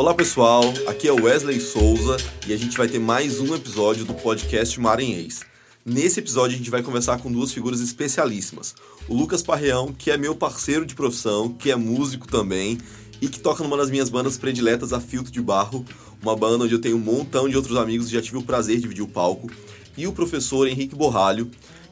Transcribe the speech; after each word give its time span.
Olá 0.00 0.14
pessoal, 0.14 0.62
aqui 0.86 1.06
é 1.06 1.12
Wesley 1.12 1.60
Souza 1.60 2.16
e 2.46 2.54
a 2.54 2.56
gente 2.56 2.74
vai 2.74 2.88
ter 2.88 2.98
mais 2.98 3.38
um 3.38 3.54
episódio 3.54 4.02
do 4.06 4.14
podcast 4.14 4.80
Maranhês. 4.80 5.40
Nesse 5.84 6.20
episódio 6.20 6.54
a 6.54 6.56
gente 6.56 6.70
vai 6.70 6.82
conversar 6.82 7.18
com 7.18 7.30
duas 7.30 7.52
figuras 7.52 7.80
especialíssimas. 7.80 8.74
O 9.06 9.14
Lucas 9.14 9.42
Parreão, 9.42 9.92
que 9.92 10.10
é 10.10 10.16
meu 10.16 10.34
parceiro 10.34 10.86
de 10.86 10.94
profissão, 10.94 11.50
que 11.50 11.70
é 11.70 11.76
músico 11.76 12.26
também 12.26 12.78
e 13.20 13.28
que 13.28 13.38
toca 13.38 13.62
numa 13.62 13.76
das 13.76 13.90
minhas 13.90 14.08
bandas 14.08 14.38
prediletas, 14.38 14.94
a 14.94 15.00
Filtro 15.00 15.30
de 15.30 15.42
Barro, 15.42 15.84
uma 16.22 16.34
banda 16.34 16.64
onde 16.64 16.74
eu 16.74 16.80
tenho 16.80 16.96
um 16.96 17.00
montão 17.00 17.46
de 17.46 17.54
outros 17.54 17.76
amigos 17.76 18.08
e 18.08 18.12
já 18.12 18.22
tive 18.22 18.38
o 18.38 18.42
prazer 18.42 18.76
de 18.76 18.82
dividir 18.84 19.04
o 19.04 19.08
palco. 19.08 19.50
E 19.98 20.06
o 20.06 20.12
professor 20.12 20.66
Henrique 20.66 20.94
Borralho, 20.94 21.50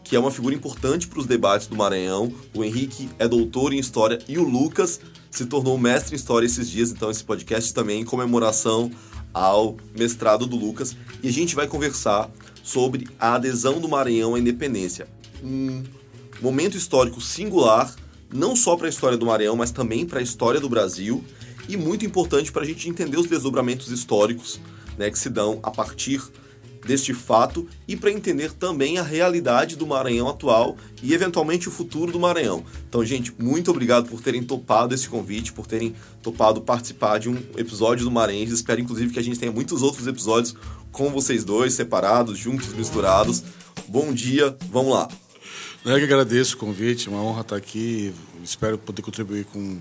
que 0.09 0.17
é 0.17 0.19
uma 0.19 0.31
figura 0.31 0.55
importante 0.55 1.07
para 1.07 1.19
os 1.19 1.27
debates 1.27 1.67
do 1.67 1.77
Maranhão. 1.77 2.33
O 2.55 2.65
Henrique 2.65 3.11
é 3.19 3.29
doutor 3.29 3.75
em 3.75 3.79
História 3.79 4.19
e 4.27 4.39
o 4.39 4.43
Lucas 4.43 4.99
se 5.31 5.45
tornou 5.45 5.77
mestre 5.77 6.15
em 6.15 6.17
História 6.17 6.47
esses 6.47 6.71
dias, 6.71 6.91
então 6.91 7.11
esse 7.11 7.23
podcast 7.23 7.75
também 7.75 8.01
em 8.01 8.05
comemoração 8.07 8.91
ao 9.35 9.77
mestrado 9.95 10.47
do 10.47 10.57
Lucas. 10.57 10.97
E 11.23 11.29
a 11.29 11.33
gente 11.33 11.55
vai 11.55 11.67
conversar 11.67 12.31
sobre 12.65 13.07
a 13.21 13.35
adesão 13.35 13.81
do 13.81 13.89
Maranhão 13.89 14.35
à 14.35 14.39
independência. 14.39 15.07
Um 15.45 15.85
momento 16.41 16.75
histórico 16.75 17.21
singular, 17.21 17.95
não 18.33 18.57
só 18.57 18.77
para 18.77 18.87
a 18.87 18.91
história 18.91 19.19
do 19.19 19.27
Maranhão, 19.27 19.57
mas 19.57 19.71
também 19.71 20.07
para 20.07 20.21
a 20.21 20.23
história 20.23 20.59
do 20.59 20.71
Brasil, 20.71 21.23
e 21.69 21.77
muito 21.77 22.07
importante 22.07 22.51
para 22.51 22.63
a 22.63 22.67
gente 22.67 22.89
entender 22.89 23.19
os 23.19 23.27
desdobramentos 23.27 23.91
históricos 23.91 24.59
né, 24.97 25.11
que 25.11 25.19
se 25.19 25.29
dão 25.29 25.61
a 25.63 25.71
partir 25.71 26.23
deste 26.87 27.13
fato 27.15 27.67
e 27.87 27.97
para 27.97 28.11
entender 28.11 28.53
também 28.53 28.99
a 28.99 29.03
realidade 29.03 29.77
do 29.77 29.87
Maranhão 29.87 30.29
atual 30.29 30.77
e 31.03 31.15
eventualmente 31.15 31.69
o 31.69 31.71
futuro 31.71 32.13
do 32.13 32.21
Maranhão. 32.21 32.65
Então, 32.89 33.05
gente, 33.05 33.33
muito 33.39 33.71
obrigado 33.71 34.09
por 34.09 34.21
terem 34.21 34.43
topado 34.43 34.95
esse 34.95 35.09
convite, 35.09 35.53
por 35.53 35.67
terem 35.67 35.95
topado 36.23 36.61
participar 36.61 37.19
de 37.19 37.29
um 37.29 37.37
episódio 37.57 38.05
do 38.05 38.11
Maranhão. 38.11 38.45
Espero 38.45 38.81
inclusive 38.81 39.13
que 39.13 39.19
a 39.19 39.23
gente 39.23 39.39
tenha 39.39 39.53
muitos 39.53 39.83
outros 39.83 40.07
episódios 40.07 40.55
com 40.93 41.11
vocês 41.11 41.45
dois, 41.45 41.75
separados, 41.75 42.39
juntos, 42.39 42.73
misturados. 42.75 43.43
Bom 43.87 44.13
dia, 44.13 44.57
vamos 44.71 44.93
lá. 44.93 45.09
Eu 45.85 45.97
que 45.97 46.05
agradeço 46.05 46.57
o 46.57 46.59
convite, 46.59 47.09
uma 47.09 47.23
honra 47.23 47.43
estar 47.43 47.57
aqui. 47.57 48.13
Espero 48.43 48.77
poder 48.77 49.01
contribuir 49.03 49.45
com 49.45 49.79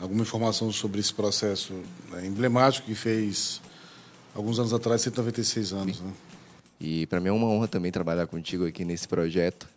alguma 0.00 0.22
informação 0.22 0.72
sobre 0.72 1.00
esse 1.00 1.12
processo 1.12 1.72
né, 2.10 2.26
emblemático 2.26 2.86
que 2.86 2.94
fez 2.94 3.60
alguns 4.38 4.58
anos 4.60 4.72
atrás, 4.72 5.02
196 5.02 5.72
anos. 5.72 6.00
Né? 6.00 6.12
E 6.80 7.06
para 7.06 7.20
mim 7.20 7.28
é 7.28 7.32
uma 7.32 7.46
honra 7.48 7.66
também 7.66 7.90
trabalhar 7.90 8.26
contigo 8.26 8.66
aqui 8.66 8.84
nesse 8.84 9.08
projeto. 9.08 9.68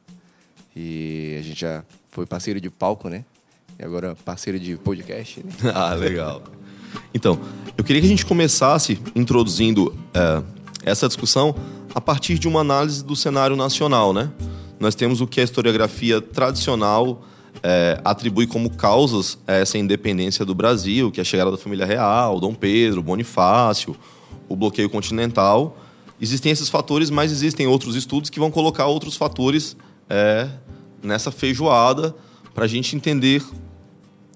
E 0.76 1.36
a 1.40 1.42
gente 1.42 1.60
já 1.60 1.84
foi 2.12 2.26
parceiro 2.26 2.62
de 2.62 2.70
palco, 2.70 3.10
né? 3.10 3.26
E 3.78 3.84
agora 3.84 4.16
parceiro 4.24 4.60
de 4.60 4.78
podcast. 4.78 5.44
Né? 5.44 5.52
ah, 5.74 5.94
legal. 5.96 6.44
Então, 7.14 7.40
eu 7.76 7.84
queria 7.84 8.02
que 8.02 8.06
a 8.06 8.10
gente 8.10 8.26
começasse 8.26 9.02
introduzindo 9.16 9.98
é, 10.14 10.44
essa 10.84 11.08
discussão 11.08 11.56
a 11.96 12.00
partir 12.00 12.38
de 12.38 12.48
uma 12.48 12.62
análise 12.62 13.04
do 13.04 13.16
cenário 13.16 13.56
nacional, 13.56 14.14
né? 14.14 14.32
Nós 14.80 14.96
temos 14.96 15.22
o 15.22 15.28
que 15.28 15.42
a 15.42 15.44
historiografia 15.44 16.22
tradicional 16.22 17.24
é, 17.64 18.00
atribui 18.04 18.48
como 18.48 18.70
causas 18.70 19.38
essa 19.48 19.78
independência 19.78 20.46
do 20.46 20.54
Brasil, 20.54 21.12
que 21.12 21.20
é 21.20 21.24
a 21.24 21.26
chegada 21.26 21.52
da 21.52 21.58
família 21.58 21.86
real, 21.86 22.40
Dom 22.40 22.54
Pedro, 22.54 23.02
Bonifácio, 23.02 23.96
o 24.52 24.56
bloqueio 24.56 24.90
continental. 24.90 25.78
Existem 26.20 26.52
esses 26.52 26.70
fatores, 26.70 27.10
mas 27.10 27.32
existem 27.32 27.68
outros 27.68 27.96
estudos 27.96 28.30
que 28.30 28.40
vão 28.40 28.52
colocar 28.52 28.86
outros 28.86 29.16
fatores 29.16 29.76
é, 30.10 30.48
nessa 31.02 31.32
feijoada 31.32 32.16
para 32.54 32.66
a 32.66 32.68
gente 32.68 32.96
entender 32.96 33.44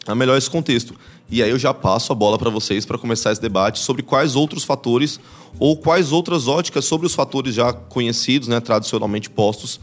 a 0.07 0.15
melhor 0.15 0.37
esse 0.37 0.49
contexto. 0.49 0.95
E 1.29 1.41
aí 1.41 1.49
eu 1.49 1.57
já 1.57 1.73
passo 1.73 2.11
a 2.11 2.15
bola 2.15 2.37
para 2.37 2.49
vocês 2.49 2.85
para 2.85 2.97
começar 2.97 3.31
esse 3.31 3.41
debate 3.41 3.79
sobre 3.79 4.03
quais 4.03 4.35
outros 4.35 4.63
fatores 4.63 5.19
ou 5.59 5.75
quais 5.75 6.11
outras 6.11 6.47
óticas 6.47 6.85
sobre 6.85 7.07
os 7.07 7.15
fatores 7.15 7.55
já 7.55 7.73
conhecidos, 7.73 8.47
né, 8.47 8.59
tradicionalmente 8.59 9.29
postos, 9.29 9.79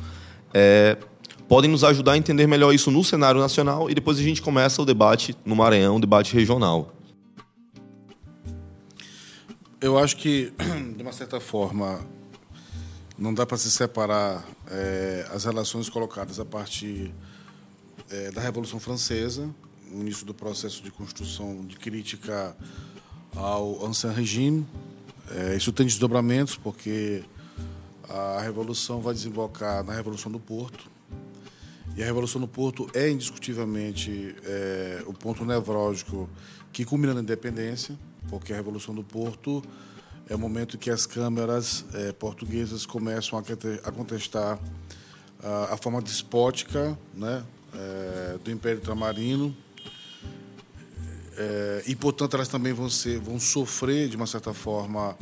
é, 0.55 0.97
podem 1.49 1.71
nos 1.71 1.83
ajudar 1.83 2.13
a 2.13 2.17
entender 2.17 2.47
melhor 2.47 2.73
isso 2.73 2.91
no 2.91 3.03
cenário 3.03 3.41
nacional 3.41 3.91
e 3.91 3.95
depois 3.95 4.19
a 4.19 4.23
gente 4.23 4.41
começa 4.41 4.81
o 4.81 4.85
debate 4.85 5.35
no 5.45 5.57
Maranhão, 5.57 5.97
o 5.97 6.01
debate 6.01 6.35
regional. 6.35 6.93
Eu 9.83 9.99
acho 9.99 10.17
que, 10.17 10.53
de 10.97 11.03
uma 11.03 11.13
certa 11.13 11.41
forma, 11.41 12.07
não 13.19 13.35
dá 13.35 13.45
para 13.45 13.59
se 13.59 13.69
separar 13.69 14.47
é, 14.71 15.27
as 15.35 15.45
relações 15.45 15.89
colocadas 15.89 16.39
a 16.39 16.45
partir 16.45 17.13
é, 18.09 18.31
da 18.31 18.41
Revolução 18.41 18.79
Francesa, 18.79 19.53
no 19.91 20.03
início 20.03 20.25
do 20.25 20.33
processo 20.33 20.85
de 20.85 20.93
construção 20.93 21.67
de 21.67 21.75
crítica 21.75 22.57
ao 23.35 23.85
ancien 23.85 24.13
regime. 24.13 24.65
É, 25.33 25.57
isso 25.57 25.73
tem 25.73 25.85
desdobramentos, 25.85 26.55
porque 26.55 27.25
a 28.09 28.41
Revolução 28.41 29.01
vai 29.01 29.13
desembocar 29.13 29.83
na 29.83 29.95
Revolução 29.95 30.31
do 30.31 30.39
Porto. 30.39 30.89
E 31.97 32.03
a 32.05 32.07
Revolução 32.07 32.41
do 32.41 32.47
Porto 32.47 32.89
é 32.95 33.11
indiscutivelmente 33.11 34.37
o 35.07 35.13
ponto 35.13 35.45
nevrálgico 35.45 36.31
que 36.73 36.85
culmina 36.85 37.13
na 37.13 37.21
independência 37.21 37.99
porque 38.29 38.53
a 38.53 38.57
Revolução 38.57 38.95
do 38.95 39.03
Porto 39.03 39.63
é 40.29 40.35
o 40.35 40.39
momento 40.39 40.79
que 40.79 40.91
as 40.91 41.07
câmaras 41.07 41.85
é, 41.95 42.13
portuguesas 42.13 42.87
começam 42.87 43.39
a 43.39 43.93
contestar 43.93 44.59
a, 45.43 45.75
a 45.75 45.77
forma 45.77 46.01
despótica 46.01 46.97
né, 47.15 47.45
é, 47.75 48.39
do 48.43 48.51
Império 48.51 48.81
Tramarino 48.81 49.55
é, 51.37 51.83
e, 51.87 51.97
portanto, 51.97 52.35
elas 52.35 52.49
também 52.49 52.73
vão, 52.73 52.89
ser, 52.89 53.19
vão 53.19 53.41
sofrer, 53.41 54.09
de 54.09 54.17
uma 54.17 54.27
certa 54.27 54.53
forma, 54.53 55.17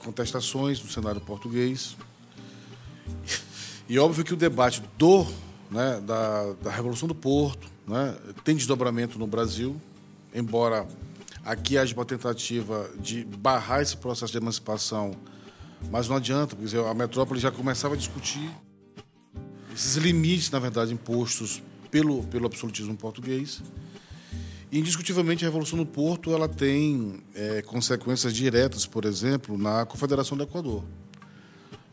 contestações 0.00 0.82
no 0.82 0.90
cenário 0.90 1.20
português. 1.20 1.96
E 3.86 3.98
óbvio 3.98 4.24
que 4.24 4.32
o 4.32 4.36
debate 4.36 4.82
do, 4.96 5.26
né, 5.70 6.00
da, 6.00 6.54
da 6.54 6.70
Revolução 6.70 7.06
do 7.06 7.14
Porto 7.14 7.68
né, 7.86 8.16
tem 8.42 8.56
desdobramento 8.56 9.18
no 9.18 9.26
Brasil, 9.26 9.78
embora 10.34 10.86
Aqui 11.44 11.76
haja 11.76 11.94
uma 11.94 12.06
tentativa 12.06 12.90
de 12.98 13.22
barrar 13.24 13.82
esse 13.82 13.96
processo 13.96 14.32
de 14.32 14.38
emancipação, 14.38 15.14
mas 15.90 16.08
não 16.08 16.16
adianta, 16.16 16.56
porque 16.56 16.74
a 16.76 16.94
metrópole 16.94 17.38
já 17.38 17.50
começava 17.50 17.94
a 17.94 17.96
discutir 17.96 18.50
esses 19.74 19.96
limites, 19.96 20.50
na 20.50 20.58
verdade, 20.58 20.94
impostos 20.94 21.62
pelo, 21.90 22.22
pelo 22.24 22.46
absolutismo 22.46 22.96
português. 22.96 23.62
E, 24.72 24.78
indiscutivelmente, 24.78 25.44
a 25.44 25.48
Revolução 25.48 25.78
do 25.78 25.84
Porto 25.84 26.32
ela 26.32 26.48
tem 26.48 27.22
é, 27.34 27.60
consequências 27.62 28.34
diretas, 28.34 28.86
por 28.86 29.04
exemplo, 29.04 29.58
na 29.58 29.84
Confederação 29.84 30.38
do 30.38 30.44
Equador. 30.44 30.82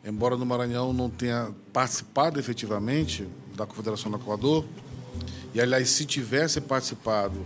Embora 0.04 0.38
no 0.38 0.46
Maranhão 0.46 0.94
não 0.94 1.10
tenha 1.10 1.54
participado 1.74 2.40
efetivamente 2.40 3.28
da 3.56 3.66
Confederação 3.66 4.10
do 4.10 4.18
Equador, 4.18 4.66
e, 5.54 5.60
aliás, 5.60 5.90
se 5.90 6.06
tivesse 6.06 6.62
participado, 6.62 7.46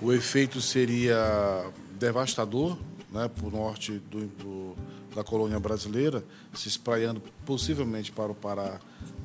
o 0.00 0.12
efeito 0.12 0.60
seria 0.60 1.70
devastador 1.98 2.76
né, 3.10 3.28
para 3.28 3.46
o 3.46 3.50
norte 3.50 3.92
do, 4.10 4.26
do, 4.26 4.76
da 5.14 5.24
colônia 5.24 5.58
brasileira, 5.58 6.22
se 6.52 6.68
espraiando 6.68 7.22
possivelmente 7.44 8.12
para 8.12 8.30
o 8.30 8.34
Pará 8.34 8.78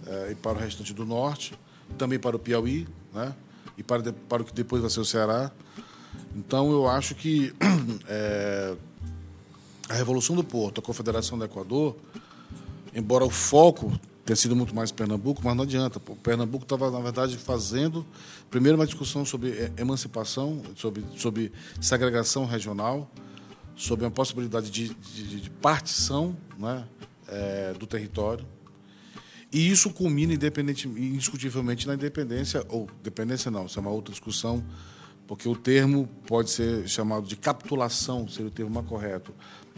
eh, 0.07 0.29
e 0.31 0.35
para 0.35 0.57
o 0.57 0.61
restante 0.61 0.93
do 0.93 1.05
norte, 1.05 1.53
também 1.97 2.17
para 2.17 2.35
o 2.35 2.39
Piauí 2.39 2.87
né, 3.13 3.35
e 3.77 3.83
para, 3.83 4.13
para 4.13 4.41
o 4.41 4.45
que 4.45 4.53
depois 4.53 4.81
vai 4.81 4.89
ser 4.89 5.01
o 5.01 5.05
Ceará. 5.05 5.51
Então, 6.35 6.71
eu 6.71 6.87
acho 6.87 7.15
que 7.15 7.53
é, 8.07 8.75
a 9.89 9.93
Revolução 9.93 10.35
do 10.35 10.43
Porto, 10.43 10.79
a 10.79 10.81
Confederação 10.81 11.37
do 11.37 11.43
Equador, 11.43 11.95
embora 12.93 13.25
o 13.25 13.29
foco 13.29 13.91
tenha 14.31 14.35
sido 14.37 14.55
muito 14.55 14.73
mais 14.73 14.93
Pernambuco, 14.93 15.41
mas 15.43 15.55
não 15.55 15.63
adianta. 15.63 16.01
O 16.07 16.15
Pernambuco 16.15 16.63
estava, 16.63 16.89
na 16.89 17.01
verdade, 17.01 17.37
fazendo 17.37 18.05
primeiro 18.49 18.77
uma 18.77 18.85
discussão 18.85 19.25
sobre 19.25 19.71
emancipação, 19.77 20.61
sobre, 20.75 21.03
sobre 21.17 21.51
segregação 21.81 22.45
regional, 22.45 23.11
sobre 23.75 24.05
a 24.05 24.09
possibilidade 24.09 24.71
de, 24.71 24.93
de, 24.93 25.41
de 25.41 25.49
partição 25.49 26.35
né, 26.57 26.87
é, 27.27 27.73
do 27.73 27.85
território. 27.85 28.45
E 29.51 29.69
isso 29.69 29.89
culmina 29.89 30.33
indiscutivelmente 30.33 31.85
na 31.85 31.95
independência, 31.95 32.65
ou 32.69 32.89
dependência 33.03 33.51
não, 33.51 33.65
isso 33.65 33.77
é 33.77 33.81
uma 33.81 33.91
outra 33.91 34.13
discussão, 34.13 34.63
porque 35.27 35.47
o 35.49 35.57
termo 35.57 36.07
pode 36.25 36.51
ser 36.51 36.87
chamado 36.87 37.27
de 37.27 37.35
capitulação, 37.35 38.29
seria 38.29 38.47
o 38.47 38.51
termo 38.51 38.71
mais 38.71 38.87
correto, 38.87 39.33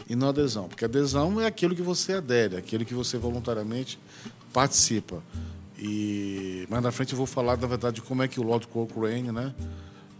e 0.08 0.14
não 0.14 0.28
adesão, 0.28 0.68
porque 0.68 0.84
adesão 0.84 1.40
é 1.40 1.46
aquilo 1.46 1.74
que 1.74 1.82
você 1.82 2.14
adere, 2.14 2.56
aquilo 2.56 2.84
que 2.84 2.94
você 2.94 3.18
voluntariamente 3.18 3.98
participa. 4.54 5.20
E 5.76 6.66
mais 6.70 6.82
na 6.82 6.92
frente 6.92 7.12
eu 7.12 7.18
vou 7.18 7.26
falar, 7.26 7.58
na 7.58 7.66
verdade, 7.66 7.96
de 7.96 8.02
como 8.02 8.22
é 8.22 8.28
que 8.28 8.38
o 8.38 8.42
Lord 8.44 8.68
Cochrane, 8.68 9.32
né, 9.32 9.52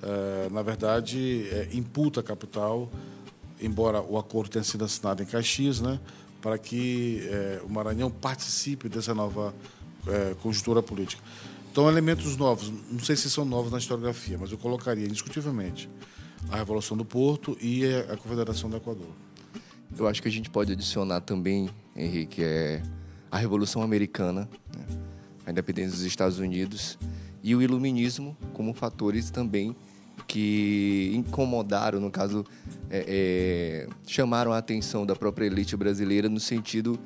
é, 0.03 0.49
na 0.51 0.61
verdade, 0.61 1.49
é, 1.51 1.69
imputa 1.73 2.21
a 2.21 2.23
capital, 2.23 2.91
embora 3.63 4.03
o 4.03 4.19
acordo 4.19 4.51
tenha 4.51 4.65
sido 4.65 4.85
assinado 4.85 5.23
em 5.23 5.27
Caxias, 5.27 5.81
né, 5.81 6.01
para 6.43 6.59
que 6.59 7.27
é, 7.31 7.63
o 7.65 7.73
Maranhão 7.73 8.11
participe 8.11 8.89
dessa 8.89 9.15
nova 9.15 9.55
conjuntura 10.43 10.83
política. 10.83 11.23
Então, 11.73 11.89
elementos 11.89 12.37
novos, 12.37 12.71
não 12.91 12.99
sei 12.99 13.17
se 13.17 13.31
são 13.31 13.43
novos 13.43 13.73
na 13.73 13.79
historiografia, 13.79 14.37
mas 14.37 14.53
eu 14.53 14.59
colocaria 14.59 15.07
indiscutivelmente 15.07 15.89
a 16.51 16.57
Revolução 16.57 16.95
do 16.95 17.07
Porto 17.07 17.57
e 17.59 17.87
a 17.87 18.15
Confederação 18.15 18.69
do 18.69 18.77
Equador. 18.77 19.09
Eu 19.97 20.07
acho 20.07 20.21
que 20.21 20.29
a 20.29 20.31
gente 20.31 20.51
pode 20.51 20.73
adicionar 20.73 21.23
também, 21.23 21.71
Henrique, 21.97 22.45
é 22.45 22.83
a 23.35 23.37
Revolução 23.37 23.83
Americana, 23.83 24.49
né? 24.77 24.85
a 25.45 25.51
independência 25.51 25.91
dos 25.91 26.05
Estados 26.05 26.39
Unidos 26.39 26.97
e 27.43 27.53
o 27.57 27.61
Iluminismo 27.61 28.37
como 28.53 28.73
fatores 28.73 29.29
também 29.29 29.75
que 30.29 31.11
incomodaram, 31.13 31.99
no 31.99 32.13
caso, 32.13 32.45
é, 32.89 33.87
é, 33.89 33.89
chamaram 34.07 34.53
a 34.53 34.59
atenção 34.59 35.05
da 35.05 35.17
própria 35.17 35.47
elite 35.47 35.77
brasileira 35.77 36.29
no 36.29 36.39
sentido 36.39 36.97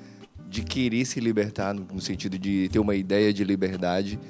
de 0.50 0.62
querer 0.62 1.06
se 1.06 1.18
libertar, 1.18 1.72
no 1.72 2.00
sentido 2.02 2.38
de 2.38 2.68
ter 2.68 2.78
uma 2.78 2.94
ideia 2.94 3.32
de 3.32 3.42
liberdade 3.42 4.20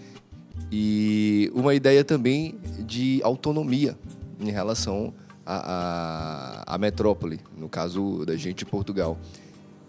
e 0.70 1.50
uma 1.52 1.74
ideia 1.74 2.04
também 2.04 2.60
de 2.86 3.20
autonomia 3.24 3.98
em 4.38 4.52
relação 4.52 5.12
à, 5.44 6.62
à, 6.64 6.74
à 6.76 6.78
metrópole, 6.78 7.40
no 7.56 7.68
caso 7.68 8.24
da 8.24 8.36
gente 8.36 8.58
de 8.58 8.66
Portugal. 8.66 9.18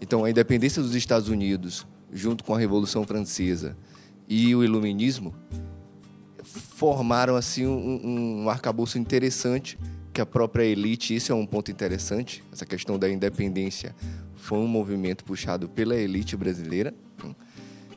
Então, 0.00 0.24
a 0.24 0.30
independência 0.30 0.82
dos 0.82 0.96
Estados 0.96 1.28
Unidos, 1.28 1.86
junto 2.12 2.44
com 2.44 2.54
a 2.54 2.58
Revolução 2.58 3.04
Francesa 3.04 3.76
e 4.28 4.54
o 4.54 4.62
Iluminismo, 4.62 5.34
formaram 6.42 7.36
assim 7.36 7.66
um, 7.66 8.42
um 8.44 8.50
arcabouço 8.50 8.98
interessante 8.98 9.78
que 10.12 10.20
a 10.20 10.26
própria 10.26 10.64
elite, 10.64 11.14
isso 11.14 11.30
é 11.30 11.34
um 11.34 11.46
ponto 11.46 11.70
interessante, 11.70 12.42
essa 12.52 12.66
questão 12.66 12.98
da 12.98 13.08
independência 13.08 13.94
foi 14.34 14.58
um 14.58 14.66
movimento 14.66 15.24
puxado 15.24 15.68
pela 15.68 15.94
elite 15.94 16.36
brasileira. 16.36 16.92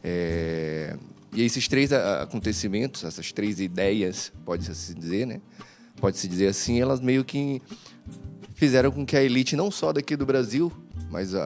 É, 0.03 0.95
e 1.33 1.41
esses 1.41 1.67
três 1.67 1.91
acontecimentos, 1.91 3.03
essas 3.03 3.31
três 3.31 3.59
ideias, 3.59 4.31
pode-se 4.45 4.93
dizer, 4.93 5.25
né? 5.25 5.41
Pode-se 5.97 6.27
dizer 6.27 6.47
assim, 6.47 6.79
elas 6.79 6.99
meio 6.99 7.23
que 7.23 7.61
fizeram 8.53 8.91
com 8.91 9.05
que 9.05 9.15
a 9.15 9.23
elite, 9.23 9.55
não 9.55 9.71
só 9.71 9.91
daqui 9.91 10.15
do 10.15 10.25
Brasil, 10.25 10.71
mas 11.13 11.35
a, 11.35 11.45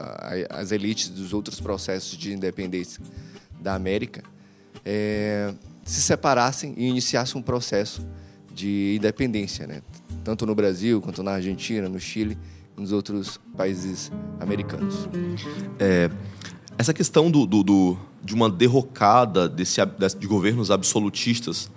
a, 0.50 0.60
as 0.60 0.72
elites 0.72 1.10
dos 1.10 1.34
outros 1.34 1.60
processos 1.60 2.16
de 2.16 2.32
independência 2.32 3.02
da 3.60 3.74
América, 3.74 4.24
é, 4.82 5.52
se 5.84 6.00
separassem 6.00 6.72
e 6.78 6.86
iniciassem 6.86 7.38
um 7.38 7.42
processo 7.42 8.00
de 8.52 8.96
independência, 8.96 9.66
né? 9.66 9.82
tanto 10.24 10.46
no 10.46 10.54
Brasil 10.54 11.02
quanto 11.02 11.22
na 11.22 11.32
Argentina, 11.32 11.86
no 11.86 12.00
Chile 12.00 12.38
nos 12.76 12.92
outros 12.92 13.38
países 13.56 14.10
americanos. 14.40 15.06
É, 15.78 16.10
essa 16.78 16.94
questão 16.94 17.30
do, 17.30 17.44
do, 17.44 17.62
do, 17.62 17.98
de 18.24 18.34
uma 18.34 18.48
derrocada 18.48 19.48
desse, 19.48 19.80
de 20.18 20.26
governos 20.26 20.70
absolutistas 20.70 21.70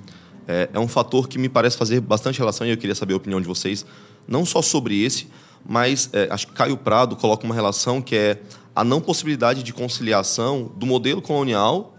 é, 0.48 0.70
é, 0.74 0.80
um 0.80 0.88
fator 0.88 1.28
que 1.28 1.38
me 1.38 1.50
parece 1.50 1.78
fazer 1.78 2.00
bastante 2.00 2.40
relação 2.40 2.66
e 2.66 2.70
eu 2.70 2.78
queria 2.78 2.96
saber 2.96 3.14
a 3.14 3.18
opinião 3.18 3.42
de 3.42 3.48
vocês, 3.48 3.86
não 4.28 4.46
só 4.46 4.62
sobre 4.62 5.04
esse, 5.04 5.28
mas 5.68 6.10
é, 6.14 6.28
acho 6.32 6.48
que 6.48 6.54
Caio 6.54 6.78
Prado 6.78 7.16
coloca 7.16 7.46
uma 7.46 7.56
relação 7.56 8.02
que 8.02 8.16
é 8.16 8.42
a 8.76 8.84
não 8.84 9.02
possibilidade 9.02 9.64
de 9.64 9.74
conciliação 9.74 10.72
do 10.76 10.86
modelo 10.86 11.22
colonial 11.22 11.96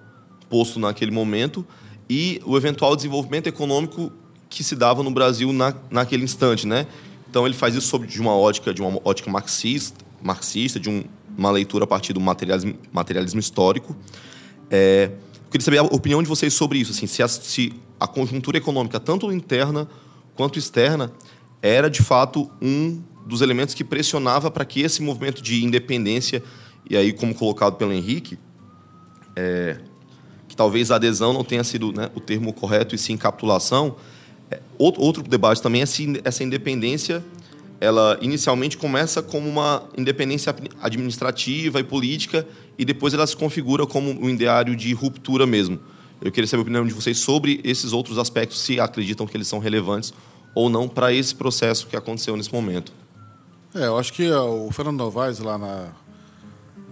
posto 0.48 0.78
naquele 0.78 1.10
momento 1.10 1.66
e 2.08 2.40
o 2.44 2.56
eventual 2.56 2.94
desenvolvimento 2.96 3.46
econômico 3.46 4.12
que 4.48 4.62
se 4.62 4.76
dava 4.76 5.02
no 5.02 5.10
Brasil 5.10 5.52
na, 5.52 5.74
naquele 5.90 6.24
instante, 6.24 6.66
né? 6.66 6.86
Então 7.28 7.46
ele 7.46 7.54
faz 7.54 7.74
isso 7.74 7.88
sob 7.88 8.06
de 8.06 8.20
uma 8.20 8.36
ótica 8.36 8.74
de 8.74 8.82
uma 8.82 9.00
ótica 9.04 9.30
marxista, 9.30 10.04
marxista 10.22 10.78
de 10.78 10.90
um, 10.90 11.04
uma 11.36 11.50
leitura 11.50 11.84
a 11.84 11.86
partir 11.86 12.12
do 12.12 12.20
materialismo, 12.20 12.74
materialismo 12.92 13.40
histórico. 13.40 13.96
É, 14.70 15.10
eu 15.32 15.50
queria 15.50 15.64
saber 15.64 15.78
a 15.78 15.82
opinião 15.84 16.22
de 16.22 16.28
vocês 16.28 16.52
sobre 16.52 16.78
isso, 16.78 16.92
assim, 16.92 17.06
se 17.06 17.22
a, 17.22 17.28
se 17.28 17.72
a 17.98 18.06
conjuntura 18.06 18.58
econômica, 18.58 19.00
tanto 19.00 19.32
interna 19.32 19.88
quanto 20.34 20.58
externa, 20.58 21.12
era 21.62 21.88
de 21.88 22.02
fato 22.02 22.50
um 22.60 23.02
dos 23.26 23.40
elementos 23.40 23.74
que 23.74 23.84
pressionava 23.84 24.50
para 24.50 24.64
que 24.64 24.80
esse 24.80 25.02
movimento 25.02 25.42
de 25.42 25.64
independência, 25.64 26.42
e 26.88 26.96
aí 26.96 27.12
como 27.12 27.34
colocado 27.34 27.76
pelo 27.76 27.92
Henrique, 27.92 28.38
é, 29.36 29.78
que 30.48 30.56
talvez 30.56 30.90
a 30.90 30.96
adesão 30.96 31.32
não 31.32 31.44
tenha 31.44 31.64
sido 31.64 31.92
né, 31.92 32.10
o 32.14 32.20
termo 32.20 32.52
correto 32.52 32.94
e 32.94 32.98
sim 32.98 33.16
capitulação. 33.16 33.96
É, 34.50 34.60
outro, 34.78 35.02
outro 35.02 35.22
debate 35.22 35.62
também 35.62 35.82
é 35.82 35.86
se 35.86 36.20
essa 36.24 36.44
independência 36.44 37.24
ela 37.80 38.16
inicialmente 38.22 38.76
começa 38.76 39.20
como 39.20 39.48
uma 39.48 39.82
independência 39.98 40.54
administrativa 40.80 41.80
e 41.80 41.82
política 41.82 42.46
e 42.78 42.84
depois 42.84 43.12
ela 43.12 43.26
se 43.26 43.36
configura 43.36 43.84
como 43.84 44.08
um 44.08 44.30
ideário 44.30 44.76
de 44.76 44.92
ruptura 44.92 45.48
mesmo. 45.48 45.80
Eu 46.20 46.30
queria 46.30 46.46
saber 46.46 46.60
a 46.60 46.62
opinião 46.62 46.86
de 46.86 46.94
vocês 46.94 47.18
sobre 47.18 47.60
esses 47.64 47.92
outros 47.92 48.18
aspectos, 48.18 48.60
se 48.60 48.78
acreditam 48.78 49.26
que 49.26 49.36
eles 49.36 49.48
são 49.48 49.58
relevantes 49.58 50.14
ou 50.54 50.70
não 50.70 50.88
para 50.88 51.12
esse 51.12 51.34
processo 51.34 51.88
que 51.88 51.96
aconteceu 51.96 52.36
nesse 52.36 52.52
momento. 52.52 52.92
É, 53.74 53.86
eu 53.86 53.96
acho 53.96 54.12
que 54.12 54.30
o 54.30 54.70
Fernando 54.70 54.98
Novaes, 54.98 55.38
lá 55.38 55.56
na, 55.56 55.92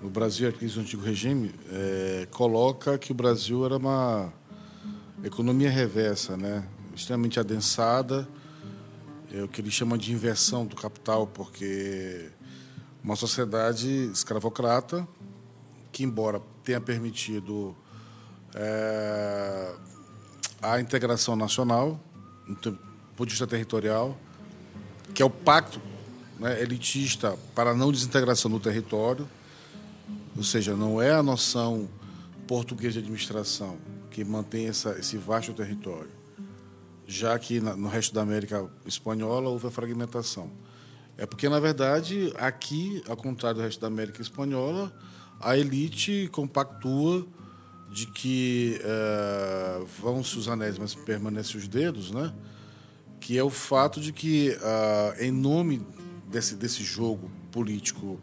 no 0.02 0.08
Brasil, 0.08 0.48
a 0.48 0.52
crise 0.52 0.76
do 0.76 0.80
antigo 0.80 1.02
regime, 1.02 1.54
é, 1.70 2.26
coloca 2.30 2.96
que 2.96 3.12
o 3.12 3.14
Brasil 3.14 3.66
era 3.66 3.76
uma 3.76 4.32
economia 5.22 5.68
reversa, 5.68 6.38
né? 6.38 6.66
extremamente 6.94 7.38
adensada, 7.38 8.26
é 9.30 9.42
o 9.42 9.48
que 9.48 9.60
ele 9.60 9.70
chama 9.70 9.98
de 9.98 10.10
inversão 10.10 10.64
do 10.64 10.74
capital, 10.74 11.26
porque 11.26 12.30
uma 13.04 13.14
sociedade 13.14 14.10
escravocrata, 14.10 15.06
que 15.92 16.02
embora 16.02 16.40
tenha 16.64 16.80
permitido 16.80 17.76
é, 18.54 19.74
a 20.62 20.80
integração 20.80 21.36
nacional, 21.36 22.00
do 22.48 22.72
ponto 23.14 23.26
de 23.26 23.32
vista 23.32 23.46
territorial, 23.46 24.16
que 25.12 25.20
é 25.20 25.26
o 25.26 25.30
pacto 25.30 25.89
né, 26.40 26.60
elitista 26.60 27.36
para 27.54 27.74
não 27.74 27.92
desintegração 27.92 28.50
do 28.50 28.58
território, 28.58 29.28
ou 30.34 30.42
seja, 30.42 30.74
não 30.74 31.00
é 31.00 31.12
a 31.12 31.22
noção 31.22 31.88
portuguesa 32.48 32.94
de 32.94 33.00
administração 33.00 33.78
que 34.10 34.24
mantém 34.24 34.66
essa, 34.66 34.98
esse 34.98 35.18
vasto 35.18 35.52
território, 35.52 36.10
já 37.06 37.38
que 37.38 37.60
na, 37.60 37.76
no 37.76 37.88
resto 37.88 38.14
da 38.14 38.22
América 38.22 38.68
espanhola 38.86 39.50
houve 39.50 39.66
a 39.66 39.70
fragmentação. 39.70 40.50
É 41.16 41.26
porque, 41.26 41.48
na 41.48 41.60
verdade, 41.60 42.32
aqui, 42.38 43.02
ao 43.06 43.16
contrário 43.16 43.58
do 43.58 43.62
resto 43.62 43.78
da 43.78 43.88
América 43.88 44.22
espanhola, 44.22 44.90
a 45.38 45.56
elite 45.56 46.30
compactua 46.32 47.26
de 47.92 48.06
que 48.06 48.80
é, 48.82 49.82
vão-se 50.00 50.38
os 50.38 50.48
anéis, 50.48 50.78
mas 50.78 50.94
permanecem 50.94 51.60
os 51.60 51.68
dedos, 51.68 52.10
né? 52.10 52.32
que 53.20 53.36
é 53.36 53.44
o 53.44 53.50
fato 53.50 54.00
de 54.00 54.12
que, 54.12 54.56
uh, 54.56 55.22
em 55.22 55.30
nome 55.30 55.86
desse, 56.30 56.54
desse 56.54 56.82
jogo 56.82 57.30
político 57.50 58.18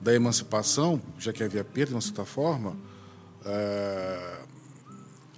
da 0.00 0.14
emancipação, 0.14 1.00
já 1.18 1.32
que 1.32 1.42
havia 1.42 1.64
perda, 1.64 1.90
de 1.90 1.94
uma 1.94 2.00
certa 2.00 2.24
forma, 2.24 2.76
é, 3.44 4.40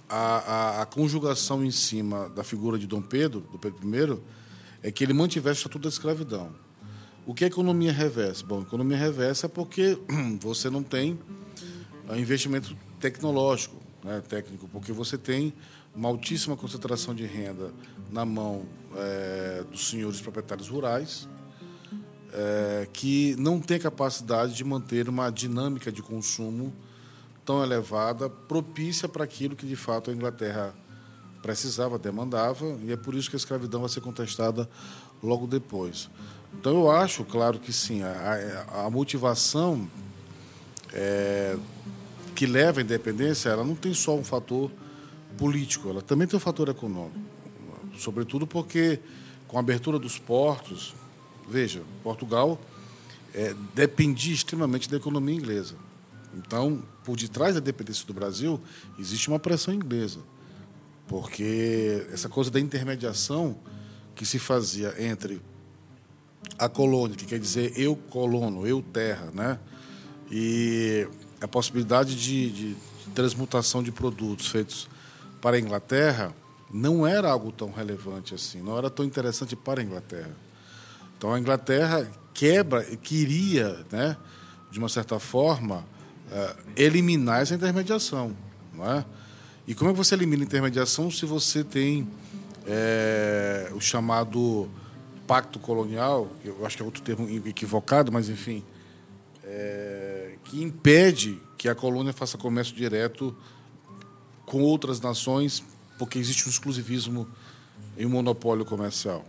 a, 0.07 0.17
a, 0.17 0.81
a, 0.81 0.85
conjugação 0.85 1.63
em 1.63 1.71
cima 1.71 2.29
da 2.29 2.43
figura 2.43 2.77
de 2.77 2.85
Dom 2.85 3.01
Pedro, 3.01 3.41
do 3.51 3.57
Pedro 3.57 3.79
I, 3.83 4.21
é 4.81 4.91
que 4.91 5.03
ele 5.03 5.13
mantivesse 5.13 5.57
o 5.57 5.61
estatuto 5.61 5.83
da 5.83 5.89
escravidão. 5.89 6.51
O 7.25 7.33
que 7.33 7.45
é 7.45 7.47
economia 7.47 7.91
reversa? 7.91 8.45
Bom, 8.45 8.61
economia 8.61 8.97
reversa 8.97 9.45
é 9.45 9.49
porque 9.49 9.97
você 10.41 10.69
não 10.69 10.83
tem 10.83 11.17
é, 12.09 12.17
investimento 12.19 12.75
tecnológico, 12.99 13.75
né, 14.03 14.21
técnico, 14.27 14.67
porque 14.67 14.91
você 14.91 15.17
tem 15.17 15.53
uma 15.95 16.09
altíssima 16.09 16.55
concentração 16.57 17.13
de 17.13 17.25
renda 17.25 17.71
na 18.11 18.25
mão 18.25 18.65
é, 18.95 19.63
dos 19.69 19.89
senhores 19.89 20.19
proprietários 20.21 20.67
rurais, 20.67 21.27
é, 22.33 22.87
que 22.91 23.35
não 23.37 23.59
tem 23.59 23.79
capacidade 23.79 24.55
de 24.55 24.63
manter 24.63 25.07
uma 25.07 25.29
dinâmica 25.29 25.91
de 25.91 26.01
consumo 26.01 26.73
tão 27.45 27.63
elevada, 27.63 28.29
propícia 28.29 29.07
para 29.07 29.23
aquilo 29.23 29.55
que 29.55 29.67
de 29.67 29.75
fato 29.75 30.09
a 30.09 30.13
Inglaterra 30.13 30.73
precisava, 31.41 31.99
demandava, 31.99 32.65
e 32.83 32.91
é 32.91 32.97
por 32.97 33.13
isso 33.13 33.29
que 33.29 33.35
a 33.35 33.37
escravidão 33.37 33.81
vai 33.81 33.89
ser 33.89 34.01
contestada 34.01 34.67
logo 35.21 35.45
depois. 35.45 36.09
Então 36.53 36.73
eu 36.73 36.91
acho, 36.91 37.23
claro 37.25 37.59
que 37.59 37.71
sim, 37.71 38.01
a, 38.01 38.85
a 38.85 38.89
motivação 38.89 39.87
é, 40.93 41.57
que 42.33 42.45
leva 42.45 42.79
à 42.79 42.83
independência, 42.83 43.49
ela 43.49 43.63
não 43.63 43.75
tem 43.75 43.93
só 43.93 44.15
um 44.15 44.23
fator 44.23 44.71
político, 45.37 45.89
ela 45.89 46.01
também 46.01 46.27
tem 46.27 46.37
um 46.37 46.39
fator 46.39 46.69
econômico, 46.69 47.19
sobretudo 47.97 48.47
porque 48.47 48.99
com 49.47 49.57
a 49.57 49.59
abertura 49.59 49.99
dos 49.99 50.17
portos, 50.17 50.95
Veja, 51.47 51.83
Portugal 52.03 52.59
é, 53.33 53.55
dependia 53.73 54.33
extremamente 54.33 54.89
da 54.89 54.97
economia 54.97 55.35
inglesa. 55.35 55.75
Então, 56.35 56.81
por 57.03 57.15
detrás 57.15 57.55
da 57.55 57.59
dependência 57.59 58.05
do 58.05 58.13
Brasil, 58.13 58.59
existe 58.97 59.27
uma 59.27 59.39
pressão 59.39 59.73
inglesa. 59.73 60.19
Porque 61.07 62.07
essa 62.11 62.29
coisa 62.29 62.49
da 62.49 62.59
intermediação 62.59 63.57
que 64.15 64.25
se 64.25 64.39
fazia 64.39 64.95
entre 64.97 65.41
a 66.57 66.69
colônia, 66.69 67.15
que 67.15 67.25
quer 67.25 67.39
dizer 67.39 67.73
eu 67.77 67.95
colono, 67.95 68.65
eu 68.65 68.81
terra, 68.81 69.31
né? 69.33 69.59
e 70.35 71.07
a 71.39 71.47
possibilidade 71.47 72.15
de, 72.15 72.49
de 72.49 72.75
transmutação 73.13 73.83
de 73.83 73.91
produtos 73.91 74.47
feitos 74.47 74.89
para 75.39 75.57
a 75.57 75.59
Inglaterra 75.59 76.33
não 76.71 77.05
era 77.05 77.29
algo 77.29 77.51
tão 77.51 77.71
relevante 77.71 78.33
assim, 78.33 78.59
não 78.59 78.75
era 78.75 78.89
tão 78.89 79.05
interessante 79.05 79.55
para 79.55 79.81
a 79.81 79.83
Inglaterra. 79.83 80.35
Então 81.23 81.33
a 81.33 81.39
Inglaterra 81.39 82.05
quebra, 82.33 82.83
queria, 82.97 83.85
né, 83.89 84.17
de 84.69 84.77
uma 84.77 84.89
certa 84.89 85.17
forma, 85.19 85.85
uh, 86.29 86.59
eliminar 86.75 87.41
essa 87.41 87.55
intermediação. 87.55 88.35
Não 88.73 88.91
é? 88.91 89.05
E 89.65 89.73
como 89.73 89.89
é 89.89 89.93
que 89.93 89.97
você 89.97 90.15
elimina 90.15 90.43
a 90.43 90.45
intermediação 90.45 91.09
se 91.09 91.25
você 91.25 91.63
tem 91.63 92.05
é, 92.67 93.71
o 93.73 93.79
chamado 93.79 94.69
pacto 95.25 95.59
colonial, 95.59 96.29
eu 96.43 96.65
acho 96.65 96.75
que 96.75 96.83
é 96.83 96.85
outro 96.85 97.01
termo 97.01 97.29
equivocado, 97.47 98.11
mas 98.11 98.27
enfim, 98.27 98.61
é, 99.45 100.35
que 100.43 100.61
impede 100.61 101.41
que 101.57 101.69
a 101.69 101.75
colônia 101.75 102.11
faça 102.11 102.37
comércio 102.37 102.75
direto 102.75 103.33
com 104.45 104.61
outras 104.61 104.99
nações, 104.99 105.63
porque 105.97 106.19
existe 106.19 106.47
um 106.47 106.49
exclusivismo 106.49 107.25
e 107.97 108.05
um 108.05 108.09
monopólio 108.09 108.65
comercial. 108.65 109.23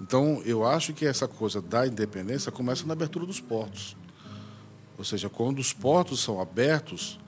Então, 0.00 0.42
eu 0.44 0.66
acho 0.66 0.92
que 0.92 1.06
essa 1.06 1.28
coisa 1.28 1.62
da 1.62 1.86
independência 1.86 2.50
começa 2.50 2.84
na 2.86 2.92
abertura 2.92 3.24
dos 3.24 3.40
portos. 3.40 3.96
Ou 4.98 5.04
seja, 5.04 5.28
quando 5.28 5.58
os 5.58 5.72
portos 5.72 6.20
são 6.20 6.40
abertos, 6.40 7.18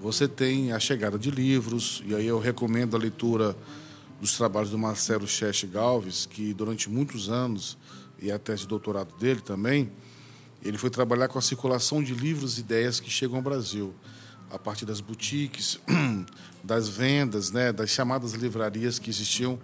você 0.00 0.28
tem 0.28 0.72
a 0.72 0.78
chegada 0.78 1.18
de 1.18 1.30
livros, 1.30 2.02
e 2.06 2.14
aí 2.14 2.26
eu 2.26 2.38
recomendo 2.38 2.94
a 2.94 2.98
leitura 2.98 3.56
dos 4.20 4.36
trabalhos 4.36 4.70
do 4.70 4.78
Marcelo 4.78 5.26
Cheche 5.26 5.66
Galves, 5.66 6.26
que 6.26 6.52
durante 6.52 6.90
muitos 6.90 7.28
anos, 7.28 7.76
e 8.20 8.30
a 8.30 8.38
tese 8.38 8.62
de 8.62 8.68
doutorado 8.68 9.16
dele 9.18 9.40
também, 9.40 9.90
ele 10.62 10.78
foi 10.78 10.88
trabalhar 10.88 11.28
com 11.28 11.38
a 11.38 11.42
circulação 11.42 12.02
de 12.02 12.14
livros 12.14 12.56
e 12.56 12.60
ideias 12.60 13.00
que 13.00 13.10
chegam 13.10 13.36
ao 13.36 13.42
Brasil, 13.42 13.94
a 14.50 14.58
partir 14.58 14.86
das 14.86 15.00
boutiques, 15.00 15.78
das 16.64 16.88
vendas, 16.88 17.50
né, 17.50 17.72
das 17.72 17.90
chamadas 17.90 18.32
livrarias 18.32 18.98
que 18.98 19.10
existiam, 19.10 19.58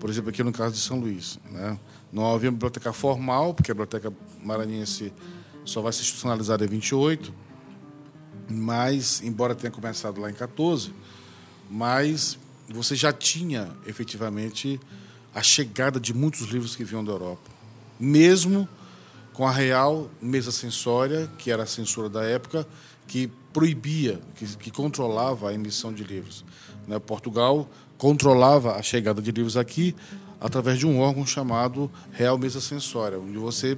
por 0.00 0.08
exemplo, 0.08 0.30
aqui 0.30 0.42
no 0.42 0.50
caso 0.50 0.74
de 0.74 0.80
São 0.80 0.98
Luís. 0.98 1.38
Né? 1.50 1.78
Não 2.10 2.34
havia 2.34 2.50
biblioteca 2.50 2.92
formal, 2.92 3.52
porque 3.52 3.70
a 3.70 3.74
biblioteca 3.74 4.12
maranhense 4.42 5.12
só 5.64 5.82
vai 5.82 5.92
se 5.92 6.00
institucionalizar 6.00 6.60
em 6.62 6.66
28, 6.66 7.32
mas, 8.48 9.22
embora 9.22 9.54
tenha 9.54 9.70
começado 9.70 10.20
lá 10.20 10.30
em 10.30 10.34
14, 10.34 10.92
mas 11.70 12.38
você 12.68 12.96
já 12.96 13.12
tinha 13.12 13.70
efetivamente 13.86 14.80
a 15.34 15.42
chegada 15.42 16.00
de 16.00 16.14
muitos 16.14 16.48
livros 16.48 16.74
que 16.74 16.82
vinham 16.82 17.04
da 17.04 17.12
Europa. 17.12 17.50
Mesmo 18.00 18.66
com 19.34 19.46
a 19.46 19.52
Real 19.52 20.10
Mesa 20.20 20.50
Censória, 20.50 21.30
que 21.38 21.50
era 21.50 21.62
a 21.62 21.66
censura 21.66 22.08
da 22.08 22.24
época, 22.24 22.66
que 23.06 23.30
proibia, 23.52 24.20
que, 24.34 24.46
que 24.56 24.70
controlava 24.70 25.50
a 25.50 25.54
emissão 25.54 25.92
de 25.92 26.02
livros. 26.02 26.44
Né? 26.88 26.98
Portugal 26.98 27.68
controlava 28.00 28.76
a 28.76 28.82
chegada 28.82 29.20
de 29.20 29.30
livros 29.30 29.58
aqui 29.58 29.94
através 30.40 30.78
de 30.78 30.86
um 30.86 30.98
órgão 31.00 31.26
chamado 31.26 31.90
Real 32.10 32.38
Mesa 32.38 32.58
Censória, 32.58 33.18
onde 33.18 33.36
você 33.36 33.76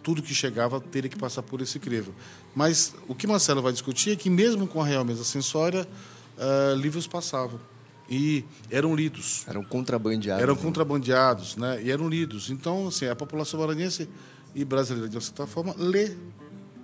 tudo 0.00 0.22
que 0.22 0.32
chegava 0.32 0.80
teria 0.80 1.10
que 1.10 1.18
passar 1.18 1.42
por 1.42 1.60
esse 1.60 1.80
crivo. 1.80 2.14
Mas 2.54 2.94
o 3.08 3.14
que 3.16 3.26
Marcelo 3.26 3.60
vai 3.60 3.72
discutir 3.72 4.12
é 4.12 4.16
que, 4.16 4.30
mesmo 4.30 4.68
com 4.68 4.80
a 4.80 4.86
real 4.86 5.04
mesa 5.04 5.24
censória, 5.24 5.88
uh, 6.38 6.76
livros 6.76 7.06
passavam. 7.06 7.58
E 8.08 8.44
eram 8.70 8.94
lidos. 8.94 9.44
Eram 9.48 9.64
contrabandeados. 9.64 10.42
Eram 10.42 10.54
né? 10.54 10.60
contrabandeados, 10.62 11.56
né? 11.56 11.82
E 11.82 11.90
eram 11.90 12.06
lidos. 12.06 12.50
Então, 12.50 12.88
assim, 12.88 13.08
a 13.08 13.16
população 13.16 13.58
maranhense 13.58 14.08
e 14.54 14.62
brasileira, 14.62 15.08
de 15.08 15.16
uma 15.16 15.22
certa 15.22 15.46
forma, 15.46 15.74
lê. 15.76 16.14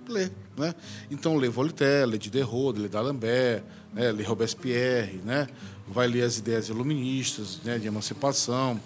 Lê, 0.09 0.29
né? 0.57 0.73
Então, 1.11 1.37
lê 1.37 1.47
Voltaire, 1.47 2.09
lê 2.09 2.17
Diderot, 2.17 2.77
lê 2.77 2.89
D'Alembert, 2.89 3.63
né? 3.93 4.11
lê 4.11 4.23
Robespierre, 4.23 5.21
né? 5.23 5.47
Vai 5.87 6.07
ler 6.07 6.23
as 6.23 6.37
ideias 6.37 6.69
iluministas, 6.69 7.59
né? 7.63 7.77
De 7.77 7.87
emancipação 7.87 8.79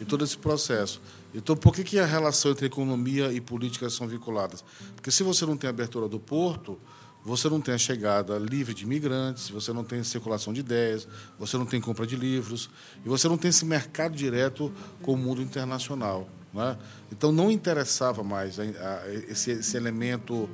e 0.00 0.04
todo 0.04 0.24
esse 0.24 0.36
processo. 0.36 1.00
Então, 1.34 1.56
por 1.56 1.74
que, 1.74 1.82
que 1.82 1.98
a 1.98 2.04
relação 2.04 2.50
entre 2.50 2.66
economia 2.66 3.32
e 3.32 3.40
política 3.40 3.88
são 3.88 4.06
vinculadas? 4.06 4.62
Porque 4.94 5.10
se 5.10 5.22
você 5.22 5.46
não 5.46 5.56
tem 5.56 5.70
abertura 5.70 6.08
do 6.08 6.20
porto, 6.20 6.78
você 7.24 7.48
não 7.48 7.60
tem 7.60 7.74
a 7.74 7.78
chegada 7.78 8.36
livre 8.36 8.74
de 8.74 8.84
imigrantes, 8.84 9.48
você 9.48 9.72
não 9.72 9.84
tem 9.84 10.02
circulação 10.02 10.52
de 10.52 10.60
ideias, 10.60 11.06
você 11.38 11.56
não 11.56 11.64
tem 11.64 11.80
compra 11.80 12.06
de 12.06 12.16
livros, 12.16 12.68
e 13.04 13.08
você 13.08 13.28
não 13.28 13.38
tem 13.38 13.48
esse 13.48 13.64
mercado 13.64 14.14
direto 14.14 14.72
com 15.00 15.14
o 15.14 15.16
mundo 15.16 15.40
internacional. 15.40 16.28
Né? 16.52 16.76
Então, 17.10 17.32
não 17.32 17.50
interessava 17.50 18.22
mais 18.22 18.58
a, 18.58 18.62
a, 18.62 19.14
esse, 19.28 19.52
esse 19.52 19.76
elemento 19.76 20.50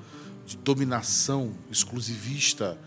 de 0.46 0.56
dominação 0.58 1.54
exclusivista, 1.70 2.78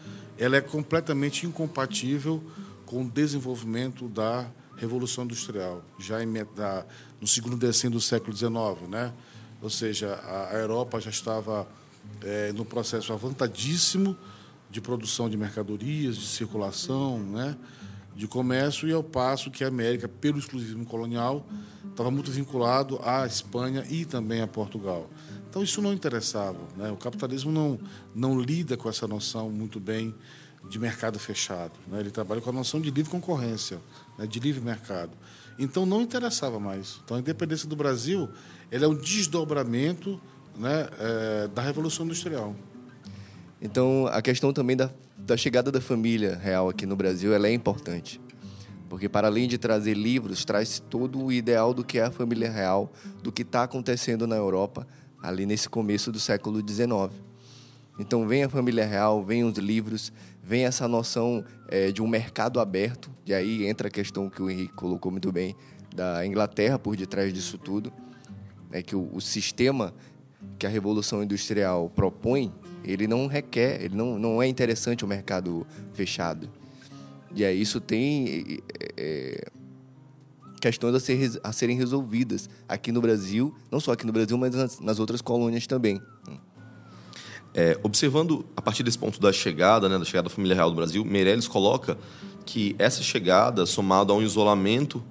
ela 0.41 0.57
é 0.57 0.61
completamente 0.61 1.45
incompatível 1.45 2.43
com 2.87 3.03
o 3.03 3.07
desenvolvimento 3.07 4.09
da 4.09 4.49
Revolução 4.75 5.23
Industrial, 5.23 5.83
já 5.99 6.23
em, 6.23 6.33
da, 6.55 6.83
no 7.21 7.27
segundo 7.27 7.55
decênio 7.55 7.99
do 7.99 8.01
século 8.01 8.35
XIX. 8.35 8.49
Né? 8.89 9.13
Ou 9.61 9.69
seja, 9.69 10.15
a, 10.15 10.55
a 10.55 10.57
Europa 10.57 10.99
já 10.99 11.11
estava 11.11 11.67
é, 12.23 12.51
no 12.53 12.65
processo 12.65 13.13
avançadíssimo 13.13 14.17
de 14.71 14.81
produção 14.81 15.29
de 15.29 15.37
mercadorias, 15.37 16.17
de 16.17 16.25
circulação, 16.25 17.19
né? 17.19 17.55
de 18.15 18.27
comércio, 18.27 18.87
e 18.87 18.93
ao 18.93 19.03
passo 19.03 19.51
que 19.51 19.63
a 19.63 19.67
América, 19.67 20.07
pelo 20.07 20.39
exclusivismo 20.39 20.85
colonial, 20.85 21.45
estava 21.87 22.09
muito 22.09 22.31
vinculado 22.31 22.99
à 23.03 23.27
Espanha 23.27 23.85
e 23.91 24.05
também 24.05 24.41
a 24.41 24.47
Portugal. 24.47 25.07
Então 25.51 25.61
isso 25.61 25.81
não 25.81 25.91
interessava. 25.91 26.57
Né? 26.77 26.89
O 26.91 26.95
capitalismo 26.95 27.51
não, 27.51 27.77
não 28.15 28.39
lida 28.39 28.77
com 28.77 28.87
essa 28.87 29.05
noção 29.05 29.49
muito 29.49 29.81
bem 29.81 30.15
de 30.69 30.79
mercado 30.79 31.19
fechado. 31.19 31.73
Né? 31.89 31.99
Ele 31.99 32.09
trabalha 32.09 32.39
com 32.39 32.49
a 32.49 32.53
noção 32.53 32.79
de 32.79 32.89
livre 32.89 33.11
concorrência, 33.11 33.77
né? 34.17 34.25
de 34.25 34.39
livre 34.39 34.61
mercado. 34.61 35.11
Então 35.59 35.85
não 35.85 36.01
interessava 36.01 36.57
mais. 36.57 37.01
Então 37.03 37.17
a 37.17 37.19
independência 37.19 37.67
do 37.67 37.75
Brasil 37.75 38.29
ela 38.71 38.85
é 38.85 38.87
um 38.87 38.95
desdobramento 38.95 40.21
né, 40.57 40.87
é, 40.97 41.47
da 41.49 41.61
Revolução 41.61 42.05
Industrial. 42.05 42.55
Então 43.61 44.07
a 44.07 44.21
questão 44.21 44.53
também 44.53 44.77
da, 44.77 44.89
da 45.17 45.35
chegada 45.35 45.69
da 45.69 45.81
família 45.81 46.37
real 46.37 46.69
aqui 46.69 46.85
no 46.85 46.95
Brasil 46.95 47.33
ela 47.33 47.49
é 47.49 47.53
importante. 47.53 48.21
Porque, 48.91 49.07
para 49.07 49.29
além 49.29 49.47
de 49.47 49.57
trazer 49.57 49.93
livros, 49.93 50.43
traz 50.43 50.83
todo 50.89 51.23
o 51.23 51.31
ideal 51.31 51.73
do 51.73 51.81
que 51.81 51.97
é 51.97 52.03
a 52.03 52.11
família 52.11 52.51
real, 52.51 52.91
do 53.23 53.31
que 53.31 53.41
está 53.41 53.63
acontecendo 53.63 54.27
na 54.27 54.35
Europa, 54.35 54.85
ali 55.21 55.45
nesse 55.45 55.69
começo 55.69 56.11
do 56.11 56.19
século 56.19 56.59
XIX. 56.67 57.13
Então, 57.99 58.27
vem 58.27 58.43
a 58.43 58.49
família 58.49 58.85
real, 58.85 59.23
vem 59.23 59.43
os 59.43 59.57
livros, 59.57 60.11
vem 60.43 60.65
essa 60.65 60.87
noção 60.87 61.43
é, 61.67 61.91
de 61.91 62.01
um 62.01 62.07
mercado 62.07 62.59
aberto, 62.59 63.11
e 63.25 63.33
aí 63.33 63.65
entra 63.67 63.87
a 63.87 63.91
questão 63.91 64.29
que 64.29 64.41
o 64.41 64.49
Henrique 64.49 64.73
colocou 64.73 65.11
muito 65.11 65.31
bem, 65.31 65.55
da 65.93 66.25
Inglaterra 66.25 66.79
por 66.79 66.95
detrás 66.95 67.33
disso 67.33 67.57
tudo, 67.57 67.91
é 68.71 68.81
que 68.81 68.95
o, 68.95 69.09
o 69.13 69.19
sistema 69.19 69.93
que 70.57 70.65
a 70.65 70.69
Revolução 70.69 71.21
Industrial 71.21 71.89
propõe, 71.89 72.51
ele 72.83 73.07
não 73.07 73.27
requer, 73.27 73.83
ele 73.83 73.95
não, 73.95 74.17
não 74.17 74.41
é 74.41 74.47
interessante 74.47 75.03
o 75.03 75.07
mercado 75.07 75.67
fechado. 75.93 76.49
E 77.35 77.45
aí 77.45 77.61
isso 77.61 77.79
tem 77.79 78.61
é, 78.97 79.47
questões 80.61 80.95
a, 80.95 80.99
ser, 80.99 81.41
a 81.43 81.51
serem 81.51 81.75
resolvidas 81.75 82.49
aqui 82.69 82.91
no 82.91 83.01
Brasil, 83.01 83.53
não 83.69 83.79
só 83.79 83.91
aqui 83.91 84.05
no 84.05 84.13
Brasil, 84.13 84.37
mas 84.37 84.55
nas, 84.55 84.79
nas 84.79 84.99
outras 84.99 85.21
colônias 85.21 85.67
também. 85.67 86.01
É, 87.53 87.77
observando 87.83 88.45
a 88.55 88.61
partir 88.61 88.83
desse 88.83 88.97
ponto 88.97 89.19
da 89.19 89.33
chegada, 89.33 89.89
né, 89.89 89.97
da 89.97 90.05
chegada 90.05 90.29
da 90.29 90.33
família 90.33 90.55
real 90.55 90.69
do 90.69 90.75
Brasil, 90.75 91.03
Meirelles 91.03 91.47
coloca 91.47 91.97
que 92.45 92.75
essa 92.79 93.03
chegada, 93.03 93.65
somada 93.65 94.13
a 94.13 94.15
um 94.15 94.21
isolamento 94.21 95.03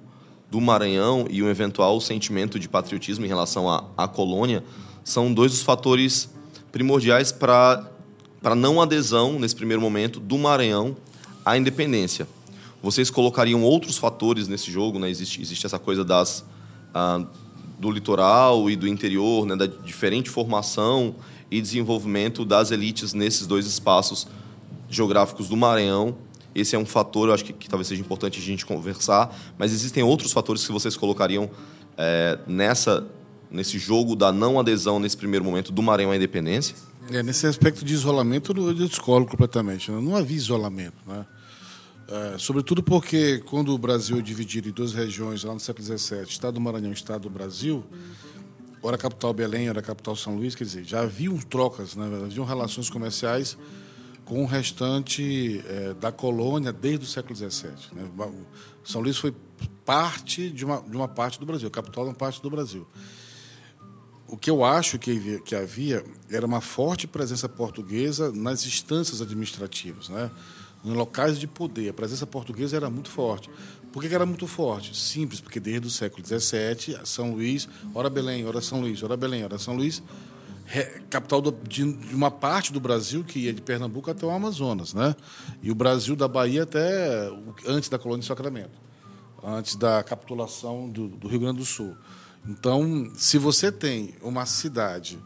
do 0.49 0.59
Maranhão 0.59 1.27
e 1.29 1.43
um 1.43 1.49
eventual 1.49 2.01
sentimento 2.01 2.57
de 2.57 2.67
patriotismo 2.67 3.25
em 3.25 3.27
relação 3.27 3.69
à, 3.69 3.85
à 3.95 4.07
colônia, 4.07 4.63
são 5.03 5.31
dois 5.31 5.51
dos 5.51 5.61
fatores 5.61 6.29
primordiais 6.71 7.31
para 7.31 7.91
para 8.41 8.55
não 8.55 8.81
adesão 8.81 9.39
nesse 9.39 9.55
primeiro 9.55 9.79
momento 9.79 10.19
do 10.19 10.35
Maranhão 10.37 10.97
à 11.45 11.55
independência. 11.55 12.27
Vocês 12.81 13.09
colocariam 13.09 13.61
outros 13.63 13.97
fatores 13.97 14.47
nesse 14.47 14.71
jogo, 14.71 14.97
né? 14.97 15.09
Existe, 15.09 15.41
existe 15.41 15.65
essa 15.65 15.77
coisa 15.77 16.03
das 16.03 16.43
ah, 16.93 17.25
do 17.81 17.89
litoral 17.89 18.69
e 18.69 18.75
do 18.75 18.87
interior, 18.87 19.45
né? 19.45 19.55
da 19.55 19.65
diferente 19.65 20.29
formação 20.29 21.15
e 21.49 21.59
desenvolvimento 21.59 22.45
das 22.45 22.69
elites 22.69 23.13
nesses 23.13 23.47
dois 23.47 23.65
espaços 23.65 24.27
geográficos 24.87 25.49
do 25.49 25.57
Maranhão. 25.57 26.15
Esse 26.53 26.75
é 26.75 26.79
um 26.79 26.85
fator, 26.85 27.29
eu 27.29 27.33
acho 27.33 27.43
que, 27.43 27.53
que 27.53 27.67
talvez 27.67 27.87
seja 27.87 28.01
importante 28.01 28.39
a 28.39 28.41
gente 28.41 28.65
conversar, 28.65 29.35
mas 29.57 29.73
existem 29.73 30.03
outros 30.03 30.31
fatores 30.31 30.65
que 30.65 30.71
vocês 30.71 30.95
colocariam 30.95 31.49
é, 31.97 32.37
nessa 32.45 33.05
nesse 33.49 33.77
jogo 33.77 34.15
da 34.15 34.31
não 34.31 34.57
adesão 34.57 34.97
nesse 34.97 35.17
primeiro 35.17 35.43
momento 35.43 35.73
do 35.73 35.81
Maranhão 35.81 36.11
à 36.11 36.15
independência? 36.15 36.73
É, 37.11 37.21
nesse 37.21 37.45
aspecto 37.45 37.83
de 37.83 37.93
isolamento, 37.93 38.53
eu 38.55 38.73
discordo 38.73 39.27
completamente. 39.27 39.91
Né? 39.91 39.99
Não 39.99 40.15
havia 40.15 40.37
isolamento. 40.37 40.95
Né? 41.05 41.25
É, 42.11 42.37
sobretudo 42.37 42.83
porque, 42.83 43.39
quando 43.45 43.73
o 43.73 43.77
Brasil 43.77 44.19
é 44.19 44.21
dividido 44.21 44.67
em 44.67 44.71
duas 44.73 44.91
regiões, 44.91 45.45
lá 45.45 45.53
no 45.53 45.61
século 45.61 45.97
XVII, 45.97 46.23
Estado 46.23 46.55
do 46.55 46.59
Maranhão 46.59 46.91
e 46.91 46.93
Estado 46.93 47.21
do 47.21 47.29
Brasil, 47.29 47.85
ora 48.83 48.97
a 48.97 48.99
capital 48.99 49.33
Belém, 49.33 49.69
ora 49.69 49.79
a 49.79 49.81
capital 49.81 50.13
São 50.13 50.35
Luís, 50.35 50.53
quer 50.53 50.65
dizer, 50.65 50.83
já 50.83 51.03
haviam 51.03 51.37
trocas, 51.37 51.95
né? 51.95 52.05
haviam 52.25 52.43
relações 52.43 52.89
comerciais 52.89 53.57
com 54.25 54.43
o 54.43 54.45
restante 54.45 55.63
é, 55.65 55.93
da 55.93 56.11
colônia 56.11 56.73
desde 56.73 57.05
o 57.05 57.07
século 57.07 57.33
XVII. 57.33 57.71
Né? 57.93 58.11
São 58.83 58.99
Luís 58.99 59.17
foi 59.17 59.33
parte 59.85 60.49
de 60.49 60.65
uma, 60.65 60.81
de 60.81 60.95
uma 60.97 61.07
parte 61.07 61.39
do 61.39 61.45
Brasil, 61.45 61.69
a 61.69 61.71
capital 61.71 62.03
de 62.03 62.09
uma 62.09 62.15
parte 62.15 62.41
do 62.41 62.49
Brasil. 62.49 62.85
o 64.27 64.35
que 64.35 64.49
eu 64.49 64.65
acho 64.65 64.99
que, 64.99 65.39
que 65.45 65.55
havia 65.55 66.03
era 66.29 66.45
uma 66.45 66.59
forte 66.59 67.07
presença 67.07 67.47
portuguesa 67.47 68.33
nas 68.33 68.65
instâncias 68.65 69.21
administrativas, 69.21 70.09
né? 70.09 70.29
Em 70.83 70.91
locais 70.91 71.39
de 71.39 71.47
poder. 71.47 71.89
A 71.89 71.93
presença 71.93 72.25
portuguesa 72.25 72.75
era 72.75 72.89
muito 72.89 73.09
forte. 73.09 73.49
Por 73.91 74.01
que 74.01 74.13
era 74.13 74.25
muito 74.25 74.47
forte? 74.47 74.95
Simples, 74.97 75.41
porque 75.41 75.59
desde 75.59 75.87
o 75.87 75.91
século 75.91 76.25
XVII, 76.25 76.99
São 77.03 77.33
Luís, 77.33 77.67
ora 77.93 78.09
Belém, 78.09 78.45
ora 78.45 78.61
São 78.61 78.79
Luís, 78.79 79.03
ora 79.03 79.17
Belém, 79.17 79.43
ora 79.43 79.57
São 79.57 79.75
Luís, 79.75 80.01
capital 81.09 81.41
de, 81.41 81.83
uma 82.13 82.31
parte 82.31 82.71
do 82.71 82.79
Brasil 82.79 83.23
que 83.23 83.39
ia 83.39 83.53
de 83.53 83.61
Pernambuco 83.61 84.09
até 84.09 84.25
o 84.25 84.29
Amazonas, 84.29 84.93
né? 84.93 85.15
E 85.61 85.69
o 85.69 85.75
Brasil 85.75 86.15
da 86.15 86.27
Bahia 86.27 86.63
até 86.63 87.29
antes 87.67 87.89
da 87.89 87.99
colônia 87.99 88.21
de 88.21 88.27
Sacramento, 88.27 88.79
antes 89.43 89.75
da 89.75 90.01
capitulação 90.03 90.89
do, 90.89 91.27
Rio 91.27 91.41
Grande 91.41 91.59
do 91.59 91.65
Sul. 91.65 91.95
Então, 92.47 93.11
se 93.15 93.37
você 93.37 93.71
tem 93.71 94.15
uma 94.21 94.45
cidade 94.45 95.19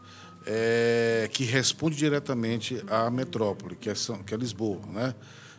é, 0.44 1.30
que 1.32 1.44
responde 1.44 1.96
diretamente 1.96 2.82
à 2.88 3.08
metrópole, 3.10 3.76
que 3.76 3.88
é, 3.88 3.94
São, 3.94 4.22
que 4.24 4.34
é 4.34 4.36
Lisboa, 4.36 4.80
né? 4.92 5.14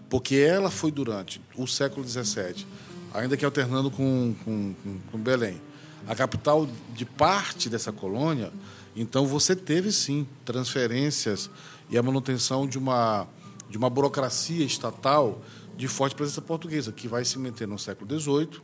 Porque 0.10 0.36
ela 0.36 0.70
foi 0.70 0.92
durante 0.92 1.42
o 1.56 1.68
século 1.68 2.08
XVII, 2.08 2.66
ainda 3.14 3.36
que 3.36 3.46
alternando 3.46 3.92
com, 3.92 4.36
com, 4.44 4.74
com, 4.74 5.00
com 5.12 5.18
Belém, 5.18 5.62
a 6.08 6.16
capital 6.16 6.68
de 6.94 7.06
parte 7.06 7.70
dessa 7.70 7.92
colônia, 7.92 8.52
então 8.96 9.28
você 9.28 9.56
teve 9.56 9.92
sim 9.92 10.28
transferências 10.46 11.50
e 11.90 11.98
a 11.98 12.04
manutenção 12.04 12.68
de 12.68 12.78
uma, 12.78 13.28
de 13.70 13.78
uma 13.78 13.90
burocracia 13.90 14.66
estatal 14.66 15.42
de 15.76 15.88
forte 15.88 16.16
presença 16.16 16.42
portuguesa, 16.42 16.92
que 16.92 17.08
vai 17.08 17.24
se 17.24 17.38
meter 17.38 17.68
no 17.68 17.78
século 17.78 18.20
XVIII, 18.20 18.62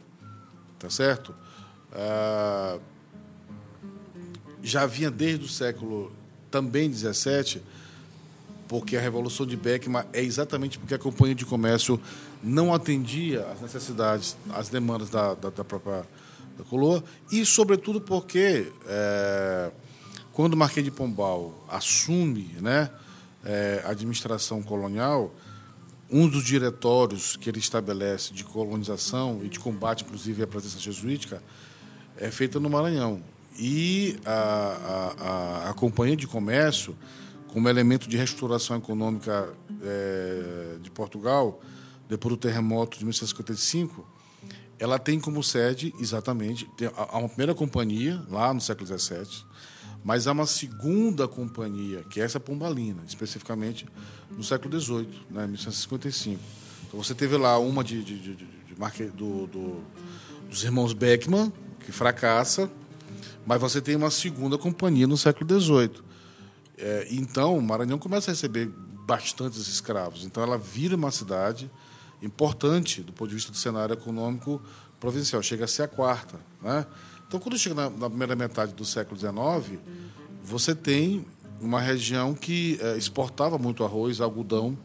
tá 0.80 0.90
certo? 0.90 1.36
Ah, 1.92 2.80
já 4.64 4.86
vinha 4.86 5.12
desde 5.12 5.46
o 5.46 5.50
século 5.50 6.12
também 6.50 6.90
17, 6.90 7.62
porque 8.67 8.98
a 8.98 9.01
Revolução 9.01 9.46
de 9.46 9.55
Beckman 9.55 10.03
é 10.13 10.22
exatamente 10.22 10.79
porque 10.79 10.93
a 10.93 11.00
Companhia 11.00 11.36
de 11.36 11.46
Comércio 11.46 12.00
não 12.41 12.74
atendia 12.74 13.46
às 13.51 13.62
necessidades, 13.62 14.36
às 14.53 14.70
demandas 14.70 15.10
da, 15.10 15.34
da, 15.34 15.50
da 15.50 15.63
própria 15.63 16.05
da 16.58 16.63
coroa, 16.63 17.03
e, 17.32 17.46
sobretudo, 17.46 18.00
porque 18.00 18.72
é, 18.86 19.72
quando 20.32 20.53
o 20.53 20.58
Marquês 20.58 20.86
de 20.86 20.91
Pombal 20.91 21.65
assume 21.67 22.55
né, 22.62 22.89
é, 23.43 23.82
a 23.86 23.89
administração 23.89 24.62
colonial, 24.62 25.34
um 26.12 26.27
dos 26.27 26.43
diretórios 26.43 27.36
que 27.36 27.50
ele 27.50 27.60
estabelece 27.60 28.34
de 28.34 28.43
colonização 28.43 29.41
e 29.43 29.50
de 29.50 29.60
combate, 29.60 30.03
inclusive, 30.03 30.43
à 30.43 30.48
presença 30.48 30.79
jesuítica, 30.79 31.41
é 32.17 32.29
feita 32.29 32.60
no 32.60 32.70
Maranhão. 32.70 33.22
E 33.58 34.20
a, 34.25 35.13
a, 35.65 35.70
a 35.70 35.74
Companhia 35.74 36.15
de 36.15 36.27
Comércio, 36.27 36.96
como 37.54 37.70
elemento 37.70 38.10
de 38.10 38.18
restauração 38.18 38.78
econômica 38.78 39.48
é, 39.84 40.78
de 40.82 40.90
Portugal, 40.90 41.62
depois 42.10 42.34
do 42.34 42.38
terremoto 42.38 42.98
de 42.98 43.06
1955, 43.06 44.04
ela 44.80 44.98
tem 44.98 45.20
como 45.20 45.44
sede, 45.44 45.94
exatamente, 46.00 46.68
há 46.98 47.20
uma 47.20 47.30
primeira 47.30 47.54
companhia, 47.54 48.20
lá 48.28 48.52
no 48.52 48.60
século 48.60 48.88
XVII, 48.88 49.46
mas 50.04 50.26
há 50.26 50.32
uma 50.32 50.48
segunda 50.48 51.28
companhia, 51.28 52.04
que 52.10 52.20
é 52.20 52.24
essa 52.24 52.40
Pombalina, 52.40 53.04
especificamente 53.08 53.86
no 54.32 54.44
século 54.44 54.82
XVIII, 54.82 55.08
né, 55.30 55.44
1955. 55.44 56.40
Então 56.88 57.02
você 57.02 57.14
teve 57.14 57.38
lá 57.38 57.60
uma 57.60 57.84
de, 57.84 58.04
de, 58.04 58.20
de, 58.20 58.36
de 58.36 59.06
do, 59.16 59.46
do, 59.46 59.84
dos 60.50 60.64
irmãos 60.64 60.92
Beckman, 60.92 61.54
que 61.86 61.92
fracassa, 61.92 62.70
mas 63.46 63.62
você 63.62 63.80
tem 63.80 63.96
uma 63.96 64.10
segunda 64.10 64.58
companhia 64.58 65.06
no 65.06 65.18
século 65.18 65.62
XVIII. 65.62 66.03
É, 66.86 67.08
então, 67.12 67.62
Maranhão 67.62 67.98
começa 67.98 68.30
a 68.30 68.34
receber 68.34 68.69
bastantes 69.08 69.67
escravos. 69.67 70.26
Então, 70.26 70.43
ela 70.43 70.58
vira 70.58 70.98
uma 70.98 71.12
cidade 71.12 71.72
importante 72.22 73.02
do 73.02 73.13
ponto 73.13 73.30
de 73.30 73.36
vista 73.36 73.54
do 73.54 73.58
cenário 73.58 73.93
econômico 73.93 74.62
provincial. 75.00 75.41
Chega 75.41 75.63
a 75.63 75.67
ser 75.67 75.84
a 75.84 75.88
quarta. 75.88 76.38
Né? 76.62 76.86
Então, 77.26 77.39
quando 77.39 77.58
chega 77.58 77.74
na, 77.74 77.89
na 77.89 78.10
primeira 78.10 78.36
metade 78.36 78.74
do 78.74 78.84
século 78.84 79.17
XIX, 79.17 79.80
você 80.43 80.76
tem 80.76 81.26
uma 81.62 81.80
região 81.80 82.34
que 82.34 82.78
é, 82.82 82.98
exportava 82.98 83.58
muito 83.58 83.86
arroz, 83.86 84.19
algodão, 84.19 84.78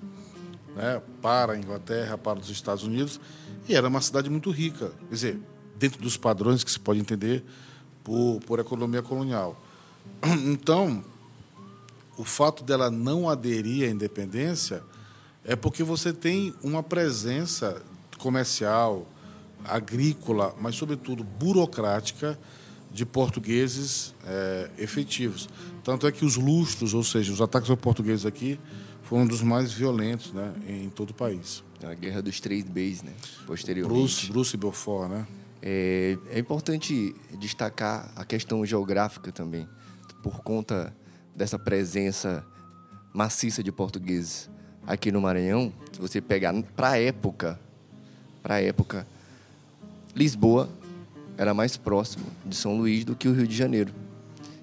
né, 0.77 1.03
para 1.21 1.55
a 1.55 1.59
Inglaterra, 1.59 2.17
para 2.17 2.39
os 2.39 2.49
Estados 2.49 2.85
Unidos, 2.85 3.21
e 3.69 3.75
era 3.75 3.89
uma 3.89 4.01
cidade 4.01 4.31
muito 4.31 4.53
rica. 4.53 4.93
Quer 5.09 5.15
dizer, 5.15 5.41
dentro 5.77 6.01
dos 6.01 6.17
padrões 6.17 6.63
que 6.63 6.71
se 6.71 6.79
pode 6.79 7.01
entender 7.01 7.45
por, 8.05 8.39
por 8.47 8.61
economia 8.61 9.03
colonial. 9.03 9.61
Então, 10.47 11.03
o 12.19 12.25
fato 12.25 12.65
dela 12.65 12.91
não 12.91 13.29
aderir 13.29 13.89
à 13.89 13.91
independência 13.91 14.83
é 15.45 15.55
porque 15.55 15.85
você 15.85 16.13
tem 16.13 16.53
uma 16.63 16.83
presença 16.83 17.81
comercial, 18.19 19.07
agrícola, 19.65 20.55
mas, 20.61 20.75
sobretudo, 20.75 21.23
burocrática 21.23 22.39
de 22.93 23.07
portugueses 23.07 24.15
é, 24.27 24.71
efetivos. 24.79 25.49
Tanto 25.85 26.07
é 26.07 26.13
que 26.13 26.25
os 26.25 26.37
lustros, 26.37 26.93
ou 26.93 27.05
seja, 27.05 27.33
os 27.33 27.41
ataques 27.41 27.71
aos 27.71 27.79
portugueses 27.79 28.27
aqui, 28.27 28.59
foram 29.03 29.23
um 29.23 29.27
dos 29.27 29.41
mais 29.41 29.73
violentos 29.73 30.33
né, 30.33 30.53
em 30.67 30.91
todo 30.91 31.11
o 31.11 31.15
país. 31.15 31.63
A 31.83 31.95
Guerra 31.95 32.21
dos 32.21 32.41
Três 32.41 32.65
B's, 32.65 33.03
né? 33.03 33.13
Posteriormente. 33.47 33.99
Bruce, 33.99 34.33
Bruce 34.33 34.57
e 34.57 34.59
Beaufort, 34.59 35.09
né? 35.09 35.27
É, 35.63 36.19
é 36.31 36.39
importante 36.39 37.15
destacar 37.39 38.13
a 38.17 38.25
questão 38.25 38.67
geográfica 38.67 39.31
também, 39.31 39.69
por 40.23 40.41
conta 40.43 40.93
dessa 41.39 41.57
presença 41.57 42.45
maciça 43.15 43.63
de 43.63 43.71
portugueses 43.71 44.51
aqui 44.85 45.13
no 45.13 45.21
Maranhão. 45.21 45.73
Se 45.93 46.01
você 46.01 46.21
pegar 46.21 46.53
para 46.75 46.91
a 46.91 46.99
época, 46.99 47.59
para 48.43 48.61
época, 48.61 49.07
Lisboa 50.17 50.69
era 51.37 51.55
mais 51.55 51.77
próximo 51.77 52.27
de 52.45 52.57
São 52.57 52.77
Luís 52.77 53.05
do 53.05 53.15
que 53.15 53.29
o 53.29 53.33
Rio 53.33 53.47
de 53.47 53.57
Janeiro. 53.57 53.95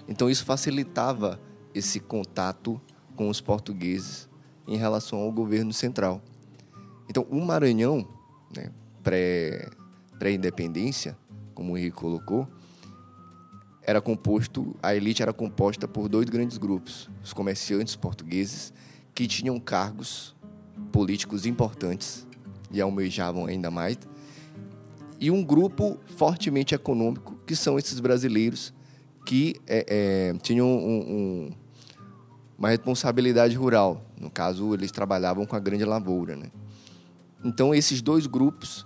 Então 0.05 0.29
isso 0.29 0.43
facilitava 0.43 1.39
esse 1.73 1.97
contato 2.01 2.79
com 3.15 3.29
os 3.29 3.39
portugueses 3.39 4.27
em 4.67 4.75
relação 4.75 5.19
ao 5.19 5.31
governo 5.31 5.71
central. 5.71 6.21
Então 7.09 7.25
o 7.29 7.39
Maranhão, 7.39 8.05
né, 8.53 8.69
pré 9.01 9.69
pré-independência, 10.19 11.17
como 11.53 11.73
o 11.73 11.77
Henrique 11.77 11.95
colocou, 11.95 12.47
era 13.85 14.01
composto, 14.01 14.75
a 14.81 14.95
elite 14.95 15.21
era 15.21 15.31
composta 15.31 15.87
por 15.87 16.09
dois 16.09 16.27
grandes 16.27 16.57
grupos: 16.57 17.09
os 17.23 17.31
comerciantes 17.33 17.95
portugueses 17.95 18.73
que 19.13 19.27
tinham 19.27 19.59
cargos 19.59 20.35
políticos 20.91 21.45
importantes 21.45 22.25
e 22.71 22.81
almejavam 22.81 23.45
ainda 23.45 23.69
mais, 23.69 23.97
e 25.19 25.29
um 25.31 25.43
grupo 25.43 25.97
fortemente 26.17 26.73
econômico 26.73 27.37
que 27.45 27.55
são 27.55 27.77
esses 27.77 27.99
brasileiros 27.99 28.73
que 29.25 29.55
é, 29.65 29.85
é, 29.87 30.37
tinham 30.39 30.67
um, 30.67 30.99
um, 30.99 31.51
uma 32.57 32.69
responsabilidade 32.69 33.55
rural. 33.55 34.05
No 34.19 34.29
caso, 34.29 34.73
eles 34.73 34.91
trabalhavam 34.91 35.45
com 35.45 35.55
a 35.55 35.59
grande 35.59 35.83
lavoura, 35.83 36.35
né? 36.35 36.51
Então, 37.43 37.73
esses 37.73 38.01
dois 38.01 38.27
grupos 38.27 38.85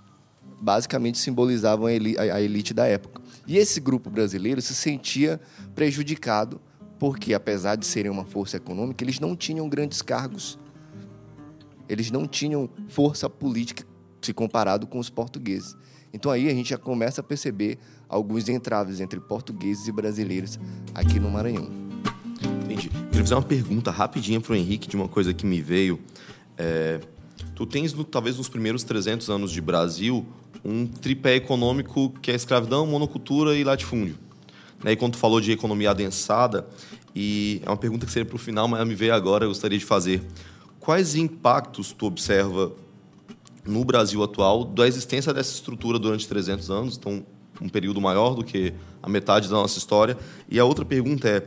basicamente 0.59 1.17
simbolizavam 1.17 1.87
a 1.87 2.41
elite 2.41 2.73
da 2.73 2.85
época. 2.85 3.21
E 3.47 3.57
esse 3.57 3.79
grupo 3.79 4.09
brasileiro 4.09 4.61
se 4.61 4.75
sentia 4.75 5.39
prejudicado 5.73 6.61
porque, 6.99 7.33
apesar 7.33 7.75
de 7.75 7.85
serem 7.85 8.11
uma 8.11 8.25
força 8.25 8.57
econômica, 8.57 9.03
eles 9.03 9.19
não 9.19 9.35
tinham 9.35 9.69
grandes 9.69 10.01
cargos. 10.01 10.59
Eles 11.87 12.11
não 12.11 12.27
tinham 12.27 12.69
força 12.89 13.29
política 13.29 13.85
se 14.21 14.33
comparado 14.33 14.85
com 14.85 14.99
os 14.99 15.09
portugueses. 15.09 15.75
Então 16.13 16.31
aí 16.31 16.49
a 16.49 16.53
gente 16.53 16.69
já 16.69 16.77
começa 16.77 17.21
a 17.21 17.23
perceber 17.23 17.77
alguns 18.07 18.49
entraves 18.49 18.99
entre 18.99 19.19
portugueses 19.19 19.87
e 19.87 19.91
brasileiros 19.91 20.59
aqui 20.93 21.19
no 21.19 21.29
Maranhão. 21.29 21.69
Entendi. 22.63 22.89
Queria 22.89 23.21
fazer 23.21 23.35
uma 23.35 23.41
pergunta 23.41 23.91
rapidinha 23.91 24.41
para 24.41 24.53
o 24.53 24.55
Henrique 24.55 24.87
de 24.87 24.95
uma 24.95 25.07
coisa 25.07 25.33
que 25.33 25.45
me 25.45 25.61
veio. 25.61 25.99
É, 26.57 26.99
tu 27.55 27.65
tens, 27.65 27.93
no, 27.93 28.03
talvez 28.03 28.37
nos 28.37 28.49
primeiros 28.49 28.83
300 28.83 29.29
anos 29.29 29.51
de 29.51 29.61
Brasil, 29.61 30.25
um 30.63 30.85
tripé 30.85 31.35
econômico 31.35 32.13
que 32.21 32.31
é 32.31 32.35
escravidão, 32.35 32.85
monocultura 32.85 33.55
e 33.55 33.63
latifúndio. 33.63 34.17
Né? 34.83 34.93
E 34.93 34.95
quando 34.95 35.13
tu 35.13 35.17
falou 35.17 35.39
de 35.39 35.51
economia 35.51 35.91
adensada, 35.91 36.67
e 37.15 37.61
é 37.65 37.69
uma 37.69 37.77
pergunta 37.77 38.05
que 38.05 38.11
seria 38.11 38.25
para 38.25 38.35
o 38.35 38.39
final, 38.39 38.67
mas 38.67 38.85
me 38.87 38.95
veio 38.95 39.13
agora, 39.13 39.45
eu 39.45 39.49
gostaria 39.49 39.77
de 39.77 39.85
fazer. 39.85 40.21
Quais 40.79 41.15
impactos 41.15 41.91
tu 41.91 42.05
observa 42.05 42.71
no 43.65 43.83
Brasil 43.83 44.23
atual 44.23 44.63
da 44.63 44.87
existência 44.87 45.33
dessa 45.33 45.53
estrutura 45.53 45.99
durante 45.99 46.27
300 46.27 46.69
anos, 46.71 46.97
então 46.97 47.23
um 47.61 47.67
período 47.67 47.99
maior 47.99 48.35
do 48.35 48.43
que 48.43 48.73
a 49.03 49.09
metade 49.09 49.47
da 49.49 49.55
nossa 49.55 49.77
história? 49.77 50.17
E 50.49 50.59
a 50.59 50.65
outra 50.65 50.85
pergunta 50.85 51.27
é, 51.27 51.43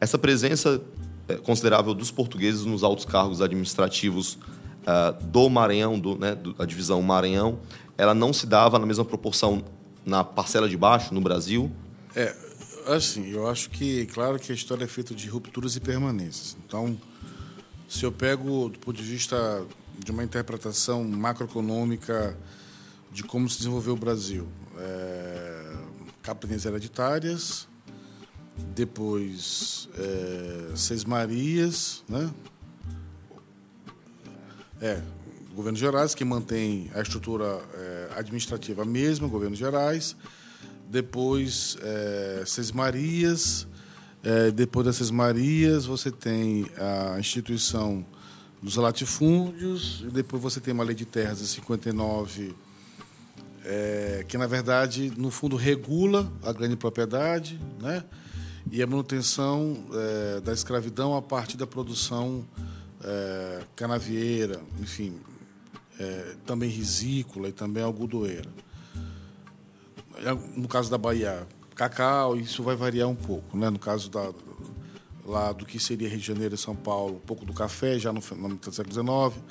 essa 0.00 0.18
presença 0.18 0.80
é, 1.28 1.34
considerável 1.34 1.92
dos 1.92 2.10
portugueses 2.10 2.64
nos 2.64 2.84
altos 2.84 3.04
cargos 3.04 3.42
administrativos 3.42 4.38
uh, 4.86 5.24
do 5.26 5.50
Maranhão, 5.50 5.98
do, 5.98 6.16
né, 6.16 6.36
da 6.36 6.64
divisão 6.64 7.02
Maranhão, 7.02 7.58
ela 7.98 8.14
não 8.14 8.32
se 8.32 8.46
dava 8.46 8.78
na 8.78 8.86
mesma 8.86 9.04
proporção 9.04 9.64
na 10.04 10.22
parcela 10.22 10.68
de 10.68 10.76
baixo, 10.76 11.12
no 11.12 11.20
Brasil? 11.20 11.70
É, 12.14 12.34
assim, 12.86 13.28
eu 13.30 13.48
acho 13.48 13.70
que, 13.70 14.06
claro 14.06 14.38
que 14.38 14.52
a 14.52 14.54
história 14.54 14.84
é 14.84 14.88
feita 14.88 15.14
de 15.14 15.28
rupturas 15.28 15.76
e 15.76 15.80
permanências. 15.80 16.56
Então, 16.64 16.96
se 17.88 18.04
eu 18.04 18.12
pego 18.12 18.68
do 18.68 18.78
ponto 18.78 18.96
de 18.96 19.02
vista 19.02 19.64
de 19.98 20.10
uma 20.10 20.22
interpretação 20.22 21.02
macroeconômica 21.04 22.36
de 23.10 23.22
como 23.22 23.48
se 23.48 23.58
desenvolveu 23.58 23.94
o 23.94 23.96
Brasil, 23.96 24.46
é, 24.78 25.76
capitanias 26.22 26.64
hereditárias, 26.64 27.68
depois 28.74 29.88
é, 29.98 30.76
Seis 30.76 31.04
Marias, 31.04 32.04
né? 32.08 32.30
É, 34.80 35.00
governos 35.56 35.80
gerais 35.80 36.14
que 36.14 36.22
mantém 36.22 36.90
a 36.94 37.00
estrutura 37.00 37.58
é, 37.72 38.08
administrativa 38.16 38.84
mesma, 38.84 39.26
governos 39.26 39.58
gerais, 39.58 40.14
depois 40.86 41.78
é, 41.80 42.44
Seis 42.46 42.70
Marias, 42.70 43.66
é, 44.22 44.50
depois 44.50 44.84
das 44.84 44.96
Seis 44.96 45.10
Marias 45.10 45.86
você 45.86 46.10
tem 46.10 46.66
a 46.76 47.18
instituição 47.18 48.04
dos 48.62 48.76
latifúndios, 48.76 50.04
e 50.06 50.10
depois 50.10 50.42
você 50.42 50.60
tem 50.60 50.74
uma 50.74 50.84
lei 50.84 50.94
de 50.94 51.06
terras 51.06 51.38
de 51.38 51.46
59, 51.46 52.54
é, 53.64 54.26
que 54.28 54.36
na 54.36 54.46
verdade, 54.46 55.10
no 55.16 55.30
fundo, 55.30 55.56
regula 55.56 56.30
a 56.42 56.52
grande 56.52 56.76
propriedade 56.76 57.58
né? 57.80 58.04
e 58.70 58.82
a 58.82 58.86
manutenção 58.86 59.86
é, 59.90 60.40
da 60.42 60.52
escravidão 60.52 61.16
a 61.16 61.22
partir 61.22 61.56
da 61.56 61.66
produção 61.66 62.44
é, 63.02 63.62
canavieira, 63.74 64.60
enfim, 64.80 65.14
é, 65.98 66.34
também 66.44 66.68
risícola 66.68 67.48
e 67.48 67.52
também 67.52 67.82
algodoeira. 67.82 68.50
É, 70.18 70.34
no 70.56 70.68
caso 70.68 70.90
da 70.90 70.98
Bahia, 70.98 71.46
cacau, 71.74 72.36
isso 72.36 72.62
vai 72.62 72.76
variar 72.76 73.08
um 73.08 73.14
pouco. 73.14 73.56
Né? 73.56 73.68
No 73.70 73.78
caso 73.78 74.10
da, 74.10 74.32
lá 75.24 75.52
do 75.52 75.66
que 75.66 75.78
seria 75.78 76.08
Rio 76.08 76.18
de 76.18 76.26
Janeiro 76.26 76.54
e 76.54 76.58
São 76.58 76.74
Paulo, 76.74 77.16
um 77.16 77.26
pouco 77.26 77.44
do 77.44 77.52
café, 77.52 77.98
já 77.98 78.12
no, 78.12 78.22
século 78.22 78.92
XIX. 78.92 79.42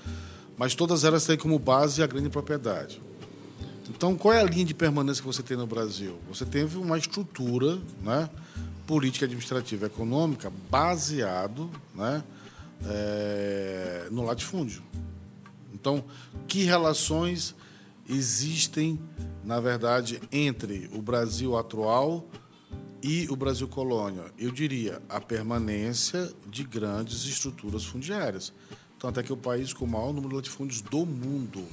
Mas 0.57 0.73
todas 0.73 1.03
elas 1.03 1.25
têm 1.25 1.37
como 1.37 1.59
base 1.59 2.01
a 2.01 2.07
grande 2.07 2.29
propriedade. 2.29 3.01
Então, 3.89 4.15
qual 4.15 4.33
é 4.33 4.41
a 4.41 4.43
linha 4.43 4.65
de 4.65 4.73
permanência 4.73 5.21
que 5.21 5.27
você 5.27 5.43
tem 5.43 5.55
no 5.55 5.67
Brasil? 5.67 6.17
Você 6.27 6.45
teve 6.45 6.77
uma 6.77 6.97
estrutura 6.97 7.77
né, 8.01 8.29
política, 8.87 9.25
administrativa, 9.25 9.85
econômica 9.85 10.51
baseado 10.69 11.69
né, 11.93 12.23
é, 12.85 14.07
no 14.11 14.23
latifúndio. 14.23 14.81
Então, 15.85 16.03
que 16.47 16.63
relações 16.63 17.53
existem, 18.09 18.99
na 19.43 19.59
verdade, 19.59 20.19
entre 20.31 20.89
o 20.91 20.99
Brasil 20.99 21.55
atual 21.55 22.27
e 23.03 23.27
o 23.29 23.35
Brasil 23.35 23.67
colônia? 23.67 24.23
Eu 24.35 24.49
diria 24.49 24.99
a 25.07 25.21
permanência 25.21 26.33
de 26.49 26.63
grandes 26.63 27.25
estruturas 27.25 27.85
fundiárias. 27.85 28.51
Tanto 28.97 29.19
é 29.19 29.23
que 29.23 29.31
o 29.31 29.37
país 29.37 29.73
com 29.73 29.85
o 29.85 29.87
maior 29.87 30.11
número 30.11 30.29
de 30.29 30.35
latifúndios 30.37 30.81
do 30.81 31.05
mundo. 31.05 31.63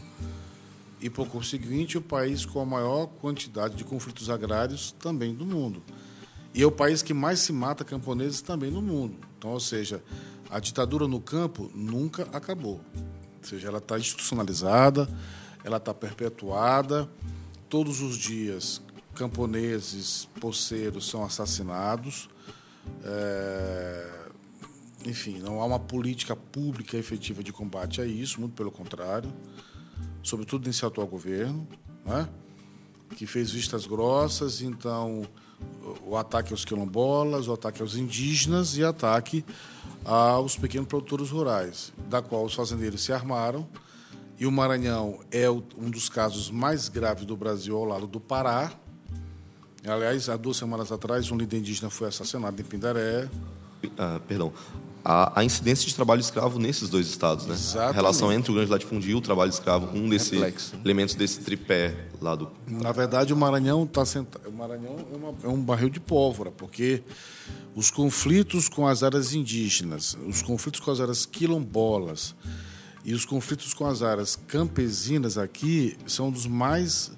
E, 1.00 1.08
por 1.08 1.26
conseguinte, 1.28 1.96
o 1.96 2.02
país 2.02 2.44
com 2.44 2.60
a 2.60 2.66
maior 2.66 3.06
quantidade 3.06 3.76
de 3.76 3.84
conflitos 3.84 4.28
agrários 4.28 4.92
também 5.00 5.34
do 5.34 5.46
mundo. 5.46 5.82
E 6.52 6.60
é 6.60 6.66
o 6.66 6.70
país 6.70 7.00
que 7.00 7.14
mais 7.14 7.40
se 7.40 7.50
mata 7.50 7.82
camponeses 7.82 8.42
também 8.42 8.70
no 8.70 8.82
mundo. 8.82 9.16
Então, 9.38 9.52
ou 9.52 9.60
seja, 9.60 10.04
a 10.50 10.60
ditadura 10.60 11.08
no 11.08 11.18
campo 11.18 11.70
nunca 11.74 12.24
acabou. 12.24 12.78
Ou 13.42 13.48
seja, 13.48 13.68
ela 13.68 13.78
está 13.78 13.98
institucionalizada, 13.98 15.08
ela 15.64 15.78
está 15.78 15.92
perpetuada. 15.92 17.08
Todos 17.68 18.00
os 18.00 18.16
dias, 18.16 18.80
camponeses, 19.14 20.28
poceiros 20.40 21.08
são 21.10 21.24
assassinados. 21.24 22.30
É... 23.04 24.22
Enfim, 25.04 25.40
não 25.40 25.60
há 25.60 25.64
uma 25.64 25.80
política 25.80 26.36
pública 26.36 26.96
efetiva 26.96 27.42
de 27.42 27.52
combate 27.52 28.00
a 28.00 28.06
isso, 28.06 28.40
muito 28.40 28.54
pelo 28.54 28.70
contrário, 28.70 29.32
sobretudo 30.22 30.68
nesse 30.68 30.86
atual 30.86 31.08
governo, 31.08 31.66
né? 32.06 32.28
que 33.16 33.26
fez 33.26 33.50
vistas 33.50 33.84
grossas, 33.84 34.62
então 34.62 35.22
o 36.04 36.16
ataque 36.16 36.52
aos 36.52 36.64
quilombolas, 36.64 37.48
o 37.48 37.52
ataque 37.52 37.82
aos 37.82 37.96
indígenas 37.96 38.76
e 38.76 38.84
ataque 38.84 39.44
aos 40.04 40.56
pequenos 40.56 40.88
produtores 40.88 41.30
rurais, 41.30 41.92
da 42.08 42.20
qual 42.20 42.44
os 42.44 42.54
fazendeiros 42.54 43.02
se 43.02 43.12
armaram 43.12 43.68
e 44.42 44.46
o 44.46 44.50
Maranhão 44.50 45.20
é 45.30 45.48
um 45.48 45.88
dos 45.88 46.08
casos 46.08 46.50
mais 46.50 46.88
graves 46.88 47.24
do 47.24 47.36
Brasil 47.36 47.76
ao 47.76 47.84
lado 47.84 48.08
do 48.08 48.18
Pará. 48.18 48.72
Aliás, 49.86 50.28
há 50.28 50.36
duas 50.36 50.56
semanas 50.56 50.90
atrás, 50.90 51.30
um 51.30 51.36
líder 51.36 51.58
indígena 51.58 51.88
foi 51.90 52.08
assassinado 52.08 52.60
em 52.60 52.64
Pindaré. 52.64 53.28
Ah, 53.96 54.20
perdão. 54.26 54.52
A, 55.04 55.40
a, 55.40 55.44
incidência 55.44 55.86
de 55.86 55.94
trabalho 55.94 56.20
escravo 56.20 56.58
nesses 56.58 56.88
dois 56.88 57.06
estados, 57.06 57.46
né? 57.46 57.54
Exatamente. 57.54 57.90
A 57.90 57.92
relação 57.92 58.32
entre 58.32 58.50
o 58.50 58.54
grande 58.56 58.70
latifúndio 58.70 59.10
e 59.10 59.14
o 59.14 59.20
trabalho 59.20 59.50
escravo, 59.50 59.96
um 59.96 60.08
desses 60.08 60.72
elementos 60.84 61.14
desse 61.14 61.40
tripé 61.40 61.94
lá 62.20 62.34
do. 62.34 62.50
Na 62.66 62.90
verdade, 62.90 63.32
o 63.32 63.36
Maranhão 63.36 63.84
está 63.84 64.04
sentado. 64.04 64.48
O 64.48 64.52
Maranhão 64.52 64.96
é, 65.12 65.16
uma, 65.16 65.34
é 65.44 65.48
um 65.48 65.60
barril 65.60 65.88
de 65.88 66.00
pólvora, 66.00 66.50
porque 66.50 67.02
os 67.74 67.90
conflitos 67.90 68.68
com 68.68 68.86
as 68.86 69.02
áreas 69.02 69.32
indígenas, 69.32 70.16
os 70.26 70.42
conflitos 70.42 70.80
com 70.80 70.90
as 70.90 71.00
áreas 71.00 71.24
quilombolas, 71.24 72.34
e 73.04 73.14
os 73.14 73.24
conflitos 73.24 73.74
com 73.74 73.86
as 73.86 74.02
áreas 74.02 74.36
campesinas 74.46 75.36
aqui 75.36 75.96
são 76.06 76.30
dos 76.30 76.46
mais 76.46 77.10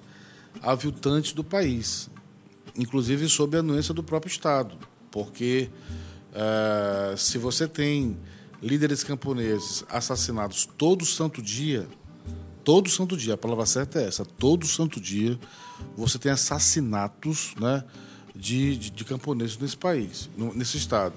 aviltantes 0.62 1.32
do 1.32 1.44
país, 1.44 2.08
inclusive 2.76 3.28
sob 3.28 3.56
a 3.56 3.60
anuência 3.60 3.92
do 3.92 4.02
próprio 4.02 4.30
Estado, 4.30 4.78
porque 5.10 5.68
uh, 6.30 7.16
se 7.16 7.36
você 7.36 7.68
tem 7.68 8.16
líderes 8.62 9.04
camponeses 9.04 9.84
assassinados 9.90 10.66
todo 10.78 11.04
santo 11.04 11.42
dia, 11.42 11.86
todo 12.64 12.88
santo 12.88 13.14
dia, 13.14 13.34
a 13.34 13.38
palavra 13.38 13.66
certa 13.66 14.00
é 14.00 14.06
essa, 14.06 14.24
todo 14.24 14.66
santo 14.66 14.98
dia 14.98 15.38
você 15.94 16.18
tem 16.18 16.32
assassinatos 16.32 17.54
né, 17.60 17.84
de, 18.34 18.76
de, 18.76 18.90
de 18.90 19.04
camponeses 19.04 19.56
nesse 19.58 19.76
país, 19.76 20.28
nesse 20.54 20.76
Estado. 20.76 21.14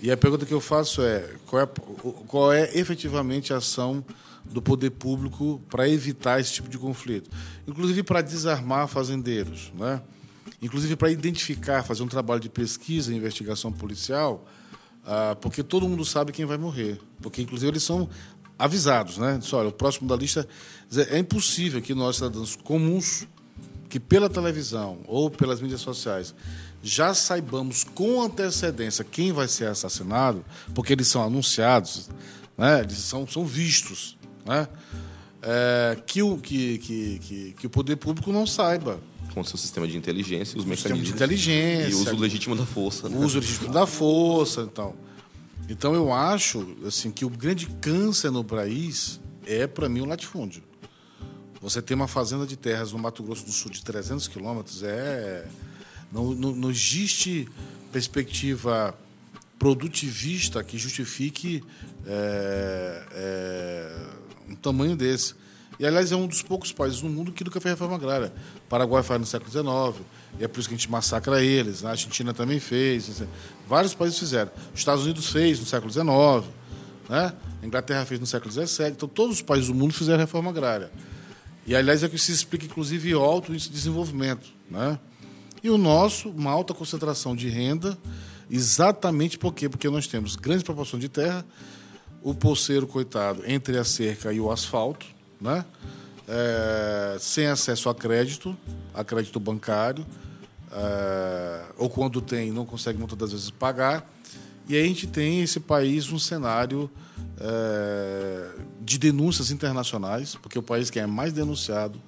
E 0.00 0.10
a 0.10 0.16
pergunta 0.16 0.46
que 0.46 0.54
eu 0.54 0.60
faço 0.60 1.02
é 1.02 1.34
qual 1.46 1.62
é, 1.62 1.66
qual 2.26 2.52
é 2.52 2.78
efetivamente 2.78 3.52
a 3.52 3.56
ação 3.56 4.04
do 4.44 4.62
poder 4.62 4.90
público 4.90 5.60
para 5.68 5.88
evitar 5.88 6.40
esse 6.40 6.52
tipo 6.52 6.68
de 6.68 6.78
conflito? 6.78 7.28
Inclusive 7.66 8.02
para 8.02 8.22
desarmar 8.22 8.86
fazendeiros, 8.86 9.72
né? 9.74 10.00
inclusive 10.62 10.96
para 10.96 11.10
identificar, 11.10 11.82
fazer 11.82 12.02
um 12.02 12.08
trabalho 12.08 12.40
de 12.40 12.48
pesquisa 12.48 13.12
investigação 13.12 13.72
policial, 13.72 14.46
ah, 15.04 15.36
porque 15.40 15.62
todo 15.62 15.88
mundo 15.88 16.04
sabe 16.04 16.32
quem 16.32 16.44
vai 16.44 16.58
morrer. 16.58 17.00
Porque, 17.22 17.40
inclusive, 17.40 17.70
eles 17.70 17.82
são 17.82 18.08
avisados. 18.58 19.16
Né? 19.16 19.38
Diz, 19.38 19.52
olha, 19.52 19.68
o 19.70 19.72
próximo 19.72 20.06
da 20.06 20.14
lista. 20.14 20.46
É 21.10 21.18
impossível 21.18 21.80
que 21.80 21.94
nós, 21.94 22.16
cidadãos 22.16 22.56
comuns, 22.56 23.26
que 23.88 23.98
pela 23.98 24.28
televisão 24.28 24.98
ou 25.06 25.30
pelas 25.30 25.60
mídias 25.60 25.80
sociais 25.80 26.34
já 26.82 27.12
saibamos 27.14 27.84
com 27.84 28.22
antecedência 28.22 29.04
quem 29.04 29.32
vai 29.32 29.48
ser 29.48 29.66
assassinado, 29.66 30.44
porque 30.74 30.92
eles 30.92 31.08
são 31.08 31.22
anunciados, 31.22 32.08
né? 32.56 32.80
eles 32.80 32.98
são, 32.98 33.26
são 33.26 33.44
vistos, 33.44 34.16
né? 34.44 34.68
É, 35.40 35.96
que, 36.04 36.20
o, 36.20 36.36
que, 36.36 36.78
que, 36.78 37.18
que, 37.20 37.52
que, 37.52 37.66
o 37.66 37.70
poder 37.70 37.96
público 37.96 38.32
não 38.32 38.44
saiba. 38.44 38.98
Com 39.32 39.40
o 39.40 39.44
seu 39.44 39.56
sistema 39.56 39.86
de 39.86 39.96
inteligência, 39.96 40.58
os 40.58 40.64
o 40.64 40.68
mecanismos. 40.68 41.06
de 41.06 41.14
inteligência. 41.14 41.90
E 41.90 41.94
o 41.94 42.00
uso 42.00 42.16
legítimo 42.16 42.56
da 42.56 42.66
força. 42.66 43.08
Né? 43.08 43.16
O 43.16 43.20
uso 43.20 43.38
legítimo 43.38 43.72
da 43.72 43.86
força. 43.86 44.62
Então. 44.62 44.94
então, 45.68 45.94
eu 45.94 46.12
acho 46.12 46.76
assim, 46.84 47.12
que 47.12 47.24
o 47.24 47.30
grande 47.30 47.66
câncer 47.80 48.32
no 48.32 48.42
país 48.42 49.20
é, 49.46 49.66
para 49.66 49.88
mim, 49.88 50.00
o 50.00 50.04
latifúndio. 50.04 50.62
Você 51.60 51.82
ter 51.82 51.94
uma 51.94 52.08
fazenda 52.08 52.46
de 52.46 52.56
terras 52.56 52.92
no 52.92 52.98
Mato 52.98 53.22
Grosso 53.22 53.44
do 53.44 53.52
Sul 53.52 53.70
de 53.70 53.82
300 53.82 54.28
quilômetros 54.28 54.82
é 54.82 55.46
não, 56.12 56.32
não, 56.32 56.54
não 56.54 56.70
existe 56.70 57.48
perspectiva 57.92 58.96
produtivista 59.58 60.62
que 60.62 60.78
justifique 60.78 61.62
é, 62.06 63.02
é, 63.12 63.96
um 64.48 64.54
tamanho 64.54 64.96
desse. 64.96 65.34
E, 65.78 65.86
aliás, 65.86 66.10
é 66.10 66.16
um 66.16 66.26
dos 66.26 66.42
poucos 66.42 66.72
países 66.72 67.02
no 67.02 67.08
mundo 67.08 67.30
que 67.30 67.44
nunca 67.44 67.60
fez 67.60 67.72
reforma 67.74 67.96
agrária. 67.96 68.32
O 68.56 68.68
Paraguai 68.68 69.02
faz 69.02 69.20
no 69.20 69.26
século 69.26 69.50
XIX, 69.50 70.04
e 70.38 70.44
é 70.44 70.48
por 70.48 70.58
isso 70.58 70.68
que 70.68 70.74
a 70.74 70.78
gente 70.78 70.90
massacra 70.90 71.42
eles. 71.42 71.82
Né? 71.82 71.88
A 71.88 71.92
Argentina 71.92 72.34
também 72.34 72.58
fez. 72.58 73.22
Vários 73.68 73.94
países 73.94 74.18
fizeram. 74.18 74.50
Os 74.72 74.80
Estados 74.80 75.04
Unidos 75.04 75.30
fez 75.30 75.60
no 75.60 75.66
século 75.66 75.92
XIX. 75.92 76.08
Né? 77.08 77.32
A 77.62 77.66
Inglaterra 77.66 78.04
fez 78.04 78.18
no 78.18 78.26
século 78.26 78.50
XVII. 78.50 78.88
Então, 78.88 79.08
todos 79.08 79.36
os 79.36 79.42
países 79.42 79.68
do 79.68 79.74
mundo 79.74 79.94
fizeram 79.94 80.18
reforma 80.18 80.50
agrária. 80.50 80.90
E, 81.68 81.76
aliás, 81.76 82.02
é 82.02 82.08
que 82.08 82.16
se 82.16 82.32
explica, 82.32 82.64
inclusive, 82.64 83.14
o 83.14 83.20
alto 83.20 83.52
índice 83.52 83.68
de 83.68 83.74
desenvolvimento. 83.74 84.48
Né? 84.70 84.98
E 85.62 85.68
o 85.68 85.76
nosso, 85.76 86.30
uma 86.30 86.50
alta 86.50 86.72
concentração 86.72 87.36
de 87.36 87.46
renda, 87.50 87.98
exatamente 88.50 89.36
por 89.36 89.52
quê? 89.52 89.68
Porque 89.68 89.86
nós 89.90 90.06
temos 90.06 90.34
grande 90.34 90.64
proporção 90.64 90.98
de 90.98 91.10
terra, 91.10 91.44
o 92.22 92.34
poceiro, 92.34 92.86
coitado, 92.86 93.42
entre 93.46 93.76
a 93.76 93.84
cerca 93.84 94.32
e 94.32 94.40
o 94.40 94.50
asfalto, 94.50 95.04
né? 95.38 95.62
É, 96.26 97.18
sem 97.20 97.46
acesso 97.46 97.90
a 97.90 97.94
crédito, 97.94 98.56
a 98.94 99.04
crédito 99.04 99.38
bancário, 99.38 100.06
é, 100.72 101.64
ou 101.76 101.90
quando 101.90 102.22
tem, 102.22 102.50
não 102.50 102.64
consegue 102.64 102.98
muitas 102.98 103.18
das 103.18 103.32
vezes 103.32 103.50
pagar. 103.50 104.10
E 104.66 104.74
aí 104.74 104.84
a 104.84 104.86
gente 104.86 105.06
tem 105.06 105.42
esse 105.42 105.60
país 105.60 106.10
um 106.10 106.18
cenário 106.18 106.90
é, 107.40 108.50
de 108.80 108.98
denúncias 108.98 109.50
internacionais, 109.50 110.34
porque 110.34 110.58
é 110.58 110.60
o 110.60 110.62
país 110.62 110.90
que 110.90 110.98
é 110.98 111.06
mais 111.06 111.32
denunciado, 111.32 112.00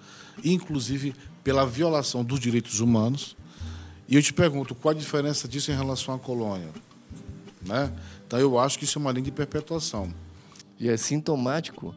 inclusive 0.44 1.14
pela 1.44 1.64
violação 1.66 2.24
dos 2.24 2.40
direitos 2.40 2.80
humanos. 2.80 3.36
E 4.08 4.16
eu 4.16 4.22
te 4.22 4.32
pergunto, 4.32 4.74
qual 4.74 4.94
a 4.94 4.98
diferença 4.98 5.46
disso 5.46 5.70
em 5.70 5.76
relação 5.76 6.14
à 6.14 6.18
colônia? 6.18 6.70
Né? 7.62 7.92
Então 8.26 8.38
eu 8.38 8.58
acho 8.58 8.78
que 8.78 8.84
isso 8.84 8.98
é 8.98 9.00
uma 9.00 9.12
linha 9.12 9.24
de 9.24 9.32
perpetuação. 9.32 10.12
E 10.78 10.88
é 10.88 10.96
sintomático 10.96 11.94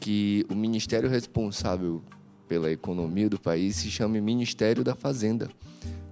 que 0.00 0.44
o 0.50 0.54
ministério 0.54 1.08
responsável 1.08 2.02
pela 2.48 2.70
economia 2.70 3.28
do 3.28 3.38
país 3.38 3.76
se 3.76 3.90
chame 3.90 4.20
Ministério 4.20 4.82
da 4.82 4.94
Fazenda, 4.94 5.50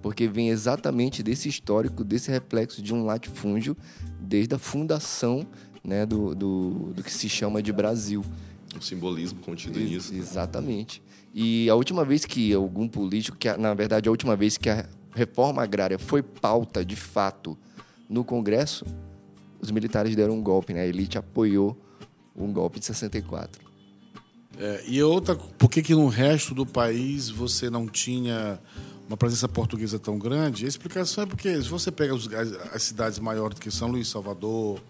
porque 0.01 0.27
vem 0.27 0.49
exatamente 0.49 1.23
desse 1.23 1.49
histórico, 1.49 2.03
desse 2.03 2.29
reflexo 2.29 2.81
de 2.81 2.93
um 2.93 3.03
latifúndio 3.03 3.75
desde 4.19 4.55
a 4.55 4.59
fundação 4.59 5.45
né, 5.87 6.05
do, 6.05 6.35
do, 6.35 6.91
do 6.93 7.01
que 7.01 7.11
se 7.11 7.29
chama 7.29 7.63
de 7.63 7.71
Brasil. 7.71 8.23
O 8.77 8.83
simbolismo 8.83 9.39
contido 9.39 9.79
nisso. 9.79 10.13
Exatamente. 10.13 11.01
E 11.33 11.69
a 11.69 11.75
última 11.75 12.03
vez 12.03 12.25
que 12.25 12.53
algum 12.53 12.89
político, 12.89 13.37
que 13.37 13.51
na 13.55 13.73
verdade 13.73 14.09
a 14.09 14.11
última 14.11 14.35
vez 14.35 14.57
que 14.57 14.69
a 14.69 14.85
reforma 15.15 15.63
agrária 15.63 15.97
foi 15.97 16.21
pauta 16.21 16.83
de 16.83 16.97
fato 16.97 17.57
no 18.09 18.25
Congresso, 18.25 18.85
os 19.61 19.71
militares 19.71 20.13
deram 20.13 20.35
um 20.35 20.43
golpe, 20.43 20.73
né? 20.73 20.81
A 20.81 20.85
elite 20.85 21.17
apoiou 21.17 21.77
um 22.35 22.51
golpe 22.51 22.79
de 22.79 22.85
64. 22.85 23.65
É, 24.59 24.83
e 24.87 25.01
outra, 25.01 25.35
por 25.35 25.69
que, 25.69 25.81
que 25.81 25.95
no 25.95 26.07
resto 26.07 26.53
do 26.53 26.65
país 26.65 27.29
você 27.29 27.69
não 27.69 27.87
tinha 27.87 28.59
uma 29.07 29.15
presença 29.15 29.47
portuguesa 29.47 29.97
tão 29.97 30.19
grande? 30.19 30.65
A 30.65 30.67
explicação 30.67 31.23
é 31.23 31.27
porque 31.27 31.55
se 31.61 31.69
você 31.69 31.91
pega 31.91 32.13
as, 32.13 32.27
as 32.73 32.83
cidades 32.83 33.19
maiores 33.19 33.55
do 33.55 33.61
que 33.61 33.71
São 33.71 33.89
Luís, 33.89 34.07
Salvador, 34.07 34.81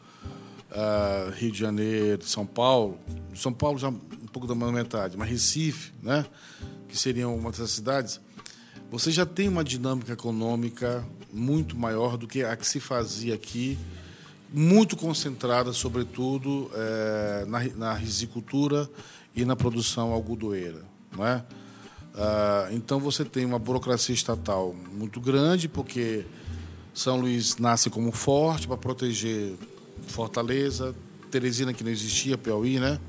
uh, 0.72 1.32
Rio 1.32 1.52
de 1.52 1.60
Janeiro, 1.60 2.24
São 2.26 2.46
Paulo, 2.46 2.98
São 3.36 3.54
Paulo 3.54 3.78
já 3.78 3.90
um 3.90 4.30
pouco 4.32 4.48
da 4.48 4.56
metade, 4.56 5.18
mas 5.18 5.30
Recife, 5.30 5.94
né, 6.02 6.26
que 6.88 6.98
seriam 6.98 7.36
uma 7.36 7.52
dessas 7.52 7.72
cidades, 7.72 8.20
você 8.90 9.12
já 9.12 9.26
tem 9.26 9.50
uma 9.50 9.64
dinâmica 9.64 10.14
econômica 10.14 11.06
muito 11.32 11.78
maior 11.78 12.18
do 12.18 12.28
que 12.28 12.44
a 12.44 12.56
que 12.56 12.66
se 12.66 12.80
fazia 12.80 13.36
aqui, 13.36 13.78
muito 14.52 14.96
concentrada, 14.96 15.74
sobretudo, 15.74 16.72
é, 16.74 17.46
na, 17.46 17.64
na 17.76 17.94
risicultura 17.94 18.90
e 19.36 19.44
na 19.44 19.56
produção 19.56 20.14
algodoeira. 20.14 20.86
É? 21.20 21.42
Ah, 22.16 22.68
então 22.72 23.00
você 23.00 23.24
tem 23.24 23.46
uma 23.46 23.60
burocracia 23.60 24.14
estatal 24.14 24.76
muito 24.92 25.22
grande, 25.22 25.70
porque 25.70 26.26
São 26.94 27.20
Luís 27.20 27.58
nasce 27.58 27.90
como 27.90 28.12
forte 28.12 28.68
para 28.68 28.78
proteger 28.78 29.56
Fortaleza, 30.08 30.96
Teresina 31.32 31.74
que 31.74 31.84
não 31.84 31.92
existia, 31.92 32.38
Piauí, 32.38 32.80
né? 32.80 33.00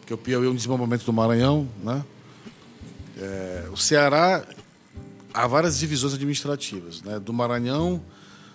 Porque 0.00 0.14
o 0.14 0.18
Piauí 0.18 0.46
é 0.46 0.50
um 0.50 0.54
desenvolvimento 0.54 1.04
do 1.04 1.12
Maranhão, 1.12 1.68
né? 1.82 2.04
É, 3.16 3.68
o 3.72 3.76
Ceará 3.76 4.44
há 5.32 5.46
várias 5.46 5.78
divisões 5.78 6.14
administrativas, 6.14 7.02
né? 7.02 7.18
Do 7.18 7.32
Maranhão 7.32 8.02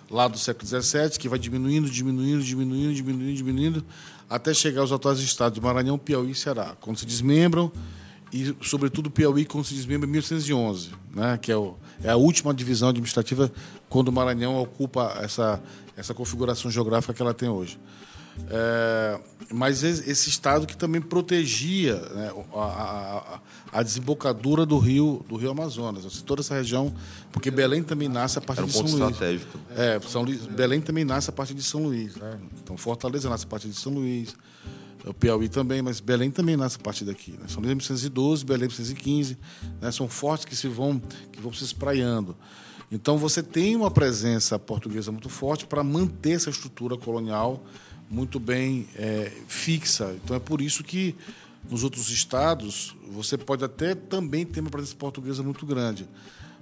lá 0.09 0.27
do 0.27 0.37
século 0.37 0.67
XVII, 0.67 1.11
que 1.19 1.29
vai 1.29 1.37
diminuindo, 1.37 1.89
diminuindo, 1.89 2.43
diminuindo, 2.43 2.93
diminuindo, 2.93 3.35
diminuindo, 3.35 3.85
até 4.29 4.53
chegar 4.53 4.81
aos 4.81 4.91
atuais 4.91 5.19
estados 5.19 5.55
de 5.55 5.61
Maranhão, 5.61 5.97
Piauí 5.97 6.31
e 6.31 6.35
Ceará. 6.35 6.75
Quando 6.79 6.97
se 6.97 7.05
desmembram, 7.05 7.71
e 8.31 8.55
sobretudo 8.61 9.09
Piauí 9.09 9.45
quando 9.45 9.65
se 9.65 9.73
desmembra 9.73 10.07
em 10.07 10.11
1811, 10.11 10.89
né, 11.15 11.37
que 11.37 11.51
é, 11.51 11.57
o, 11.57 11.75
é, 12.03 12.09
a 12.09 12.15
última 12.15 12.53
divisão 12.53 12.89
administrativa 12.89 13.51
quando 13.89 14.09
o 14.09 14.11
Maranhão 14.11 14.61
ocupa 14.61 15.17
essa, 15.21 15.61
essa 15.97 16.13
configuração 16.13 16.69
geográfica 16.71 17.13
que 17.13 17.21
ela 17.21 17.33
tem 17.33 17.49
hoje. 17.49 17.79
É, 18.49 19.19
mas 19.51 19.83
esse 19.83 20.29
estado 20.29 20.65
que 20.65 20.77
também 20.77 21.01
protegia 21.01 21.95
né, 21.95 22.31
a, 22.53 22.59
a, 22.61 23.79
a, 23.79 23.83
desembocadura 23.83 24.65
do 24.65 24.77
rio 24.77 25.25
do 25.27 25.35
rio 25.35 25.49
Amazonas, 25.49 26.05
assim, 26.05 26.21
toda 26.21 26.41
essa 26.41 26.55
região, 26.55 26.93
porque 27.31 27.51
Belém 27.51 27.83
também 27.83 28.07
nasce 28.07 28.37
a 28.37 28.41
partir 28.41 28.63
um 28.63 28.67
de 28.67 28.73
São 28.73 28.81
Luís. 28.83 28.93
Estratégico. 28.93 29.59
É, 29.75 29.99
São 30.07 30.21
Luís, 30.21 30.45
Belém 30.45 30.79
também 30.79 31.03
nasce 31.03 31.29
a 31.29 31.33
partir 31.33 31.53
de 31.53 31.63
São 31.63 31.83
Luís. 31.83 32.15
Né? 32.15 32.39
Então 32.63 32.77
Fortaleza 32.77 33.29
nasce 33.29 33.45
a 33.45 33.47
partir 33.47 33.67
de 33.67 33.75
São 33.75 33.91
Luís, 33.93 34.35
o 35.05 35.13
Piauí 35.13 35.47
também, 35.47 35.81
mas 35.81 35.99
Belém 35.99 36.29
também 36.29 36.57
nasce 36.57 36.77
a 36.77 36.79
partir 36.79 37.05
daqui. 37.05 37.31
Né? 37.31 37.47
São 37.47 37.61
Luís 37.61 37.69
1912, 37.69 38.45
Belém 38.45 38.67
1915, 38.67 39.37
né? 39.81 39.91
são 39.91 40.07
fortes 40.07 40.45
que 40.45 40.55
se 40.55 40.67
vão 40.67 41.01
que 41.31 41.41
vão 41.41 41.53
se 41.53 41.63
espraiando. 41.63 42.35
Então 42.91 43.17
você 43.17 43.43
tem 43.43 43.75
uma 43.75 43.91
presença 43.91 44.57
portuguesa 44.57 45.11
muito 45.11 45.29
forte 45.29 45.65
para 45.65 45.83
manter 45.83 46.31
essa 46.31 46.49
estrutura 46.49 46.97
colonial 46.97 47.63
muito 48.09 48.39
bem 48.39 48.87
é, 48.95 49.31
fixa. 49.47 50.15
Então 50.23 50.35
é 50.35 50.39
por 50.39 50.61
isso 50.61 50.83
que 50.83 51.15
nos 51.69 51.83
outros 51.83 52.09
estados 52.09 52.95
você 53.11 53.37
pode 53.37 53.63
até 53.63 53.93
também 53.93 54.45
ter 54.45 54.61
uma 54.61 54.69
presença 54.69 54.95
portuguesa 54.95 55.43
muito 55.43 55.65
grande. 55.65 56.07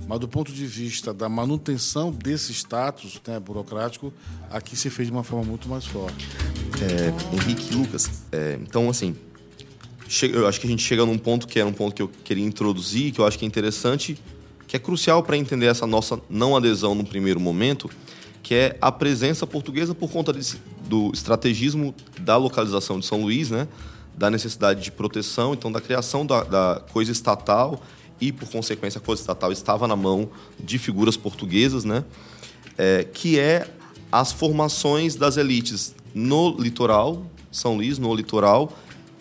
Mas 0.06 0.20
do 0.20 0.28
ponto 0.28 0.52
de 0.52 0.66
vista 0.66 1.14
da 1.14 1.28
manutenção 1.28 2.12
desse 2.12 2.54
status 2.54 3.20
né, 3.26 3.40
burocrático, 3.40 4.14
aqui 4.50 4.76
se 4.76 4.90
fez 4.90 5.08
de 5.08 5.14
uma 5.14 5.24
forma 5.24 5.46
muito 5.46 5.68
mais 5.68 5.86
forte. 5.86 6.28
É, 6.82 7.36
Henrique 7.36 7.74
Lucas, 7.74 8.24
é, 8.32 8.60
então 8.62 8.90
assim, 8.90 9.16
eu 10.32 10.48
acho 10.48 10.60
que 10.60 10.68
a 10.68 10.70
gente 10.70 10.84
chega 10.84 11.06
num 11.06 11.18
ponto 11.18 11.48
que 11.48 11.60
é 11.60 11.66
um 11.66 11.74
ponto 11.74 11.96
que 11.96 12.02
eu 12.02 12.10
queria 12.24 12.46
introduzir, 12.46 13.12
que 13.12 13.20
eu 13.20 13.26
acho 13.26 13.38
que 13.38 13.46
é 13.46 13.48
interessante, 13.48 14.18
que 14.68 14.76
é 14.76 14.80
crucial 14.80 15.24
para 15.24 15.38
entender 15.38 15.66
essa 15.66 15.88
nossa 15.88 16.20
não 16.30 16.56
adesão 16.56 16.94
no 16.94 17.04
primeiro 17.04 17.40
momento, 17.40 17.90
que 18.44 18.54
é 18.54 18.78
a 18.80 18.92
presença 18.92 19.46
portuguesa 19.46 19.94
por 19.94 20.10
conta 20.10 20.32
desse, 20.32 20.62
do 20.88 21.12
estrategismo 21.14 21.94
da 22.22 22.38
localização 22.38 23.00
de 23.00 23.06
São 23.06 23.22
Luís, 23.22 23.50
né? 23.50 23.68
da 24.18 24.32
necessidade 24.32 24.82
de 24.82 24.92
proteção, 24.92 25.54
então 25.54 25.72
da 25.72 25.80
criação 25.80 26.26
da, 26.26 26.44
da 26.44 26.82
coisa 26.92 27.12
estatal 27.12 27.82
e, 28.20 28.32
por 28.32 28.50
consequência, 28.50 29.00
a 29.00 29.02
coisa 29.02 29.22
estatal 29.22 29.52
estava 29.52 29.88
na 29.88 29.96
mão 29.96 30.30
de 30.60 30.78
figuras 30.78 31.16
portuguesas, 31.16 31.84
né? 31.84 32.04
É, 32.78 33.04
que 33.04 33.40
é 33.40 33.68
as 34.12 34.32
formações 34.32 35.16
das 35.16 35.38
elites 35.38 35.96
no 36.14 36.56
litoral, 36.58 37.26
São 37.52 37.76
Luís, 37.76 37.98
no 37.98 38.14
litoral, 38.14 38.72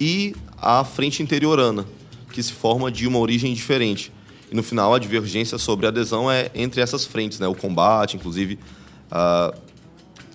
e 0.00 0.34
a 0.58 0.84
frente 0.84 1.22
interiorana, 1.22 1.86
que 2.32 2.42
se 2.42 2.52
forma 2.52 2.90
de 2.90 3.06
uma 3.06 3.18
origem 3.18 3.52
diferente. 3.54 4.12
E 4.50 4.54
no 4.54 4.62
final, 4.62 4.94
a 4.94 4.98
divergência 4.98 5.58
sobre 5.58 5.86
a 5.86 5.88
adesão 5.88 6.30
é 6.30 6.50
entre 6.54 6.80
essas 6.80 7.04
frentes, 7.04 7.38
né? 7.38 7.48
o 7.48 7.54
combate, 7.54 8.16
inclusive 8.16 8.58
Uh, 9.06 9.56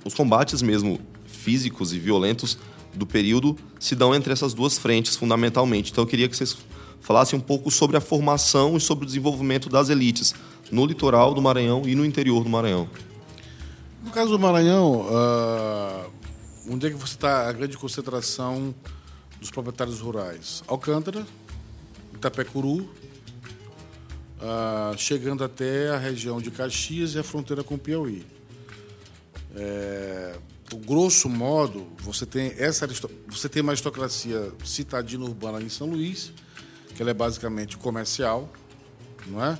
os 0.05 0.13
combates 0.13 0.61
mesmo 0.61 0.99
físicos 1.25 1.93
e 1.93 1.99
violentos 1.99 2.57
do 2.93 3.05
período 3.05 3.57
se 3.79 3.95
dão 3.95 4.13
entre 4.13 4.33
essas 4.33 4.53
duas 4.53 4.77
frentes, 4.77 5.15
fundamentalmente. 5.15 5.91
Então 5.91 6.03
eu 6.03 6.07
queria 6.07 6.27
que 6.27 6.35
vocês 6.35 6.57
falassem 7.01 7.37
um 7.37 7.41
pouco 7.41 7.69
sobre 7.69 7.97
a 7.97 8.01
formação 8.01 8.77
e 8.77 8.79
sobre 8.79 9.03
o 9.03 9.07
desenvolvimento 9.07 9.69
das 9.69 9.89
elites 9.89 10.33
no 10.71 10.85
litoral 10.85 11.33
do 11.33 11.41
Maranhão 11.41 11.83
e 11.85 11.95
no 11.95 12.05
interior 12.05 12.43
do 12.43 12.49
Maranhão. 12.49 12.89
No 14.03 14.11
caso 14.11 14.31
do 14.31 14.39
Maranhão, 14.39 15.01
uh, 15.01 16.11
onde 16.69 16.87
é 16.87 16.89
que 16.89 16.95
você 16.95 17.13
está 17.13 17.49
a 17.49 17.51
grande 17.51 17.77
concentração 17.77 18.73
dos 19.39 19.51
proprietários 19.51 19.99
rurais? 19.99 20.63
Alcântara, 20.67 21.25
Itapecuru, 22.13 22.89
uh, 24.41 24.97
chegando 24.97 25.43
até 25.43 25.89
a 25.89 25.97
região 25.97 26.41
de 26.41 26.49
Caxias 26.49 27.13
e 27.15 27.19
a 27.19 27.23
fronteira 27.23 27.63
com 27.63 27.77
Piauí. 27.77 28.25
É, 29.55 30.37
o 30.73 30.77
grosso 30.77 31.27
modo, 31.27 31.85
você 31.99 32.25
tem 32.25 32.53
essa 32.57 32.87
você 33.27 33.49
tem 33.49 33.61
uma 33.61 33.73
aristocracia 33.73 34.51
citadina 34.63 35.25
urbana 35.25 35.61
em 35.61 35.67
São 35.67 35.87
Luís, 35.87 36.31
que 36.93 37.01
ela 37.01 37.11
é 37.11 37.13
basicamente 37.13 37.77
comercial, 37.77 38.49
não 39.27 39.43
é? 39.43 39.53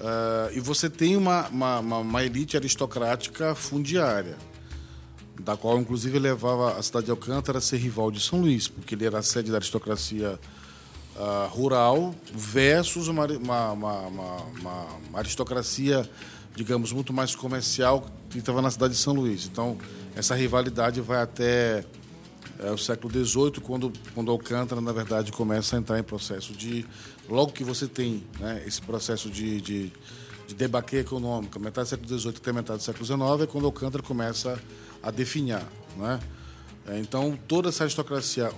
Uh, 0.00 0.56
e 0.56 0.60
você 0.60 0.90
tem 0.90 1.16
uma, 1.16 1.48
uma, 1.48 1.78
uma, 1.78 2.24
elite 2.24 2.56
aristocrática 2.56 3.54
fundiária, 3.54 4.36
da 5.38 5.56
qual 5.56 5.78
inclusive 5.78 6.18
levava 6.18 6.76
a 6.76 6.82
cidade 6.82 7.06
de 7.06 7.10
Alcântara 7.12 7.58
a 7.58 7.60
ser 7.60 7.76
rival 7.76 8.10
de 8.10 8.20
São 8.20 8.40
Luís, 8.40 8.66
porque 8.66 8.94
ele 8.94 9.06
era 9.06 9.18
a 9.18 9.22
sede 9.22 9.50
da 9.50 9.58
aristocracia 9.58 10.40
uh, 11.14 11.48
rural 11.50 12.14
versus 12.34 13.06
uma, 13.06 13.26
uma, 13.26 13.72
uma 13.72 14.86
aristocracia 15.14 16.08
digamos, 16.54 16.92
muito 16.92 17.12
mais 17.12 17.34
comercial 17.34 18.06
que 18.28 18.38
estava 18.38 18.60
na 18.60 18.70
cidade 18.70 18.94
de 18.94 19.00
São 19.00 19.14
Luís. 19.14 19.46
Então, 19.46 19.78
essa 20.14 20.34
rivalidade 20.34 21.00
vai 21.00 21.22
até 21.22 21.84
é, 22.62 22.70
o 22.70 22.78
século 22.78 23.12
XVIII, 23.12 23.60
quando, 23.60 23.92
quando 24.14 24.30
Alcântara, 24.30 24.80
na 24.80 24.92
verdade, 24.92 25.32
começa 25.32 25.76
a 25.76 25.78
entrar 25.78 25.98
em 25.98 26.02
processo 26.02 26.52
de. 26.52 26.86
Logo 27.28 27.52
que 27.52 27.64
você 27.64 27.86
tem 27.86 28.24
né, 28.38 28.62
esse 28.66 28.80
processo 28.80 29.28
de, 29.28 29.60
de, 29.60 29.92
de 30.46 30.54
debaque 30.54 30.96
econômico, 30.96 31.58
metade 31.58 31.86
do 31.86 31.90
século 31.90 32.18
XVIII 32.18 32.34
até 32.36 32.52
metade 32.52 32.78
do 32.78 32.84
século 32.84 33.04
XIX, 33.04 33.20
é 33.42 33.46
quando 33.46 33.64
Alcântara 33.66 34.02
começa 34.02 34.60
a 35.02 35.10
definhar. 35.10 35.66
Né? 35.96 36.20
É, 36.86 36.98
então, 36.98 37.38
toda 37.48 37.68
essa 37.68 37.84
aristocracia 37.84 38.52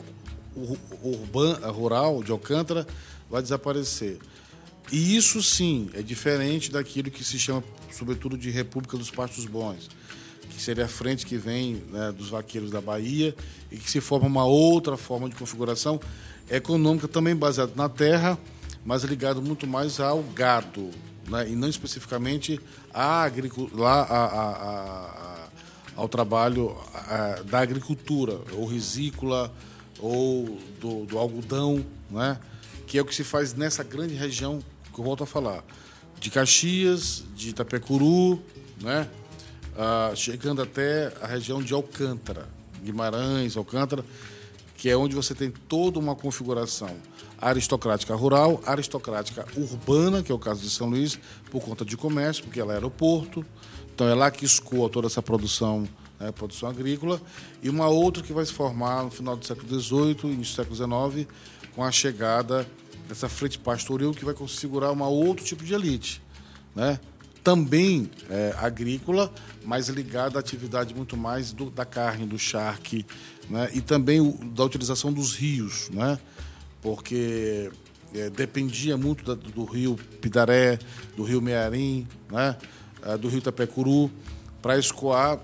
urbana, 1.02 1.68
rural 1.68 2.22
de 2.22 2.30
Alcântara 2.30 2.86
vai 3.30 3.42
desaparecer. 3.42 4.18
E 4.92 5.16
isso 5.16 5.42
sim 5.42 5.88
é 5.94 6.02
diferente 6.02 6.70
daquilo 6.70 7.10
que 7.10 7.24
se 7.24 7.38
chama, 7.38 7.64
sobretudo, 7.90 8.36
de 8.36 8.50
República 8.50 8.96
dos 8.96 9.10
Pastos 9.10 9.46
Bons, 9.46 9.88
que 10.48 10.60
seria 10.60 10.84
a 10.84 10.88
frente 10.88 11.26
que 11.26 11.36
vem 11.36 11.82
né, 11.90 12.12
dos 12.12 12.28
vaqueiros 12.28 12.70
da 12.70 12.80
Bahia 12.80 13.34
e 13.70 13.76
que 13.76 13.90
se 13.90 14.00
forma 14.00 14.26
uma 14.26 14.44
outra 14.44 14.96
forma 14.96 15.28
de 15.28 15.34
configuração 15.34 16.00
econômica 16.50 17.08
também 17.08 17.34
baseada 17.34 17.72
na 17.74 17.88
terra, 17.88 18.38
mas 18.84 19.02
ligado 19.02 19.40
muito 19.40 19.66
mais 19.66 19.98
ao 20.00 20.22
gado, 20.22 20.90
né, 21.28 21.48
e 21.48 21.56
não 21.56 21.68
especificamente 21.68 22.60
à 22.92 23.22
agricultura, 23.22 23.82
ao 25.96 26.08
trabalho 26.08 26.76
da 27.46 27.60
agricultura, 27.60 28.38
ou 28.52 28.66
risícola, 28.66 29.52
ou 29.98 30.58
do, 30.80 31.06
do 31.06 31.18
algodão, 31.18 31.84
né, 32.10 32.38
que 32.86 32.98
é 32.98 33.02
o 33.02 33.04
que 33.04 33.14
se 33.14 33.24
faz 33.24 33.54
nessa 33.54 33.82
grande 33.82 34.14
região 34.14 34.62
que 34.92 35.00
eu 35.00 35.04
volto 35.04 35.24
a 35.24 35.26
falar, 35.26 35.64
de 36.20 36.30
Caxias, 36.30 37.24
de 37.34 37.50
Itapecuru, 37.50 38.40
né? 38.80 39.08
Ah, 39.76 40.12
chegando 40.14 40.62
até 40.62 41.12
a 41.20 41.26
região 41.26 41.60
de 41.60 41.74
Alcântara, 41.74 42.48
Guimarães, 42.82 43.56
Alcântara, 43.56 44.04
que 44.76 44.88
é 44.88 44.96
onde 44.96 45.16
você 45.16 45.34
tem 45.34 45.50
toda 45.50 45.98
uma 45.98 46.14
configuração 46.14 46.94
aristocrática 47.40 48.14
rural, 48.14 48.62
aristocrática 48.64 49.44
urbana, 49.56 50.22
que 50.22 50.30
é 50.30 50.34
o 50.34 50.38
caso 50.38 50.60
de 50.60 50.70
São 50.70 50.88
Luís, 50.88 51.18
por 51.50 51.60
conta 51.62 51.84
de 51.84 51.96
comércio, 51.96 52.44
porque 52.44 52.60
ela 52.60 52.72
é 52.72 52.76
aeroporto, 52.76 53.44
então 53.92 54.06
é 54.08 54.14
lá 54.14 54.30
que 54.30 54.44
escoa 54.44 54.88
toda 54.88 55.08
essa 55.08 55.20
produção, 55.20 55.88
né, 56.20 56.30
produção 56.30 56.68
agrícola, 56.68 57.20
e 57.62 57.68
uma 57.68 57.88
outra 57.88 58.22
que 58.22 58.32
vai 58.32 58.44
se 58.46 58.52
formar 58.52 59.02
no 59.02 59.10
final 59.10 59.36
do 59.36 59.44
século 59.44 59.68
XVIII, 59.68 60.32
início 60.32 60.64
do 60.64 60.76
século 60.76 61.12
XIX, 61.12 61.28
com 61.74 61.82
a 61.82 61.90
chegada 61.90 62.66
dessa 63.08 63.28
frente 63.28 63.58
pastoril 63.58 64.12
que 64.12 64.24
vai 64.24 64.34
configurar 64.34 64.92
um 64.92 65.02
outro 65.02 65.44
tipo 65.44 65.64
de 65.64 65.74
elite, 65.74 66.22
né? 66.74 67.00
Também 67.44 68.10
é, 68.30 68.54
agrícola, 68.56 69.32
mas 69.62 69.88
ligada 69.88 70.38
à 70.38 70.40
atividade 70.40 70.94
muito 70.94 71.16
mais 71.16 71.52
do, 71.52 71.70
da 71.70 71.84
carne, 71.84 72.26
do 72.26 72.38
charque, 72.38 73.06
né? 73.48 73.70
E 73.74 73.80
também 73.80 74.20
o, 74.20 74.32
da 74.32 74.64
utilização 74.64 75.12
dos 75.12 75.34
rios, 75.34 75.90
né? 75.90 76.18
Porque 76.80 77.70
é, 78.14 78.30
dependia 78.30 78.96
muito 78.96 79.24
da, 79.24 79.34
do 79.34 79.64
rio 79.64 79.96
Pidaré, 80.20 80.78
do 81.16 81.22
rio 81.22 81.42
Mearim, 81.42 82.06
né? 82.32 82.56
É, 83.02 83.18
do 83.18 83.28
rio 83.28 83.42
Tapecuru, 83.42 84.10
para 84.62 84.78
escoar 84.78 85.38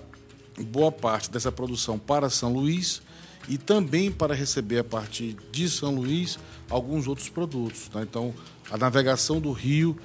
boa 0.65 0.91
parte 0.91 1.31
dessa 1.31 1.53
produção 1.53 1.99
para 1.99 2.31
São 2.31 2.53
Luís 2.53 3.03
e 3.49 3.59
também 3.59 4.11
para 4.11 4.35
receber 4.35 4.79
a 4.79 4.85
partir 4.85 5.37
de 5.51 5.69
São 5.69 5.95
Luís 5.95 6.39
alguns 6.69 7.07
outros 7.07 7.29
produtos. 7.29 7.91
Né? 7.95 8.03
Então, 8.03 8.35
a 8.71 8.77
navegação 8.77 9.41
do 9.41 9.53
rio, 9.53 9.97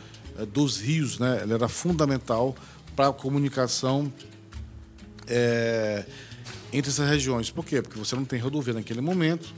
dos 0.43 0.79
rios, 0.79 1.19
né? 1.19 1.39
ela 1.41 1.53
era 1.53 1.67
fundamental 1.67 2.55
para 2.95 3.09
a 3.09 3.13
comunicação 3.13 4.11
é, 5.27 6.05
entre 6.73 6.91
essas 6.91 7.07
regiões. 7.07 7.49
Por 7.49 7.65
quê? 7.65 7.81
Porque 7.81 7.97
você 7.97 8.15
não 8.15 8.25
tem 8.25 8.39
rodovia 8.39 8.73
naquele 8.73 9.01
momento, 9.01 9.53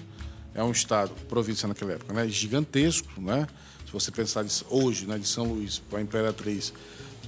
é 0.54 0.64
um 0.64 0.72
estado, 0.72 1.12
província 1.30 1.68
naquela 1.68 1.94
época, 1.94 2.14
né? 2.14 2.28
gigantesco, 2.28 3.22
né? 3.22 3.48
Se 3.86 3.94
você 3.94 4.12
pensar 4.12 4.46
hoje, 4.70 5.06
né, 5.06 5.18
de 5.18 5.26
São 5.26 5.46
Luís 5.46 5.80
para 5.80 6.00
a 6.00 6.02
Imperatriz, 6.02 6.74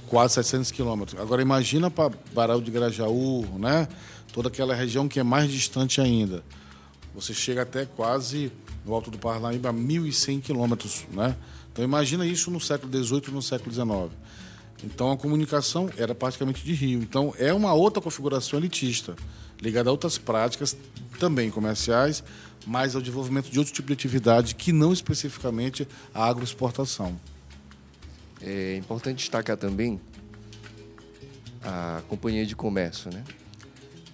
quase 0.08 0.34
700 0.34 0.70
quilômetros. 0.72 1.18
Agora 1.18 1.40
imagina 1.40 1.90
para 1.90 2.12
Barão 2.34 2.60
de 2.60 2.70
Grajaú, 2.70 3.46
né? 3.58 3.88
Toda 4.32 4.48
aquela 4.48 4.74
região 4.74 5.08
que 5.08 5.18
é 5.18 5.22
mais 5.22 5.50
distante 5.50 6.00
ainda. 6.00 6.44
Você 7.14 7.32
chega 7.32 7.62
até 7.62 7.86
quase 7.86 8.52
no 8.84 8.92
Alto 8.92 9.10
do 9.10 9.18
Parnaíba 9.18 9.70
a 9.70 9.72
1.100 9.72 10.42
quilômetros, 10.42 11.06
né? 11.12 11.34
Então 11.72 11.84
imagina 11.84 12.26
isso 12.26 12.50
no 12.50 12.60
século 12.60 12.92
XVIII 12.92 13.22
e 13.28 13.30
no 13.30 13.42
século 13.42 13.72
XIX. 13.72 14.16
Então 14.82 15.12
a 15.12 15.16
comunicação 15.16 15.90
era 15.96 16.14
praticamente 16.14 16.64
de 16.64 16.72
rio. 16.72 17.02
Então 17.02 17.34
é 17.38 17.52
uma 17.52 17.72
outra 17.72 18.02
configuração 18.02 18.58
elitista, 18.58 19.14
ligada 19.60 19.90
a 19.90 19.92
outras 19.92 20.18
práticas 20.18 20.76
também 21.18 21.50
comerciais, 21.50 22.24
mas 22.66 22.94
ao 22.94 23.00
desenvolvimento 23.00 23.50
de 23.50 23.58
outro 23.58 23.72
tipo 23.72 23.88
de 23.88 23.94
atividade 23.94 24.54
que 24.54 24.72
não 24.72 24.92
especificamente 24.92 25.86
a 26.14 26.26
agroexportação. 26.26 27.18
É 28.40 28.76
importante 28.76 29.18
destacar 29.18 29.56
também 29.56 30.00
a 31.62 32.02
companhia 32.08 32.46
de 32.46 32.56
comércio, 32.56 33.12
né? 33.12 33.22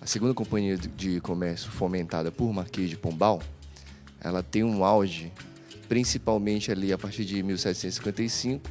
A 0.01 0.07
segunda 0.07 0.35
companhia 0.35 0.77
de 0.77 1.21
comércio 1.21 1.71
fomentada 1.71 2.31
por 2.31 2.53
Marquês 2.53 2.91
de 2.91 2.97
Pombal, 2.97 3.41
ela 4.21 4.43
tem 4.43 4.65
um 4.65 4.85
auge 4.85 5.33
principalmente 5.89 6.71
ali 6.71 6.93
a 6.93 6.99
partir 6.99 7.25
de 7.25 7.43
1755 7.43 8.71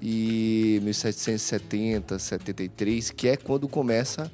e 0.00 0.80
1770, 0.82 2.18
73, 2.18 3.10
que 3.10 3.28
é 3.28 3.36
quando 3.36 3.68
começa 3.68 4.30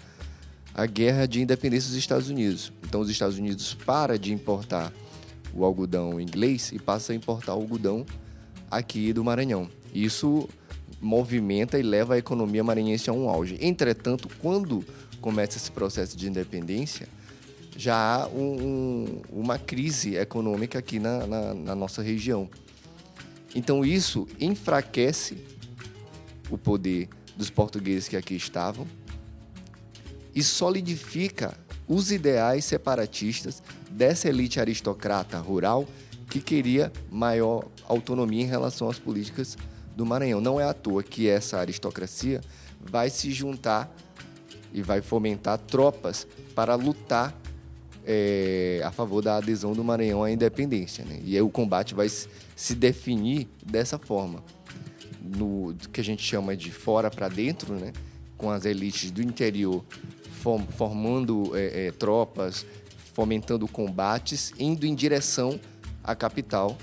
a 0.75 0.87
guerra 0.87 1.27
de 1.27 1.41
independência 1.41 1.89
dos 1.89 1.99
Estados 1.99 2.29
Unidos. 2.29 2.73
Então 2.85 3.01
os 3.01 3.11
Estados 3.11 3.39
Unidos 3.39 3.75
para 3.75 4.19
de 4.19 4.33
importar 4.33 4.93
o 5.55 5.65
algodão 5.65 6.21
inglês 6.21 6.71
e 6.73 6.79
passa 6.79 7.13
a 7.13 7.17
importar 7.17 7.55
o 7.55 7.61
algodão 7.61 8.05
aqui 8.71 9.13
do 9.13 9.25
Maranhão. 9.25 9.69
Isso 9.95 10.49
movimenta 11.01 11.79
e 11.79 11.83
leva 11.83 12.15
a 12.15 12.19
economia 12.19 12.63
maranhense 12.63 13.09
a 13.09 13.13
um 13.13 13.29
auge. 13.29 13.57
Entretanto, 13.61 14.29
quando 14.41 14.85
começa 15.21 15.57
esse 15.57 15.71
processo 15.71 16.17
de 16.17 16.29
independência, 16.29 17.09
já 17.77 17.97
há 17.97 18.29
um, 18.29 18.41
um, 18.41 19.23
uma 19.31 19.59
crise 19.59 20.17
econômica 20.17 20.79
aqui 20.79 20.99
na, 20.99 21.27
na, 21.27 21.55
na 21.55 21.75
nossa 21.75 22.03
região. 22.03 22.49
Então 23.55 23.85
isso 23.85 24.27
enfraquece 24.41 25.37
o 26.51 26.57
poder 26.57 27.09
dos 27.37 27.51
portugueses 27.51 28.09
que 28.09 28.17
aqui 28.17 28.35
estavam 28.35 28.87
e 30.35 30.43
solidifica 30.43 31.57
os 31.89 32.11
ideais 32.11 32.65
separatistas 32.65 33.63
dessa 33.91 34.29
elite 34.29 34.59
aristocrata 34.59 35.39
rural 35.39 35.87
que 36.29 36.41
queria 36.41 36.93
maior 37.11 37.65
autonomia 37.89 38.43
em 38.43 38.47
relação 38.47 38.89
às 38.89 38.99
políticas 38.99 39.57
do 39.95 40.05
Maranhão. 40.05 40.41
Não 40.41 40.61
é 40.61 40.65
à 40.65 40.75
toa 40.75 41.03
que 41.03 41.29
essa 41.29 41.59
aristocracia 41.59 42.41
vai 42.81 43.09
se 43.09 43.31
juntar 43.31 43.95
e 44.73 44.83
vai 44.83 45.01
fomentar 45.01 45.59
tropas 45.59 46.27
para 46.55 46.75
lutar 46.75 47.35
é, 48.07 48.81
a 48.85 48.93
favor 48.93 49.21
da 49.21 49.37
adesão 49.37 49.73
do 49.73 49.83
Maranhão 49.83 50.23
à 50.23 50.31
independência. 50.31 51.05
Né? 51.05 51.21
E 51.25 51.35
aí 51.35 51.43
o 51.43 51.51
combate 51.51 51.95
vai 51.95 52.09
se 52.09 52.75
definir 52.75 53.49
dessa 53.65 53.99
forma, 53.99 54.45
no 55.21 55.75
que 55.93 56.01
a 56.01 56.05
gente 56.05 56.23
chama 56.23 56.57
de 56.57 56.71
fora 56.71 57.11
para 57.11 57.29
dentro, 57.29 57.75
né? 57.75 57.93
com 58.39 58.51
as 58.51 58.65
elites 58.65 59.11
do 59.11 59.21
interior 59.21 59.85
formando 60.77 61.57
é, 61.57 61.87
é, 61.87 61.91
tropas, 61.91 62.65
fomentando 63.13 63.67
combates, 63.67 64.53
indo 64.59 64.87
em 64.87 64.95
direção 64.95 65.59
à 66.05 66.15
capital. 66.15 66.79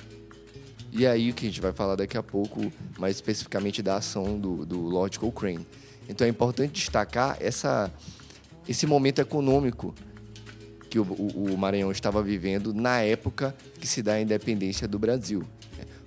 E 0.91 1.07
aí 1.07 1.29
o 1.29 1.33
que 1.33 1.45
a 1.45 1.49
gente 1.49 1.61
vai 1.61 1.71
falar 1.71 1.95
daqui 1.95 2.17
a 2.17 2.23
pouco, 2.23 2.71
mais 2.99 3.15
especificamente 3.15 3.81
da 3.81 3.95
ação 3.95 4.37
do, 4.37 4.65
do 4.65 4.81
Lord 4.81 5.17
Cochrane. 5.17 5.65
Então 6.09 6.27
é 6.27 6.29
importante 6.29 6.73
destacar 6.73 7.37
essa, 7.39 7.89
esse 8.67 8.85
momento 8.85 9.19
econômico 9.19 9.95
que 10.93 10.99
o, 10.99 11.03
o, 11.03 11.55
o 11.55 11.57
Maranhão 11.57 11.91
estava 11.91 12.21
vivendo 12.21 12.71
na 12.71 12.99
época 12.99 13.55
que 13.79 13.87
se 13.87 14.03
dá 14.03 14.13
a 14.13 14.21
independência 14.21 14.87
do 14.87 14.99
Brasil. 14.99 15.43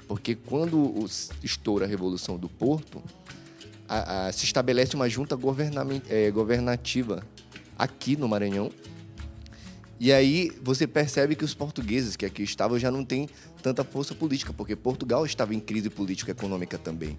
Porque 0.06 0.36
quando 0.36 1.04
estoura 1.42 1.86
a 1.86 1.88
Revolução 1.88 2.38
do 2.38 2.48
Porto, 2.48 3.02
a, 3.88 4.28
a, 4.28 4.32
se 4.32 4.44
estabelece 4.44 4.94
uma 4.94 5.08
junta 5.08 5.36
é, 6.08 6.30
governativa 6.30 7.26
aqui 7.76 8.16
no 8.16 8.28
Maranhão. 8.28 8.70
E 9.98 10.12
aí 10.12 10.52
você 10.62 10.86
percebe 10.86 11.34
que 11.34 11.44
os 11.44 11.52
portugueses 11.52 12.14
que 12.14 12.24
aqui 12.24 12.44
estavam 12.44 12.78
já 12.78 12.88
não 12.88 13.04
têm 13.04 13.28
tanta 13.60 13.82
força 13.82 14.14
política, 14.14 14.52
porque 14.52 14.76
Portugal 14.76 15.26
estava 15.26 15.52
em 15.52 15.58
crise 15.58 15.90
política 15.90 16.30
e 16.30 16.32
econômica 16.32 16.78
também. 16.78 17.18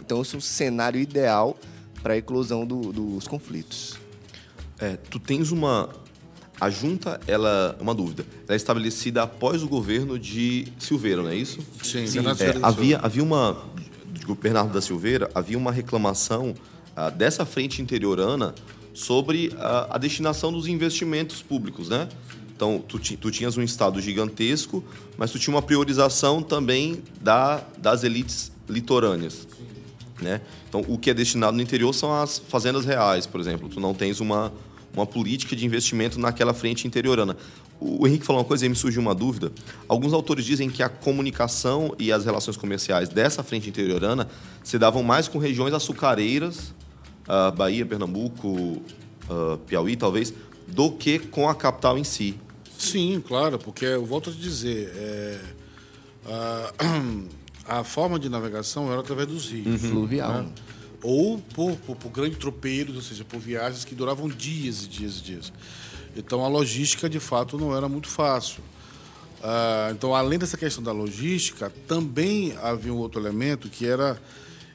Então, 0.00 0.20
esse 0.20 0.34
é 0.34 0.38
um 0.38 0.40
cenário 0.40 1.00
ideal 1.00 1.56
para 2.02 2.14
a 2.14 2.16
eclosão 2.16 2.66
do, 2.66 2.92
dos 2.92 3.28
conflitos. 3.28 4.00
É, 4.80 4.96
tu 4.96 5.20
tens 5.20 5.52
uma. 5.52 6.02
A 6.60 6.70
junta, 6.70 7.20
ela. 7.26 7.76
Uma 7.80 7.94
dúvida. 7.94 8.24
Ela 8.46 8.54
é 8.54 8.56
estabelecida 8.56 9.22
após 9.22 9.62
o 9.62 9.68
governo 9.68 10.18
de 10.18 10.68
Silveira, 10.78 11.22
não 11.22 11.30
é 11.30 11.36
isso? 11.36 11.60
Sim, 11.82 12.06
Sim. 12.06 12.20
É, 12.20 12.58
havia, 12.62 12.98
havia 12.98 13.22
uma. 13.22 13.64
Digo, 14.12 14.34
Bernardo 14.34 14.72
da 14.72 14.80
Silveira, 14.80 15.30
havia 15.34 15.58
uma 15.58 15.72
reclamação 15.72 16.54
ah, 16.96 17.10
dessa 17.10 17.44
frente 17.44 17.82
interiorana 17.82 18.54
sobre 18.94 19.52
a, 19.58 19.96
a, 19.96 19.98
destinação 19.98 20.52
dos 20.52 20.68
investimentos 20.68 21.42
públicos, 21.42 21.88
né? 21.88 22.08
Então, 22.54 22.82
tu, 22.86 22.98
tu 22.98 23.30
tinhas 23.32 23.56
um 23.58 23.62
estado 23.62 24.00
gigantesco, 24.00 24.82
mas 25.18 25.32
tu 25.32 25.38
tinha 25.40 25.52
uma 25.52 25.60
priorização 25.60 26.40
também 26.40 27.02
da, 27.20 27.64
das 27.76 28.04
elites 28.04 28.52
litorâneas. 28.68 29.48
Né? 30.22 30.40
Então, 30.68 30.84
o 30.86 30.96
que 30.96 31.10
é 31.10 31.14
destinado 31.14 31.56
no 31.56 31.62
interior 31.62 31.92
são 31.92 32.14
as 32.14 32.38
fazendas 32.38 32.84
reais, 32.84 33.26
por 33.26 33.40
exemplo. 33.40 33.68
Tu 33.68 33.80
não 33.80 33.92
tens 33.92 34.20
uma, 34.20 34.52
uma 34.94 35.06
política 35.06 35.54
de 35.54 35.64
investimento 35.66 36.18
naquela 36.18 36.54
frente 36.54 36.86
interiorana. 36.86 37.36
O 37.80 38.06
Henrique 38.06 38.24
falou 38.24 38.40
uma 38.40 38.48
coisa 38.48 38.64
e 38.64 38.68
me 38.68 38.76
surgiu 38.76 39.02
uma 39.02 39.14
dúvida. 39.14 39.52
Alguns 39.88 40.12
autores 40.12 40.44
dizem 40.44 40.70
que 40.70 40.82
a 40.82 40.88
comunicação 40.88 41.94
e 41.98 42.12
as 42.12 42.24
relações 42.24 42.56
comerciais 42.56 43.08
dessa 43.08 43.42
frente 43.42 43.68
interiorana 43.68 44.28
se 44.62 44.78
davam 44.78 45.02
mais 45.02 45.28
com 45.28 45.38
regiões 45.38 45.74
açucareiras, 45.74 46.72
uh, 47.28 47.54
Bahia, 47.54 47.84
Pernambuco, 47.84 48.48
uh, 48.48 49.58
Piauí, 49.66 49.96
talvez, 49.96 50.32
do 50.66 50.90
que 50.92 51.18
com 51.18 51.48
a 51.48 51.54
capital 51.54 51.98
em 51.98 52.04
si. 52.04 52.38
Sim, 52.78 53.22
claro, 53.26 53.58
porque 53.58 53.84
eu 53.84 54.04
volto 54.04 54.30
a 54.30 54.32
te 54.32 54.38
dizer, 54.38 54.92
é, 54.96 55.40
a, 56.26 56.72
a, 57.80 57.84
forma 57.84 58.18
de 58.18 58.28
navegação 58.28 58.90
era 58.90 59.00
através 59.00 59.28
dos 59.28 59.50
rios. 59.50 59.82
Uhum. 59.82 59.90
Fluvial. 59.90 60.42
Né? 60.42 60.48
Ou 61.04 61.38
por, 61.38 61.76
por, 61.76 61.96
por 61.96 62.10
grandes 62.10 62.38
tropeiros, 62.38 62.96
ou 62.96 63.02
seja, 63.02 63.24
por 63.24 63.38
viagens 63.38 63.84
que 63.84 63.94
duravam 63.94 64.26
dias 64.26 64.84
e 64.84 64.88
dias 64.88 65.18
e 65.18 65.22
dias. 65.22 65.52
Então 66.16 66.42
a 66.42 66.48
logística 66.48 67.08
de 67.08 67.20
fato 67.20 67.58
não 67.58 67.76
era 67.76 67.88
muito 67.88 68.08
fácil. 68.08 68.62
Uh, 69.40 69.92
então, 69.92 70.14
além 70.14 70.38
dessa 70.38 70.56
questão 70.56 70.82
da 70.82 70.90
logística, 70.90 71.70
também 71.86 72.56
havia 72.62 72.90
um 72.90 72.96
outro 72.96 73.20
elemento 73.20 73.68
que 73.68 73.86
era 73.86 74.18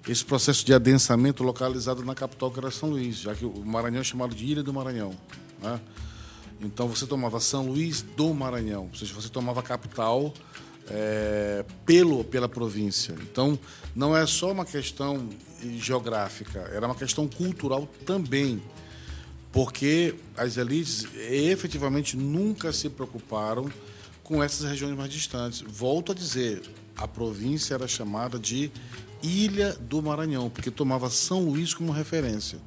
esse 0.08 0.24
processo 0.24 0.64
de 0.64 0.72
adensamento 0.72 1.44
localizado 1.44 2.06
na 2.06 2.14
capital, 2.14 2.52
que 2.52 2.60
era 2.60 2.70
São 2.70 2.90
Luís, 2.90 3.18
já 3.18 3.34
que 3.34 3.44
o 3.44 3.66
Maranhão 3.66 4.02
é 4.02 4.04
chamado 4.04 4.36
de 4.36 4.46
Ilha 4.46 4.62
do 4.62 4.72
Maranhão. 4.72 5.16
Né? 5.60 5.82
Então, 6.62 6.88
você 6.88 7.08
tomava 7.08 7.40
São 7.40 7.66
Luís 7.66 8.04
do 8.04 8.32
Maranhão, 8.32 8.90
ou 8.92 8.96
seja, 8.96 9.12
você 9.16 9.28
tomava 9.28 9.62
a 9.62 9.64
capital 9.64 10.32
é, 10.90 11.66
pelo, 11.86 12.24
pela 12.24 12.50
província. 12.50 13.16
Então, 13.22 13.58
não 13.96 14.16
é 14.16 14.26
só 14.26 14.52
uma 14.52 14.66
questão 14.66 15.30
geográfica, 15.78 16.60
era 16.74 16.86
uma 16.86 16.96
questão 16.96 17.28
cultural 17.28 17.88
também 18.06 18.62
porque 19.52 20.16
as 20.38 20.58
elites 20.58 21.08
efetivamente 21.30 22.16
nunca 22.16 22.72
se 22.72 22.90
preocuparam 22.90 23.70
com 24.24 24.44
essas 24.44 24.70
regiões 24.70 24.96
mais 24.96 25.12
distantes. 25.12 25.62
Volto 25.62 26.12
a 26.12 26.16
dizer, 26.16 26.62
a 26.96 27.08
província 27.08 27.74
era 27.74 27.88
chamada 27.88 28.38
de 28.38 28.72
Ilha 29.24 29.76
do 29.80 30.02
Maranhão, 30.02 30.50
porque 30.50 30.70
tomava 30.70 31.10
São 31.10 31.44
Luís 31.44 31.74
como 31.74 31.92
referência. 31.92 32.60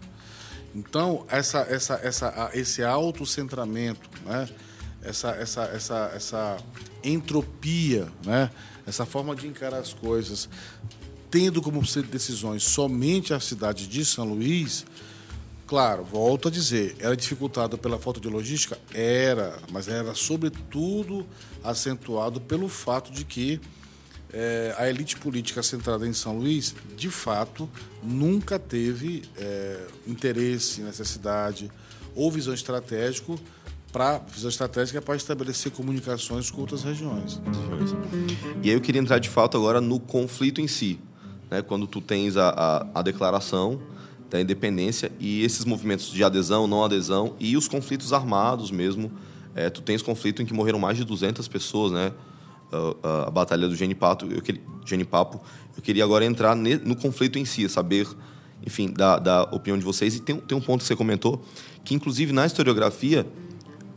Então, 0.75 1.25
essa, 1.29 1.61
essa, 1.61 2.01
essa, 2.03 2.51
esse 2.55 2.83
autocentramento, 2.83 4.09
né? 4.25 4.49
essa, 5.03 5.31
essa, 5.31 5.63
essa, 5.65 6.13
essa 6.15 6.57
entropia, 7.05 8.09
né? 8.25 8.51
essa 8.87 9.07
forma 9.07 9.35
de 9.35 9.47
encarar 9.47 9.79
as 9.79 9.93
coisas, 9.93 10.49
tendo 11.31 11.63
como 11.63 11.83
decisões 12.03 12.63
somente 12.63 13.33
a 13.33 13.41
cidade 13.41 13.87
de 13.87 14.05
São 14.05 14.25
Luís, 14.25 14.85
Claro, 15.73 16.05
volto 16.05 16.49
a 16.49 16.51
dizer, 16.51 16.97
era 16.99 17.17
dificultado 17.17 17.79
pela 17.79 17.99
falta 17.99 18.21
de 18.21 18.29
logística? 18.29 18.79
Era, 18.93 19.59
mas 19.71 19.89
era 19.89 20.15
sobretudo 20.15 21.27
acentuado 21.65 22.43
pelo 22.43 22.69
fato 22.69 23.11
de 23.11 23.25
que 23.25 23.59
é, 24.31 24.75
a 24.77 24.87
elite 24.87 25.17
política 25.17 25.63
centrada 25.63 26.07
em 26.07 26.13
São 26.13 26.37
Luís, 26.37 26.75
de 26.95 27.09
fato, 27.09 27.71
nunca 28.03 28.59
teve 28.59 29.23
é, 29.39 29.87
interesse, 30.07 30.83
necessidade 30.83 31.71
ou 32.15 32.31
visão 32.31 32.53
estratégica 32.53 33.35
para 33.93 34.19
visão 34.19 34.49
estratégica 34.49 35.03
para 35.03 35.15
estabelecer 35.15 35.71
comunicações 35.71 36.51
com 36.51 36.63
outras 36.63 36.83
regiões. 36.83 37.41
E 38.63 38.71
aí 38.71 38.75
eu 38.75 38.81
queria 38.81 39.01
entrar 39.01 39.19
de 39.19 39.29
fato 39.29 39.57
agora 39.57 39.81
no 39.81 40.01
conflito 40.01 40.63
em 40.63 40.67
si, 40.67 40.99
né? 41.51 41.61
Quando 41.61 41.87
tu 41.87 42.01
tens 42.01 42.39
a, 42.39 42.49
a, 42.49 43.01
a 43.01 43.03
declaração 43.03 43.81
da 44.31 44.41
independência 44.41 45.13
e 45.21 45.45
esses 45.45 45.67
movimentos 45.67 46.11
de 46.11 46.25
adesão, 46.25 46.67
não 46.67 46.83
adesão 46.83 47.35
e 47.39 47.55
os 47.55 47.69
conflitos 47.69 48.15
armados 48.15 48.71
mesmo. 48.71 49.13
É, 49.55 49.69
tu 49.69 49.83
tens 49.83 50.01
conflito 50.01 50.41
em 50.41 50.47
que 50.47 50.55
morreram 50.55 50.79
mais 50.79 50.97
de 50.97 51.05
200 51.05 51.47
pessoas, 51.47 51.93
né? 51.93 52.13
A, 52.73 53.09
a, 53.09 53.29
a 53.29 53.31
batalha 53.31 53.69
do 53.69 53.77
Genipapo, 53.77 54.25
eu, 54.25 54.43
Genipapo. 54.87 55.39
Eu 55.77 55.83
queria 55.83 56.03
agora 56.03 56.25
entrar 56.25 56.57
ne, 56.57 56.77
no 56.77 56.97
conflito 56.97 57.39
em 57.39 57.45
si, 57.45 57.69
saber, 57.69 58.09
enfim, 58.67 58.91
da, 58.91 59.19
da 59.19 59.43
opinião 59.43 59.77
de 59.77 59.85
vocês. 59.85 60.17
E 60.17 60.21
tem, 60.21 60.37
tem 60.37 60.57
um 60.57 60.61
ponto 60.63 60.81
que 60.81 60.87
você 60.87 60.97
comentou, 60.97 61.45
que 61.85 61.95
inclusive 61.95 62.33
na 62.33 62.47
historiografia 62.47 63.27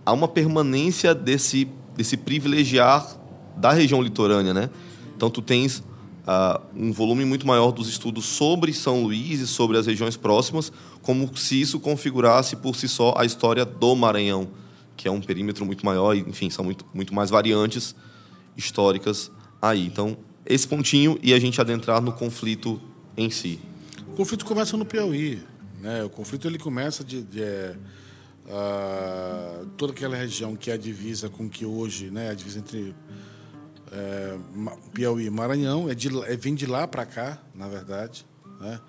há 0.05 0.13
uma 0.13 0.27
permanência 0.27 1.15
desse, 1.15 1.67
desse 1.95 2.15
privilegiar 2.15 3.17
da 3.57 3.71
região 3.71 4.01
litorânea, 4.01 4.53
né? 4.53 4.69
Então 5.15 5.29
tu 5.29 5.41
tens 5.41 5.79
uh, 5.79 6.61
um 6.75 6.91
volume 6.91 7.25
muito 7.25 7.47
maior 7.47 7.71
dos 7.71 7.87
estudos 7.87 8.25
sobre 8.25 8.73
São 8.73 9.03
Luís 9.03 9.39
e 9.39 9.47
sobre 9.47 9.77
as 9.77 9.87
regiões 9.87 10.17
próximas, 10.17 10.71
como 11.01 11.35
se 11.37 11.59
isso 11.59 11.79
configurasse 11.79 12.55
por 12.57 12.75
si 12.75 12.87
só 12.87 13.13
a 13.17 13.25
história 13.25 13.65
do 13.65 13.95
Maranhão, 13.95 14.49
que 14.97 15.07
é 15.07 15.11
um 15.11 15.21
perímetro 15.21 15.65
muito 15.65 15.85
maior 15.85 16.15
e, 16.15 16.19
enfim, 16.19 16.49
são 16.49 16.65
muito, 16.65 16.85
muito 16.93 17.13
mais 17.13 17.29
variantes 17.29 17.95
históricas 18.57 19.31
aí. 19.61 19.85
Então, 19.85 20.17
esse 20.45 20.67
pontinho 20.67 21.17
e 21.23 21.33
a 21.33 21.39
gente 21.39 21.59
adentrar 21.59 22.01
no 22.01 22.11
conflito 22.11 22.79
em 23.17 23.29
si. 23.29 23.59
O 24.07 24.15
conflito 24.15 24.45
começa 24.45 24.77
no 24.77 24.85
Piauí. 24.85 25.41
Né? 25.81 26.03
O 26.03 26.09
conflito 26.09 26.47
ele 26.47 26.57
começa 26.57 27.03
de, 27.03 27.21
de 27.21 27.41
é, 27.41 27.75
uh, 28.45 29.65
toda 29.77 29.93
aquela 29.93 30.15
região 30.15 30.55
que 30.55 30.71
é 30.71 30.73
a 30.73 30.77
divisa 30.77 31.29
com 31.29 31.49
que 31.49 31.65
hoje, 31.65 32.09
né, 32.09 32.29
a 32.29 32.33
divisa 32.33 32.59
entre 32.59 32.95
é, 33.91 34.37
Piauí 34.93 35.25
e 35.25 35.29
Maranhão, 35.29 35.89
é 35.89 35.95
de, 35.95 36.09
é, 36.23 36.35
vem 36.35 36.53
de 36.53 36.65
lá 36.65 36.87
para 36.87 37.05
cá, 37.05 37.37
na 37.53 37.67
verdade. 37.67 38.25
Né? 38.59 38.79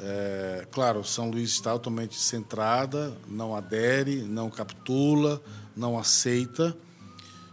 É, 0.00 0.66
claro, 0.72 1.04
São 1.04 1.30
Luís 1.30 1.50
está 1.50 1.72
totalmente 1.72 2.18
centrada, 2.18 3.16
não 3.28 3.54
adere, 3.54 4.22
não 4.22 4.50
capitula, 4.50 5.40
não 5.76 5.98
aceita. 5.98 6.76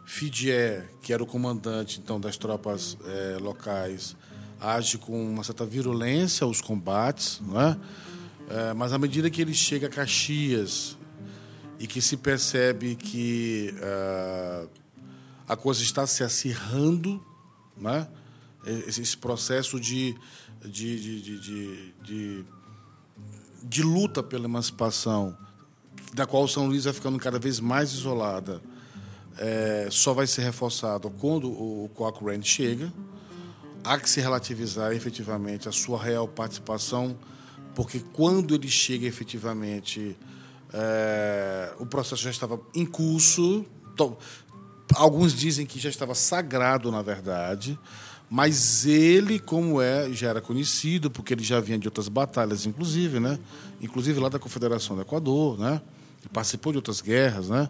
Fidier, 0.05 0.89
que 1.01 1.13
era 1.13 1.23
o 1.23 1.25
comandante 1.25 2.01
então 2.03 2.19
das 2.19 2.35
tropas 2.35 2.97
é, 3.05 3.37
locais, 3.39 4.15
age 4.59 4.97
com 4.97 5.31
uma 5.31 5.43
certa 5.43 5.65
virulência 5.65 6.43
aos 6.43 6.59
combates, 6.59 7.39
não 7.41 7.61
é? 7.61 7.77
é? 8.49 8.73
mas 8.73 8.91
à 8.91 8.97
medida 8.97 9.29
que 9.29 9.41
ele 9.41 9.53
chega 9.53 9.87
a 9.87 9.89
Caxias 9.89 10.97
e 11.81 11.87
que 11.87 11.99
se 11.99 12.15
percebe 12.15 12.93
que 12.93 13.73
uh, 13.77 14.69
a 15.47 15.55
coisa 15.57 15.81
está 15.81 16.05
se 16.05 16.23
acirrando, 16.23 17.19
né? 17.75 18.07
esse 18.85 19.17
processo 19.17 19.79
de, 19.79 20.15
de, 20.63 20.69
de, 21.01 21.39
de, 21.39 21.93
de, 22.03 22.45
de 23.63 23.81
luta 23.81 24.21
pela 24.21 24.45
emancipação, 24.45 25.35
da 26.13 26.27
qual 26.27 26.47
São 26.47 26.67
Luís 26.67 26.83
vai 26.83 26.93
ficando 26.93 27.17
cada 27.17 27.39
vez 27.39 27.59
mais 27.59 27.91
isolada, 27.93 28.61
é, 29.39 29.87
só 29.89 30.13
vai 30.13 30.27
ser 30.27 30.43
reforçado 30.43 31.09
quando 31.09 31.49
o 31.49 31.89
Cochrane 31.95 32.43
chega. 32.43 32.93
Há 33.83 33.97
que 33.97 34.07
se 34.07 34.21
relativizar 34.21 34.91
efetivamente 34.93 35.67
a 35.67 35.71
sua 35.71 35.99
real 35.99 36.27
participação, 36.27 37.17
porque 37.73 37.99
quando 38.13 38.53
ele 38.53 38.69
chega 38.69 39.07
efetivamente, 39.07 40.15
é, 40.73 41.73
o 41.79 41.85
processo 41.85 42.23
já 42.23 42.29
estava 42.29 42.59
em 42.73 42.85
curso, 42.85 43.65
alguns 44.95 45.33
dizem 45.33 45.65
que 45.65 45.79
já 45.79 45.89
estava 45.89 46.15
sagrado, 46.15 46.91
na 46.91 47.01
verdade, 47.01 47.77
mas 48.29 48.85
ele, 48.85 49.39
como 49.39 49.81
é, 49.81 50.11
já 50.13 50.29
era 50.29 50.39
conhecido, 50.39 51.11
porque 51.11 51.33
ele 51.33 51.43
já 51.43 51.59
vinha 51.59 51.77
de 51.77 51.87
outras 51.87 52.07
batalhas, 52.07 52.65
inclusive, 52.65 53.19
né? 53.19 53.37
Inclusive 53.81 54.19
lá 54.19 54.29
da 54.29 54.39
Confederação 54.39 54.95
do 54.95 55.01
Equador, 55.01 55.59
né? 55.59 55.81
Ele 56.21 56.29
participou 56.31 56.71
de 56.71 56.77
outras 56.77 57.01
guerras, 57.01 57.49
né? 57.49 57.69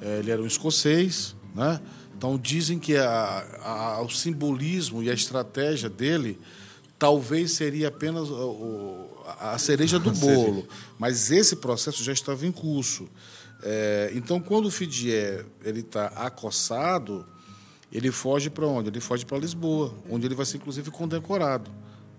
É, 0.00 0.20
ele 0.20 0.30
era 0.30 0.40
um 0.40 0.46
escocês, 0.46 1.36
né? 1.54 1.78
Então 2.16 2.38
dizem 2.38 2.78
que 2.78 2.96
a, 2.96 3.46
a, 3.62 4.02
o 4.02 4.08
simbolismo 4.08 5.02
e 5.02 5.10
a 5.10 5.12
estratégia 5.12 5.90
dele 5.90 6.40
talvez 6.98 7.52
seria 7.52 7.88
apenas 7.88 8.30
o, 8.30 9.10
a 9.40 9.58
cereja 9.58 9.98
do 9.98 10.10
bolo, 10.16 10.66
mas 10.98 11.30
esse 11.30 11.56
processo 11.56 12.02
já 12.02 12.12
estava 12.12 12.46
em 12.46 12.52
curso. 12.52 13.08
É, 13.62 14.10
então, 14.14 14.40
quando 14.40 14.66
o 14.66 14.70
Fidier 14.70 15.44
ele 15.64 15.80
está 15.80 16.06
acossado, 16.06 17.24
ele 17.92 18.10
foge 18.10 18.50
para 18.50 18.66
onde? 18.66 18.88
Ele 18.88 19.00
foge 19.00 19.24
para 19.24 19.38
Lisboa, 19.38 19.94
onde 20.10 20.26
ele 20.26 20.34
vai 20.34 20.46
ser 20.46 20.56
inclusive 20.56 20.90
condecorado 20.90 21.70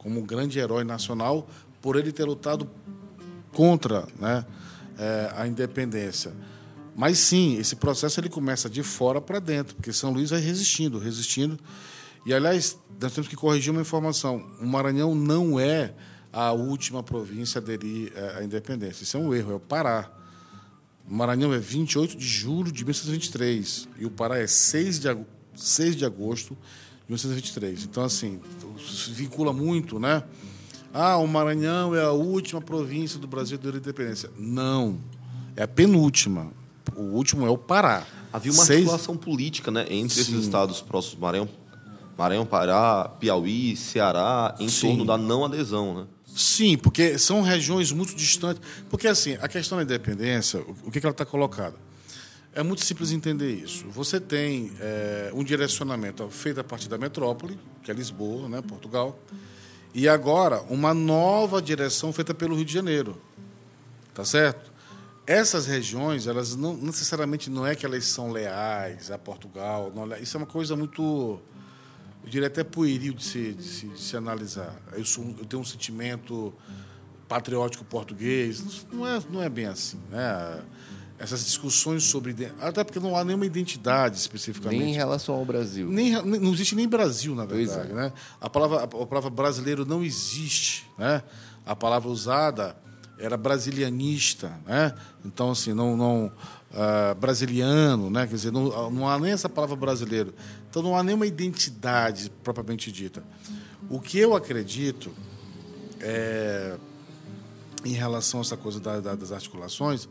como 0.03 0.19
um 0.19 0.25
grande 0.25 0.59
herói 0.59 0.83
nacional 0.83 1.47
por 1.81 1.95
ele 1.95 2.11
ter 2.11 2.25
lutado 2.25 2.69
contra 3.53 4.05
né, 4.19 4.45
é, 4.97 5.31
a 5.35 5.47
independência. 5.47 6.33
Mas 6.95 7.17
sim, 7.17 7.57
esse 7.57 7.75
processo 7.77 8.19
ele 8.19 8.29
começa 8.29 8.69
de 8.69 8.83
fora 8.83 9.19
para 9.21 9.39
dentro, 9.39 9.75
porque 9.75 9.91
São 9.93 10.11
Luís 10.11 10.29
vai 10.29 10.41
resistindo, 10.41 10.99
resistindo. 10.99 11.57
E 12.25 12.33
aliás, 12.33 12.77
nós 13.01 13.13
temos 13.13 13.27
que 13.27 13.35
corrigir 13.35 13.71
uma 13.71 13.81
informação: 13.81 14.45
o 14.61 14.67
Maranhão 14.67 15.15
não 15.15 15.59
é 15.59 15.93
a 16.33 16.51
última 16.51 17.03
província 17.03 17.59
a 17.59 17.61
aderir 17.61 18.11
é, 18.15 18.39
à 18.39 18.43
independência. 18.43 19.03
Isso 19.03 19.15
é 19.15 19.19
um 19.19 19.33
erro, 19.33 19.51
é 19.51 19.55
o 19.55 19.59
Pará. 19.59 20.09
O 21.07 21.13
Maranhão 21.13 21.53
é 21.53 21.59
28 21.59 22.17
de 22.17 22.25
julho 22.25 22.71
de 22.71 22.83
1923 22.83 23.87
e 23.99 24.05
o 24.05 24.09
Pará 24.09 24.39
é 24.39 24.47
6 24.47 24.99
de, 24.99 25.15
6 25.55 25.95
de 25.95 26.05
agosto 26.05 26.55
de 27.05 27.09
1923. 27.11 27.83
Então, 27.83 28.03
assim, 28.03 28.41
se 28.79 29.11
vincula 29.11 29.53
muito, 29.53 29.99
né? 29.99 30.23
Ah, 30.93 31.17
o 31.17 31.27
Maranhão 31.27 31.93
é 31.95 32.01
a 32.03 32.11
última 32.11 32.61
província 32.61 33.19
do 33.19 33.27
Brasil 33.27 33.57
da 33.57 33.69
independência. 33.69 34.29
Não. 34.37 34.97
É 35.55 35.63
a 35.63 35.67
penúltima. 35.67 36.51
O 36.95 37.01
último 37.03 37.45
é 37.45 37.49
o 37.49 37.57
Pará. 37.57 38.05
Havia 38.31 38.51
uma 38.51 38.63
Seis- 38.63 38.79
articulação 38.79 39.15
política 39.17 39.69
né, 39.69 39.81
entre 39.89 40.19
esses 40.19 40.27
Sim. 40.33 40.39
estados 40.39 40.81
próximos, 40.81 41.19
Maranhão, 41.19 41.49
Maranhão, 42.17 42.45
Pará, 42.45 43.09
Piauí, 43.19 43.75
Ceará, 43.75 44.55
em 44.59 44.67
Sim. 44.69 44.89
torno 44.89 45.05
da 45.05 45.17
não 45.17 45.43
adesão. 45.45 45.95
Né? 45.95 46.05
Sim, 46.35 46.77
porque 46.77 47.17
são 47.19 47.41
regiões 47.41 47.91
muito 47.91 48.15
distantes. 48.15 48.61
Porque, 48.89 49.07
assim, 49.07 49.37
a 49.41 49.47
questão 49.47 49.77
da 49.77 49.83
independência, 49.83 50.59
o 50.83 50.89
que, 50.91 50.99
que 50.99 51.05
ela 51.05 51.11
está 51.11 51.25
colocada? 51.25 51.75
É 52.55 52.61
muito 52.63 52.83
simples 52.83 53.11
entender 53.11 53.51
isso. 53.51 53.85
Você 53.89 54.19
tem 54.19 54.71
eh, 54.79 55.31
um 55.33 55.43
direcionamento 55.43 56.27
feito 56.29 56.59
a 56.59 56.63
partir 56.63 56.87
da 56.87 56.97
metrópole, 56.97 57.59
que 57.83 57.89
é 57.89 57.93
Lisboa, 57.93 58.47
né, 58.47 58.61
Portugal, 58.61 59.19
e 59.93 60.07
agora 60.07 60.61
uma 60.69 60.93
nova 60.93 61.61
direção 61.61 62.11
feita 62.13 62.33
pelo 62.33 62.55
Rio 62.55 62.65
de 62.65 62.73
Janeiro. 62.73 63.19
Tá 64.13 64.23
certo? 64.23 64.71
Essas 65.25 65.65
regiões, 65.65 66.27
elas 66.27 66.55
não 66.55 66.75
necessariamente 66.75 67.49
não 67.49 67.65
é 67.65 67.75
que 67.75 67.85
elas 67.85 68.05
são 68.05 68.31
leais 68.31 69.09
a 69.09 69.17
Portugal. 69.17 69.91
Não, 69.95 70.05
le- 70.05 70.19
isso 70.19 70.35
é 70.35 70.39
uma 70.39 70.45
coisa 70.45 70.75
muito, 70.75 71.39
eu 72.23 72.29
diria 72.29 72.47
até 72.47 72.63
pueril 72.63 73.13
de 73.13 73.23
se, 73.23 73.53
de 73.53 73.63
se, 73.63 73.87
de 73.87 73.99
se 73.99 74.15
analisar. 74.15 74.75
Eu, 74.93 75.05
sou, 75.05 75.23
eu 75.37 75.45
tenho 75.45 75.61
um 75.61 75.65
sentimento 75.65 76.53
patriótico 77.27 77.83
português. 77.83 78.85
Não 78.91 79.07
é, 79.07 79.19
não 79.29 79.41
é 79.41 79.49
bem 79.49 79.65
assim. 79.65 79.99
Né? 80.09 80.61
Essas 81.19 81.45
discussões 81.45 82.03
sobre. 82.03 82.35
Até 82.61 82.83
porque 82.83 82.99
não 82.99 83.15
há 83.15 83.23
nenhuma 83.23 83.45
identidade 83.45 84.17
especificamente. 84.17 84.79
Nem 84.79 84.91
em 84.91 84.95
relação 84.95 85.35
ao 85.35 85.45
Brasil. 85.45 85.89
Nem, 85.89 86.11
não 86.21 86.53
existe 86.53 86.75
nem 86.75 86.87
Brasil, 86.87 87.35
na 87.35 87.45
Pois 87.45 87.69
verdade. 87.69 87.91
é. 87.91 87.95
Né? 87.95 88.13
A, 88.39 88.49
palavra, 88.49 88.83
a 88.83 88.87
palavra 88.87 89.29
brasileiro 89.29 89.85
não 89.85 90.03
existe. 90.03 90.89
Né? 90.97 91.21
A 91.65 91.75
palavra 91.75 92.09
usada 92.09 92.75
era 93.17 93.37
brasilianista. 93.37 94.59
Né? 94.65 94.93
Então, 95.25 95.51
assim, 95.51 95.73
não. 95.73 95.97
não 95.97 96.31
ah, 96.73 97.13
brasiliano, 97.19 98.09
né? 98.09 98.25
quer 98.27 98.35
dizer, 98.35 98.51
não, 98.51 98.89
não 98.91 99.07
há 99.09 99.19
nem 99.19 99.31
essa 99.31 99.47
palavra 99.49 99.75
brasileiro. 99.75 100.33
Então, 100.69 100.81
não 100.81 100.97
há 100.97 101.03
nenhuma 101.03 101.25
identidade 101.27 102.31
propriamente 102.43 102.91
dita. 102.91 103.23
O 103.89 103.99
que 103.99 104.17
eu 104.17 104.35
acredito 104.35 105.11
é, 105.99 106.75
em 107.85 107.93
relação 107.93 108.39
a 108.39 108.43
essa 108.43 108.57
coisa 108.57 108.79
da- 108.79 108.99
da- 108.99 109.15
das 109.15 109.31
articulações 109.31 110.07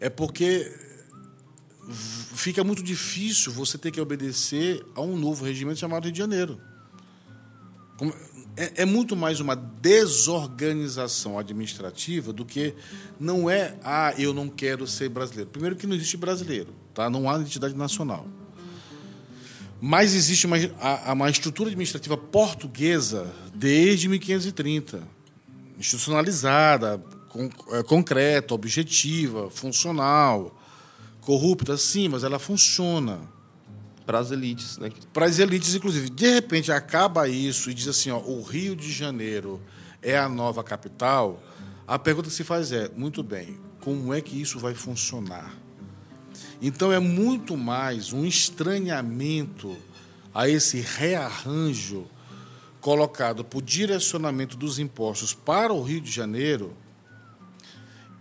é 0.00 0.08
porque 0.08 0.72
fica 2.34 2.62
muito 2.64 2.82
difícil 2.82 3.52
você 3.52 3.76
ter 3.76 3.90
que 3.90 4.00
obedecer 4.00 4.84
a 4.94 5.00
um 5.00 5.16
novo 5.16 5.44
regimento 5.44 5.78
chamado 5.78 6.04
Rio 6.04 6.12
de 6.12 6.18
Janeiro. 6.18 6.60
Como- 7.96 8.14
É, 8.56 8.82
é 8.82 8.84
muito 8.84 9.16
mais 9.16 9.40
uma 9.40 9.56
desorganização 9.56 11.38
administrativa 11.38 12.32
do 12.32 12.44
que 12.44 12.74
não 13.18 13.48
é 13.48 13.76
ah 13.82 14.12
eu 14.18 14.34
não 14.34 14.48
quero 14.48 14.86
ser 14.86 15.08
brasileiro. 15.08 15.48
Primeiro 15.50 15.74
que 15.76 15.86
não 15.86 15.96
existe 15.96 16.16
brasileiro, 16.16 16.68
tá? 16.92 17.08
Não 17.08 17.30
há 17.30 17.36
identidade 17.38 17.74
nacional. 17.74 18.26
Mas 19.80 20.14
existe 20.14 20.46
uma, 20.46 20.56
a- 20.80 21.12
uma 21.12 21.28
estrutura 21.30 21.68
administrativa 21.70 22.16
portuguesa 22.16 23.32
desde 23.54 24.06
1530, 24.08 25.02
institucionalizada, 25.78 27.02
con, 27.28 27.48
é, 27.70 27.82
concreta, 27.82 28.54
objetiva, 28.54 29.50
funcional, 29.50 30.56
corrupta, 31.22 31.76
sim, 31.76 32.06
mas 32.08 32.22
ela 32.22 32.38
funciona 32.38 33.18
Para 34.04 34.18
as 34.18 34.30
elites, 34.30 34.78
né? 34.78 34.90
para 35.12 35.26
as 35.26 35.38
elites, 35.38 35.74
inclusive. 35.74 36.10
De 36.10 36.28
repente 36.28 36.72
acaba 36.72 37.28
isso 37.28 37.70
e 37.70 37.74
diz 37.74 37.88
assim: 37.88 38.10
ó, 38.10 38.18
o 38.18 38.42
Rio 38.42 38.74
de 38.74 38.90
Janeiro 38.90 39.60
é 40.02 40.18
a 40.18 40.28
nova 40.28 40.64
capital. 40.64 41.42
A 41.86 41.98
pergunta 41.98 42.28
que 42.28 42.34
se 42.34 42.44
faz 42.44 42.72
é: 42.72 42.90
muito 42.96 43.22
bem, 43.22 43.58
como 43.80 44.12
é 44.12 44.20
que 44.20 44.40
isso 44.40 44.58
vai 44.58 44.74
funcionar? 44.74 45.54
Então 46.60 46.92
é 46.92 46.98
muito 46.98 47.56
mais 47.56 48.12
um 48.12 48.24
estranhamento 48.24 49.76
a 50.34 50.48
esse 50.48 50.80
rearranjo 50.80 52.06
colocado 52.80 53.44
por 53.44 53.62
direcionamento 53.62 54.56
dos 54.56 54.78
impostos 54.78 55.34
para 55.34 55.72
o 55.72 55.82
Rio 55.82 56.00
de 56.00 56.10
Janeiro. 56.10 56.76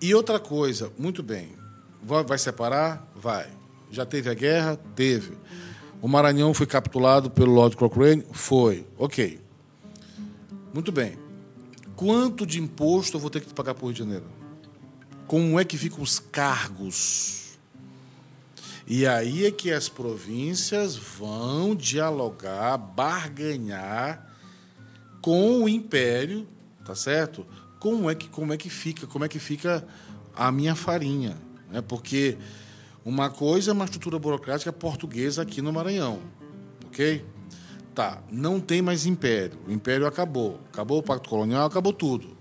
E 0.01 0.13
outra 0.13 0.39
coisa, 0.39 0.91
muito 0.97 1.21
bem, 1.21 1.55
vai 2.03 2.37
separar? 2.37 3.07
Vai. 3.15 3.47
Já 3.91 4.05
teve 4.05 4.29
a 4.29 4.33
guerra? 4.33 4.77
Teve. 4.95 5.37
O 6.01 6.07
Maranhão 6.07 6.53
foi 6.53 6.65
capturado 6.65 7.29
pelo 7.29 7.53
Lord 7.53 7.77
Cochrane? 7.77 8.25
Foi. 8.31 8.87
Ok. 8.97 9.39
Muito 10.73 10.91
bem. 10.91 11.17
Quanto 11.95 12.45
de 12.45 12.59
imposto 12.59 13.17
eu 13.17 13.21
vou 13.21 13.29
ter 13.29 13.41
que 13.41 13.53
pagar 13.53 13.75
para 13.75 13.83
o 13.83 13.87
Rio 13.87 13.93
de 13.93 13.99
Janeiro? 13.99 14.25
Como 15.27 15.59
é 15.59 15.63
que 15.63 15.77
ficam 15.77 16.01
os 16.01 16.17
cargos? 16.17 17.51
E 18.87 19.05
aí 19.05 19.45
é 19.45 19.51
que 19.51 19.71
as 19.71 19.87
províncias 19.87 20.95
vão 20.95 21.75
dialogar, 21.75 22.77
barganhar 22.77 24.27
com 25.21 25.63
o 25.63 25.69
império, 25.69 26.47
tá 26.83 26.95
certo? 26.95 27.45
Como 27.79 28.09
é 28.09 28.15
que 28.15 28.27
como 28.27 28.51
é 28.51 28.57
que 28.57 28.69
fica, 28.69 29.05
como 29.05 29.23
é 29.23 29.29
que 29.29 29.39
fica 29.39 29.87
a 30.35 30.51
minha 30.51 30.73
farinha, 30.73 31.37
né? 31.69 31.81
Porque 31.81 32.37
uma 33.03 33.31
coisa 33.31 33.71
é 33.71 33.73
uma 33.73 33.85
estrutura 33.85 34.19
burocrática 34.19 34.71
portuguesa 34.71 35.41
aqui 35.41 35.59
no 35.59 35.73
Maranhão, 35.73 36.21
ok? 36.85 37.25
Tá, 37.95 38.21
não 38.31 38.59
tem 38.59 38.79
mais 38.79 39.07
império. 39.07 39.57
O 39.67 39.71
império 39.71 40.05
acabou. 40.05 40.61
Acabou 40.71 40.99
o 40.99 41.03
pacto 41.03 41.27
colonial, 41.27 41.65
acabou 41.65 41.91
tudo. 41.91 42.37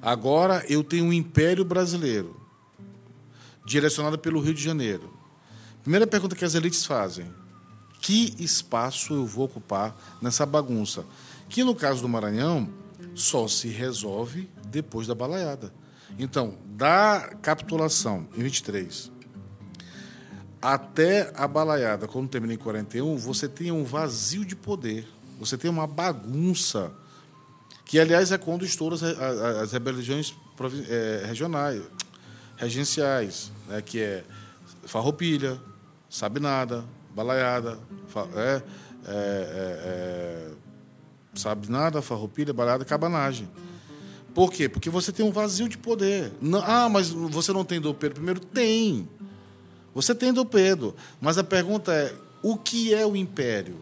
Agora 0.00 0.64
eu 0.68 0.82
tenho 0.82 1.04
um 1.04 1.12
império 1.12 1.64
brasileiro, 1.64 2.36
direcionado 3.64 4.18
pelo 4.18 4.40
Rio 4.40 4.52
de 4.52 4.62
Janeiro. 4.62 5.16
Primeira 5.82 6.06
pergunta 6.06 6.34
que 6.34 6.44
as 6.44 6.56
elites 6.56 6.84
fazem: 6.84 7.32
que 8.00 8.34
espaço 8.40 9.14
eu 9.14 9.24
vou 9.24 9.44
ocupar 9.44 9.96
nessa 10.20 10.44
bagunça? 10.44 11.06
Que 11.48 11.62
no 11.62 11.76
caso 11.76 12.02
do 12.02 12.08
Maranhão 12.08 12.68
só 13.14 13.46
se 13.46 13.68
resolve 13.68 14.50
depois 14.66 15.06
da 15.06 15.14
balaiada. 15.14 15.72
Então, 16.18 16.58
da 16.66 17.34
capitulação 17.40 18.26
em 18.36 18.42
23 18.42 19.11
até 20.62 21.32
a 21.34 21.48
balaiada, 21.48 22.06
quando 22.06 22.28
termina 22.28 22.54
em 22.54 22.56
41, 22.56 23.16
você 23.16 23.48
tem 23.48 23.72
um 23.72 23.82
vazio 23.82 24.44
de 24.44 24.54
poder. 24.54 25.06
Você 25.40 25.58
tem 25.58 25.68
uma 25.68 25.88
bagunça, 25.88 26.92
que, 27.84 27.98
aliás, 27.98 28.30
é 28.30 28.38
quando 28.38 28.64
estouram 28.64 28.94
as, 28.94 29.02
as, 29.02 29.72
rebeliões 29.72 30.32
eh, 30.88 31.24
regionais, 31.26 31.82
regenciais, 32.56 33.50
né, 33.68 33.82
que 33.82 33.98
é 33.98 34.24
farroupilha, 34.84 35.60
sabe 36.08 36.38
nada, 36.38 36.84
balaiada, 37.12 37.78
é, 38.36 38.40
é, 38.40 38.62
é, 39.06 39.12
é, 39.84 40.50
sabe 41.34 41.68
nada, 41.70 42.00
farroupilha, 42.00 42.52
balaiada, 42.52 42.84
cabanagem. 42.84 43.48
Por 44.32 44.52
quê? 44.52 44.68
Porque 44.68 44.88
você 44.88 45.12
tem 45.12 45.26
um 45.26 45.32
vazio 45.32 45.68
de 45.68 45.76
poder. 45.76 46.32
Não- 46.40 46.62
ah, 46.64 46.88
mas 46.88 47.10
você 47.10 47.52
não 47.52 47.64
tem 47.64 47.80
Dom 47.80 47.92
Pedro 47.92 48.14
primeiro? 48.14 48.40
Tem. 48.40 49.08
Você 49.94 50.14
tem 50.14 50.32
Dom 50.32 50.44
Pedro. 50.44 50.94
Mas 51.20 51.38
a 51.38 51.44
pergunta 51.44 51.92
é: 51.92 52.14
o 52.42 52.56
que 52.56 52.94
é 52.94 53.06
o 53.06 53.16
império? 53.16 53.76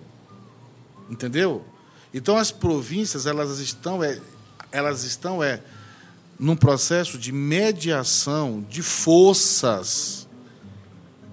Entendeu? 1.09 1.65
Então 2.13 2.37
as 2.37 2.51
províncias 2.51 3.27
elas 3.27 3.59
estão 3.59 4.03
é, 4.03 4.21
elas 4.73 5.05
estão 5.05 5.43
é 5.43 5.61
num 6.39 6.57
processo 6.57 7.19
de 7.19 7.33
mediação 7.33 8.65
de 8.69 8.83
forças 8.83 10.27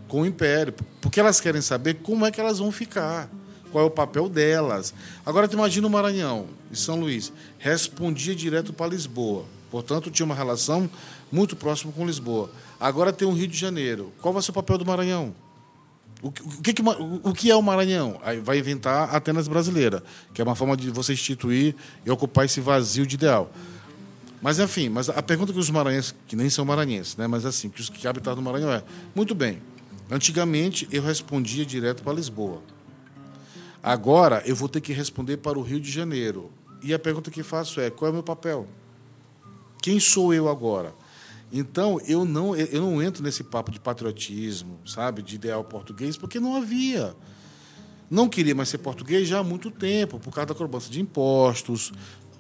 com 0.08 0.22
o 0.22 0.26
império, 0.26 0.74
porque 1.02 1.20
elas 1.20 1.40
querem 1.40 1.62
saber 1.62 1.96
como 1.96 2.26
é 2.26 2.32
que 2.32 2.40
elas 2.40 2.60
vão 2.60 2.72
ficar, 2.72 3.30
qual 3.72 3.86
é 3.86 3.88
o 3.88 3.92
papel 3.92 4.30
delas. 4.30 4.94
Agora 5.26 5.48
tu 5.48 5.54
imagina 5.54 5.88
o 5.88 5.90
Maranhão 5.90 6.48
e 6.72 6.76
São 6.76 7.00
Luís 7.00 7.32
respondia 7.58 8.36
direto 8.36 8.74
para 8.74 8.88
Lisboa, 8.88 9.46
portanto 9.72 10.12
tinha 10.12 10.26
uma 10.26 10.36
relação 10.36 10.90
muito 11.32 11.56
próxima 11.56 11.92
com 11.92 12.06
Lisboa. 12.06 12.50
Agora 12.80 13.12
tem 13.12 13.28
o 13.28 13.32
Rio 13.32 13.48
de 13.48 13.58
Janeiro. 13.58 14.14
Qual 14.22 14.34
vai 14.34 14.42
ser 14.44 14.52
o 14.52 14.54
papel 14.54 14.78
do 14.78 14.86
Maranhão? 14.86 15.34
O 16.22 16.32
que, 16.32 16.42
o 16.42 16.74
que 16.74 16.84
o 17.24 17.34
que 17.34 17.52
é 17.52 17.56
o 17.56 17.62
Maranhão? 17.62 18.20
Aí 18.24 18.40
vai 18.40 18.58
inventar 18.58 19.10
a 19.10 19.18
Atenas 19.18 19.48
brasileira, 19.48 20.04
que 20.34 20.42
é 20.42 20.44
uma 20.44 20.56
forma 20.56 20.76
de 20.76 20.90
você 20.90 21.14
instituir 21.14 21.76
e 22.06 22.10
ocupar 22.10 22.46
esse 22.46 22.60
vazio 22.60 23.06
de 23.06 23.16
ideal. 23.16 23.52
Mas, 24.42 24.60
enfim, 24.60 24.90
mas 24.90 25.10
a 25.10 25.22
pergunta 25.22 25.52
que 25.52 25.60
os 25.60 25.70
maranhenses, 25.70 26.14
que 26.28 26.36
nem 26.36 26.50
são 26.50 26.64
maranhenses, 26.64 27.18
né? 27.18 27.26
mas 27.28 27.46
assim, 27.46 27.70
que 27.70 27.82
os 27.82 27.90
que 27.90 28.08
habitavam 28.08 28.42
no 28.42 28.50
Maranhão 28.50 28.72
é: 28.72 28.84
muito 29.16 29.34
bem, 29.34 29.62
antigamente 30.10 30.88
eu 30.92 31.02
respondia 31.02 31.66
direto 31.66 32.04
para 32.04 32.14
Lisboa. 32.14 32.62
Agora 33.82 34.44
eu 34.46 34.56
vou 34.56 34.70
ter 34.70 34.82
que 34.82 34.94
responder 34.94 35.38
para 35.38 35.58
o 35.58 35.62
Rio 35.62 35.80
de 35.80 35.92
Janeiro. 35.92 36.52
E 36.84 36.94
a 36.94 37.00
pergunta 37.00 37.32
que 37.32 37.42
faço 37.42 37.80
é: 37.82 37.90
qual 37.90 38.08
é 38.08 38.12
o 38.12 38.14
meu 38.14 38.24
papel? 38.24 38.68
Quem 39.82 40.00
sou 40.00 40.34
eu 40.34 40.50
agora? 40.50 40.94
Então, 41.52 42.00
eu 42.06 42.26
não, 42.26 42.56
eu 42.56 42.82
não 42.82 43.02
entro 43.02 43.24
nesse 43.24 43.44
papo 43.44 43.72
de 43.72 43.80
patriotismo, 43.80 44.80
sabe, 44.86 45.22
de 45.22 45.36
ideal 45.36 45.64
português, 45.64 46.18
porque 46.18 46.40
não 46.40 46.56
havia. 46.56 47.16
Não 48.10 48.28
queria 48.28 48.56
mais 48.56 48.70
ser 48.70 48.80
português 48.80 49.28
já 49.28 49.40
há 49.40 49.44
muito 49.44 49.72
tempo, 49.72 50.20
por 50.20 50.34
causa 50.34 50.48
da 50.48 50.56
cobrança 50.56 50.90
de 50.90 51.00
impostos, 51.00 51.92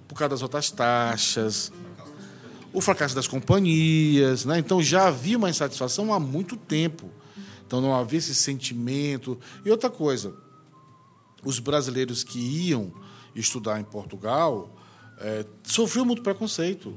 por 0.08 0.16
causa 0.16 0.30
das 0.30 0.42
outras 0.42 0.72
taxas. 0.72 1.72
o 2.74 2.82
fracasso 2.82 3.16
das 3.16 3.28
companhias, 3.28 4.46
né? 4.46 4.60
Então 4.60 4.82
já 4.82 5.08
havia 5.08 5.38
uma 5.38 5.50
insatisfação 5.50 6.14
há 6.14 6.20
muito 6.20 6.56
tempo. 6.56 7.10
Então 7.66 7.82
não 7.82 7.96
havia 7.96 8.20
esse 8.20 8.36
sentimento. 8.36 9.40
E 9.66 9.72
outra 9.72 9.90
coisa, 9.90 10.34
os 11.44 11.60
brasileiros 11.60 12.24
que 12.24 12.40
iam 12.40 12.94
estudar 13.36 13.80
em 13.80 13.84
Portugal 13.84 14.74
é, 15.20 15.46
sofriam 15.64 16.06
muito 16.06 16.22
preconceito. 16.22 16.94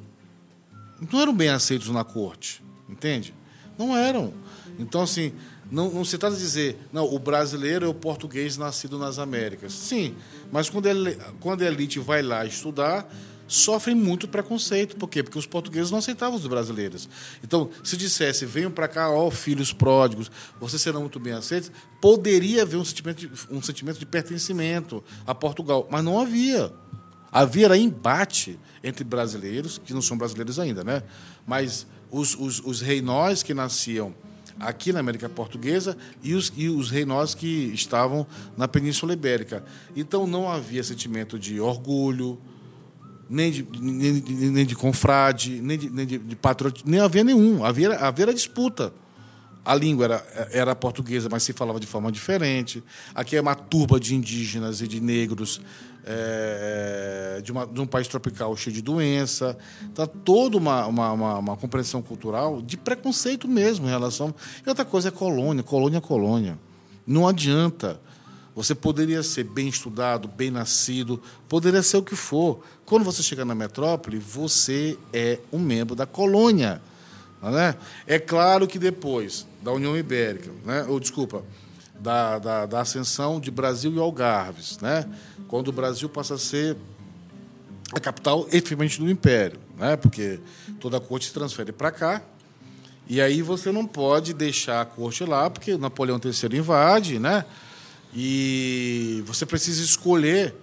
Não 1.10 1.20
eram 1.20 1.34
bem 1.34 1.48
aceitos 1.48 1.88
na 1.88 2.04
corte, 2.04 2.62
entende? 2.88 3.34
Não 3.78 3.96
eram. 3.96 4.34
Então, 4.78 5.02
assim, 5.02 5.32
não, 5.70 5.90
não 5.90 6.04
se 6.04 6.18
trata 6.18 6.34
de 6.34 6.42
dizer, 6.42 6.78
não, 6.92 7.04
o 7.04 7.18
brasileiro 7.18 7.86
é 7.86 7.88
o 7.88 7.94
português 7.94 8.56
nascido 8.56 8.98
nas 8.98 9.18
Américas. 9.18 9.72
Sim, 9.72 10.14
mas 10.50 10.68
quando, 10.68 10.86
ele, 10.86 11.16
quando 11.38 11.62
a 11.62 11.66
elite 11.66 11.98
vai 11.98 12.22
lá 12.22 12.44
estudar, 12.44 13.08
sofrem 13.50 13.96
muito 13.96 14.28
preconceito. 14.28 14.96
Por 14.96 15.08
quê? 15.08 15.22
Porque 15.22 15.38
os 15.38 15.46
portugueses 15.46 15.90
não 15.90 15.98
aceitavam 15.98 16.36
os 16.36 16.46
brasileiros. 16.46 17.08
Então, 17.42 17.68
se 17.82 17.96
dissesse, 17.96 18.46
venham 18.46 18.70
para 18.70 18.88
cá, 18.88 19.10
ó, 19.10 19.30
filhos 19.30 19.72
pródigos, 19.72 20.30
vocês 20.60 20.80
serão 20.80 21.00
muito 21.00 21.18
bem 21.18 21.32
aceitos, 21.32 21.70
poderia 22.00 22.62
haver 22.62 22.76
um 22.76 22.84
sentimento, 22.84 23.18
de, 23.18 23.30
um 23.50 23.60
sentimento 23.60 23.98
de 23.98 24.06
pertencimento 24.06 25.02
a 25.26 25.34
Portugal. 25.34 25.88
Mas 25.90 26.04
não 26.04 26.20
havia. 26.20 26.72
Havia 27.32 27.66
era 27.66 27.78
embate 27.78 28.58
entre 28.82 29.04
brasileiros, 29.04 29.78
que 29.78 29.94
não 29.94 30.02
são 30.02 30.16
brasileiros 30.16 30.58
ainda, 30.58 30.82
né? 30.82 31.02
mas 31.46 31.86
os, 32.10 32.34
os, 32.34 32.60
os 32.64 32.82
que 33.42 33.54
nasciam 33.54 34.14
aqui 34.58 34.92
na 34.92 35.00
América 35.00 35.28
Portuguesa 35.28 35.96
e 36.22 36.34
os, 36.34 36.52
e 36.56 36.68
os 36.68 36.90
reinós 36.90 37.34
que 37.34 37.72
estavam 37.72 38.26
na 38.56 38.68
Península 38.68 39.12
Ibérica. 39.12 39.64
Então 39.96 40.26
não 40.26 40.50
havia 40.50 40.82
sentimento 40.82 41.38
de 41.38 41.60
orgulho, 41.60 42.38
nem 43.28 43.50
de, 43.50 43.66
nem, 43.80 44.22
nem 44.50 44.66
de 44.66 44.74
confrade, 44.74 45.60
nem 45.62 45.78
de, 45.78 45.88
nem 45.88 46.06
de, 46.06 46.18
de 46.18 46.36
patriotismo, 46.36 46.90
nem 46.90 47.00
havia 47.00 47.24
nenhum. 47.24 47.64
Havia, 47.64 47.94
havia 47.96 48.24
disputa. 48.34 48.92
A 49.64 49.74
língua 49.74 50.04
era, 50.04 50.48
era 50.52 50.74
portuguesa, 50.74 51.28
mas 51.30 51.42
se 51.42 51.52
falava 51.52 51.78
de 51.78 51.86
forma 51.86 52.10
diferente. 52.10 52.82
Aqui 53.14 53.36
é 53.36 53.40
uma 53.40 53.54
turba 53.54 54.00
de 54.00 54.14
indígenas 54.14 54.80
e 54.80 54.88
de 54.88 55.00
negros 55.00 55.60
é, 56.04 57.40
de, 57.44 57.52
uma, 57.52 57.66
de, 57.66 57.80
um 57.80 57.86
país 57.86 58.08
tropical 58.08 58.56
cheio 58.56 58.74
de 58.74 58.82
doença. 58.82 59.56
Está 59.82 60.06
toda 60.06 60.56
uma, 60.56 60.86
uma, 60.86 61.12
uma, 61.12 61.38
uma, 61.38 61.56
compreensão 61.56 62.00
cultural 62.00 62.62
de 62.62 62.76
preconceito 62.76 63.46
mesmo 63.46 63.86
em 63.86 63.90
relação. 63.90 64.34
E 64.64 64.68
outra 64.68 64.84
coisa 64.84 65.08
é 65.08 65.10
colônia, 65.10 65.62
colônia 65.62 65.98
é 65.98 66.00
colônia. 66.00 66.58
Não 67.06 67.28
adianta. 67.28 68.00
Você 68.54 68.74
poderia 68.74 69.22
ser 69.22 69.44
bem 69.44 69.68
estudado, 69.68 70.26
bem 70.26 70.50
nascido, 70.50 71.22
poderia 71.48 71.82
ser 71.82 71.98
o 71.98 72.02
que 72.02 72.16
for. 72.16 72.60
Quando 72.84 73.04
você 73.04 73.22
chega 73.22 73.44
na 73.44 73.54
metrópole, 73.54 74.18
você 74.18 74.98
é 75.12 75.38
um 75.52 75.58
membro 75.58 75.94
da 75.94 76.04
colônia. 76.04 76.82
Né? 77.42 77.74
É 78.06 78.18
claro 78.18 78.66
que 78.66 78.78
depois 78.78 79.46
da 79.62 79.72
União 79.72 79.96
Ibérica, 79.96 80.50
né? 80.64 80.84
ou 80.88 80.98
desculpa, 80.98 81.44
da, 81.98 82.38
da, 82.38 82.66
da 82.66 82.80
ascensão 82.80 83.38
de 83.38 83.50
Brasil 83.50 83.92
e 83.94 83.98
Algarves, 83.98 84.78
né? 84.78 85.06
quando 85.48 85.68
o 85.68 85.72
Brasil 85.72 86.08
passa 86.08 86.34
a 86.34 86.38
ser 86.38 86.76
a 87.94 88.00
capital 88.00 88.46
efetivamente 88.48 88.98
do 88.98 89.10
Império, 89.10 89.58
né? 89.76 89.96
porque 89.96 90.40
toda 90.80 90.96
a 90.96 91.00
corte 91.00 91.26
se 91.26 91.32
transfere 91.32 91.72
para 91.72 91.90
cá, 91.90 92.22
e 93.06 93.20
aí 93.20 93.42
você 93.42 93.72
não 93.72 93.86
pode 93.86 94.32
deixar 94.32 94.80
a 94.80 94.84
corte 94.84 95.24
lá, 95.24 95.50
porque 95.50 95.76
Napoleão 95.76 96.20
III 96.22 96.58
invade, 96.58 97.18
né? 97.18 97.44
e 98.14 99.22
você 99.26 99.44
precisa 99.44 99.82
escolher 99.82 100.54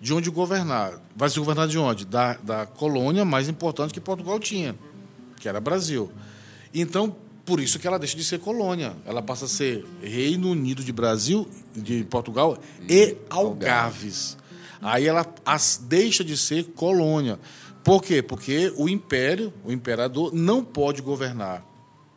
de 0.00 0.14
onde 0.14 0.30
governar. 0.30 1.00
Vai 1.14 1.28
se 1.28 1.38
governar 1.38 1.68
de 1.68 1.78
onde? 1.78 2.04
Da, 2.04 2.34
da 2.42 2.66
colônia 2.66 3.24
mais 3.24 3.48
importante 3.48 3.92
que 3.92 4.00
Portugal 4.00 4.40
tinha, 4.40 4.74
que 5.38 5.48
era 5.48 5.60
Brasil. 5.60 6.10
Então, 6.72 7.14
por 7.44 7.60
isso 7.60 7.78
que 7.78 7.86
ela 7.86 7.98
deixa 7.98 8.16
de 8.16 8.24
ser 8.24 8.38
colônia. 8.38 8.94
Ela 9.04 9.22
passa 9.22 9.46
a 9.46 9.48
ser 9.48 9.84
Reino 10.02 10.50
Unido 10.50 10.84
de 10.84 10.92
Brasil, 10.92 11.48
de 11.74 12.04
Portugal 12.04 12.58
e 12.88 13.16
Algarves. 13.28 14.36
Aí 14.82 15.06
ela 15.06 15.26
as 15.44 15.80
deixa 15.82 16.24
de 16.24 16.36
ser 16.36 16.64
colônia. 16.74 17.38
Por 17.84 18.02
quê? 18.02 18.22
Porque 18.22 18.72
o 18.76 18.88
império, 18.88 19.52
o 19.64 19.72
imperador, 19.72 20.32
não 20.34 20.62
pode 20.64 21.02
governar 21.02 21.64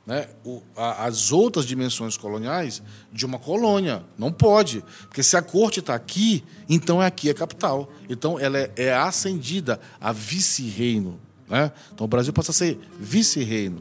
né, 0.05 0.27
o, 0.43 0.61
a, 0.75 1.05
as 1.05 1.31
outras 1.31 1.65
dimensões 1.65 2.17
coloniais 2.17 2.81
de 3.11 3.25
uma 3.25 3.39
colônia. 3.39 4.03
Não 4.17 4.31
pode. 4.31 4.83
Porque 5.07 5.23
se 5.23 5.37
a 5.37 5.41
corte 5.41 5.79
está 5.79 5.95
aqui, 5.95 6.43
então 6.69 7.01
é 7.01 7.05
aqui 7.05 7.29
a 7.29 7.33
capital. 7.33 7.89
Então 8.09 8.39
ela 8.39 8.57
é, 8.57 8.71
é 8.75 8.93
ascendida 8.93 9.79
a 9.99 10.11
vice-reino. 10.11 11.19
Né? 11.47 11.71
Então 11.93 12.05
o 12.05 12.07
Brasil 12.07 12.33
passa 12.33 12.51
a 12.51 12.53
ser 12.53 12.79
vice-reino. 12.99 13.79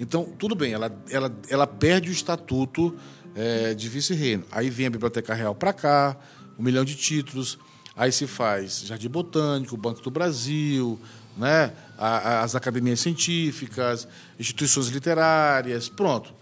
Então, 0.00 0.24
tudo 0.24 0.54
bem, 0.54 0.72
ela, 0.72 0.90
ela, 1.10 1.30
ela 1.50 1.66
perde 1.66 2.08
o 2.08 2.12
estatuto 2.12 2.96
é, 3.34 3.74
de 3.74 3.86
vice-reino. 3.86 4.44
Aí 4.50 4.70
vem 4.70 4.86
a 4.86 4.90
Biblioteca 4.90 5.34
Real 5.34 5.54
para 5.54 5.74
cá, 5.74 6.16
um 6.58 6.62
milhão 6.62 6.86
de 6.86 6.96
títulos. 6.96 7.58
Aí 7.94 8.10
se 8.10 8.26
faz 8.26 8.80
Jardim 8.86 9.10
Botânico, 9.10 9.76
Banco 9.76 10.00
do 10.00 10.10
Brasil, 10.10 10.98
né? 11.36 11.70
as 11.98 12.54
academias 12.54 13.00
científicas, 13.00 14.08
instituições 14.38 14.86
literárias, 14.88 15.90
pronto. 15.90 16.32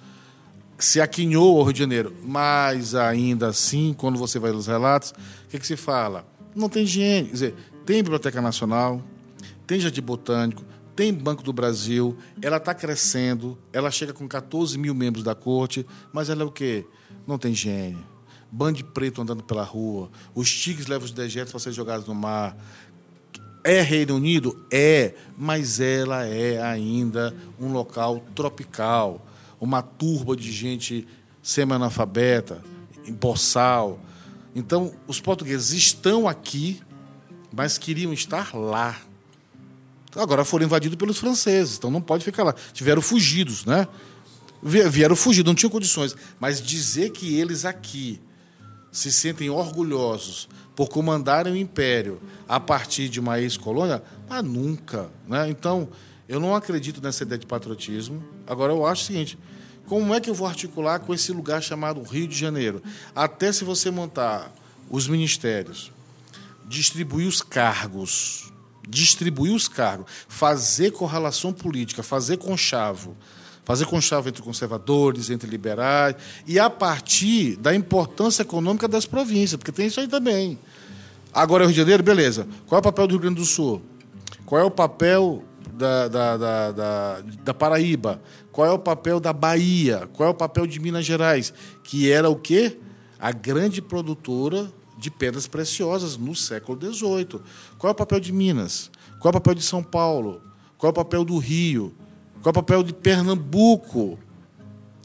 Se 0.79 1.01
aquinhou 1.01 1.59
o 1.59 1.63
Rio 1.65 1.73
de 1.73 1.81
Janeiro, 1.81 2.17
mas 2.23 2.95
ainda 2.95 3.49
assim, 3.49 3.93
quando 3.93 4.17
você 4.17 4.39
vai 4.39 4.53
nos 4.53 4.69
relatos, 4.69 5.11
o 5.11 5.49
que, 5.49 5.59
que 5.59 5.67
se 5.67 5.77
fala? 5.77 6.25
Não 6.55 6.69
tem 6.69 6.85
higiene. 6.85 7.27
Quer 7.27 7.33
dizer, 7.33 7.55
tem 7.85 7.97
Biblioteca 7.97 8.41
Nacional, 8.41 9.03
tem 9.67 9.81
Jardim 9.81 10.03
Botânico, 10.03 10.65
tem 10.99 11.14
Banco 11.14 11.44
do 11.44 11.53
Brasil, 11.53 12.18
ela 12.42 12.57
está 12.57 12.74
crescendo, 12.74 13.57
ela 13.72 13.88
chega 13.88 14.12
com 14.12 14.26
14 14.26 14.76
mil 14.76 14.92
membros 14.92 15.22
da 15.22 15.32
corte, 15.32 15.86
mas 16.12 16.28
ela 16.28 16.42
é 16.42 16.44
o 16.44 16.51
quê? 16.51 16.84
Não 17.24 17.38
tem 17.38 17.53
higiene. 17.53 18.05
Bande 18.51 18.82
preto 18.82 19.22
andando 19.22 19.44
pela 19.44 19.62
rua, 19.62 20.11
os 20.34 20.53
tigres 20.53 20.88
levam 20.88 21.05
os 21.05 21.12
dejetos 21.12 21.53
para 21.53 21.61
serem 21.61 21.76
jogados 21.76 22.09
no 22.09 22.16
mar, 22.16 22.57
é 23.62 23.80
Reino 23.80 24.16
Unido? 24.16 24.66
É, 24.72 25.14
mas 25.36 25.78
ela 25.78 26.26
é 26.26 26.61
ainda 26.61 27.32
um 27.61 27.70
local 27.70 28.20
tropical, 28.34 29.24
uma 29.61 29.82
turba 29.82 30.34
de 30.34 30.51
gente 30.51 31.07
semi-analfabeta, 31.40 32.61
em 33.07 33.12
boçal. 33.12 34.01
Então, 34.53 34.92
os 35.07 35.20
portugueses 35.20 35.70
estão 35.70 36.26
aqui, 36.26 36.80
mas 37.53 37.78
queriam 37.78 38.12
estar 38.12 38.53
lá. 38.53 38.96
Agora 40.17 40.45
foram 40.45 40.65
invadidos 40.65 40.97
pelos 40.97 41.19
franceses, 41.19 41.77
então 41.77 41.91
não 41.91 42.01
pode 42.01 42.25
ficar 42.25 42.43
lá. 42.43 42.55
Tiveram 42.73 43.03
fugidos, 43.03 43.65
né? 43.65 43.87
Vieram 44.63 45.15
fugidos, 45.15 45.49
não 45.49 45.55
tinham 45.55 45.71
condições. 45.71 46.17
Mas 46.41 46.61
dizer 46.61 47.11
que 47.11 47.39
eles 47.39 47.65
aqui 47.65 48.21
se 48.91 49.13
sentem 49.13 49.51
orgulhosos 49.51 50.49
por 50.75 50.89
comandarem 50.89 51.53
o 51.53 51.57
império 51.57 52.21
a 52.49 52.59
partir 52.59 53.09
de 53.09 53.21
uma 53.21 53.41
ex-colônia, 53.41 54.03
ah, 54.29 54.43
nunca. 54.43 55.11
Né? 55.27 55.49
Então, 55.51 55.89
eu 56.29 56.41
não 56.41 56.55
acredito 56.55 57.01
nessa 57.03 57.23
ideia 57.23 57.39
de 57.39 57.47
patriotismo. 57.47 58.23
Agora, 58.47 58.73
eu 58.73 58.87
acho 58.87 59.03
o 59.03 59.07
seguinte: 59.07 59.39
como 59.87 60.15
é 60.15 60.21
que 60.21 60.29
eu 60.29 60.35
vou 60.35 60.47
articular 60.47 61.01
com 61.01 61.15
esse 61.15 61.33
lugar 61.33 61.63
chamado 61.63 62.03
Rio 62.03 62.29
de 62.29 62.37
Janeiro? 62.37 62.83
Até 63.15 63.53
se 63.53 63.65
você 63.65 63.91
montar 63.91 64.53
os 64.91 65.09
ministérios, 65.09 65.93
distribuir 66.67 67.27
os 67.27 67.43
cargos, 67.43 68.47
distribuir 68.89 69.53
os 69.53 69.68
cargos, 69.68 70.11
fazer 70.28 70.91
correlação 70.93 71.53
política, 71.53 72.03
fazer 72.03 72.39
conchavo 72.39 73.16
fazer 73.68 73.84
conchavo 73.84 74.30
entre 74.30 74.41
conservadores, 74.41 75.28
entre 75.28 75.47
liberais, 75.47 76.16
e 76.47 76.59
a 76.59 76.70
partir 76.70 77.55
da 77.57 77.74
importância 77.74 78.41
econômica 78.41 78.89
das 78.89 79.05
províncias, 79.05 79.59
porque 79.59 79.70
tem 79.70 79.89
isso 79.89 80.01
aí 80.01 80.09
também. 80.09 80.59
Agora, 81.34 81.64
o 81.64 81.66
Rio 81.66 81.74
de 81.74 81.80
Janeiro, 81.80 82.03
beleza. 82.03 82.49
Qual 82.66 82.78
é 82.78 82.80
o 82.80 82.82
papel 82.82 83.07
do 83.07 83.11
Rio 83.11 83.20
Grande 83.20 83.34
do 83.34 83.45
Sul? 83.45 83.82
Qual 84.47 84.59
é 84.59 84.64
o 84.64 84.70
papel 84.70 85.45
da, 85.74 86.09
da, 86.09 86.36
da, 86.39 86.72
da, 86.72 87.20
da 87.45 87.53
Paraíba? 87.53 88.22
Qual 88.51 88.66
é 88.66 88.70
o 88.70 88.78
papel 88.78 89.20
da 89.20 89.34
Bahia? 89.34 90.09
Qual 90.14 90.26
é 90.26 90.32
o 90.32 90.34
papel 90.34 90.66
de 90.66 90.80
Minas 90.80 91.05
Gerais? 91.05 91.53
Que 91.84 92.11
era 92.11 92.30
o 92.30 92.36
quê? 92.36 92.78
A 93.20 93.32
grande 93.32 93.82
produtora 93.82 94.72
de 94.99 95.11
pedras 95.11 95.46
preciosas 95.46 96.16
no 96.16 96.34
século 96.34 96.78
XVIII. 96.78 97.40
Qual 97.78 97.88
é 97.88 97.92
o 97.92 97.94
papel 97.94 98.20
de 98.20 98.32
Minas? 98.32 98.90
Qual 99.20 99.30
é 99.30 99.36
o 99.36 99.40
papel 99.40 99.55
de 99.55 99.62
São 99.62 99.82
Paulo? 99.82 100.42
Qual 100.76 100.88
é 100.88 100.90
o 100.90 100.94
papel 100.94 101.24
do 101.24 101.38
Rio? 101.38 101.94
Qual 102.42 102.46
é 102.46 102.51
o 102.51 102.55
papel 102.55 102.82
de 102.82 102.92
Pernambuco? 102.92 104.18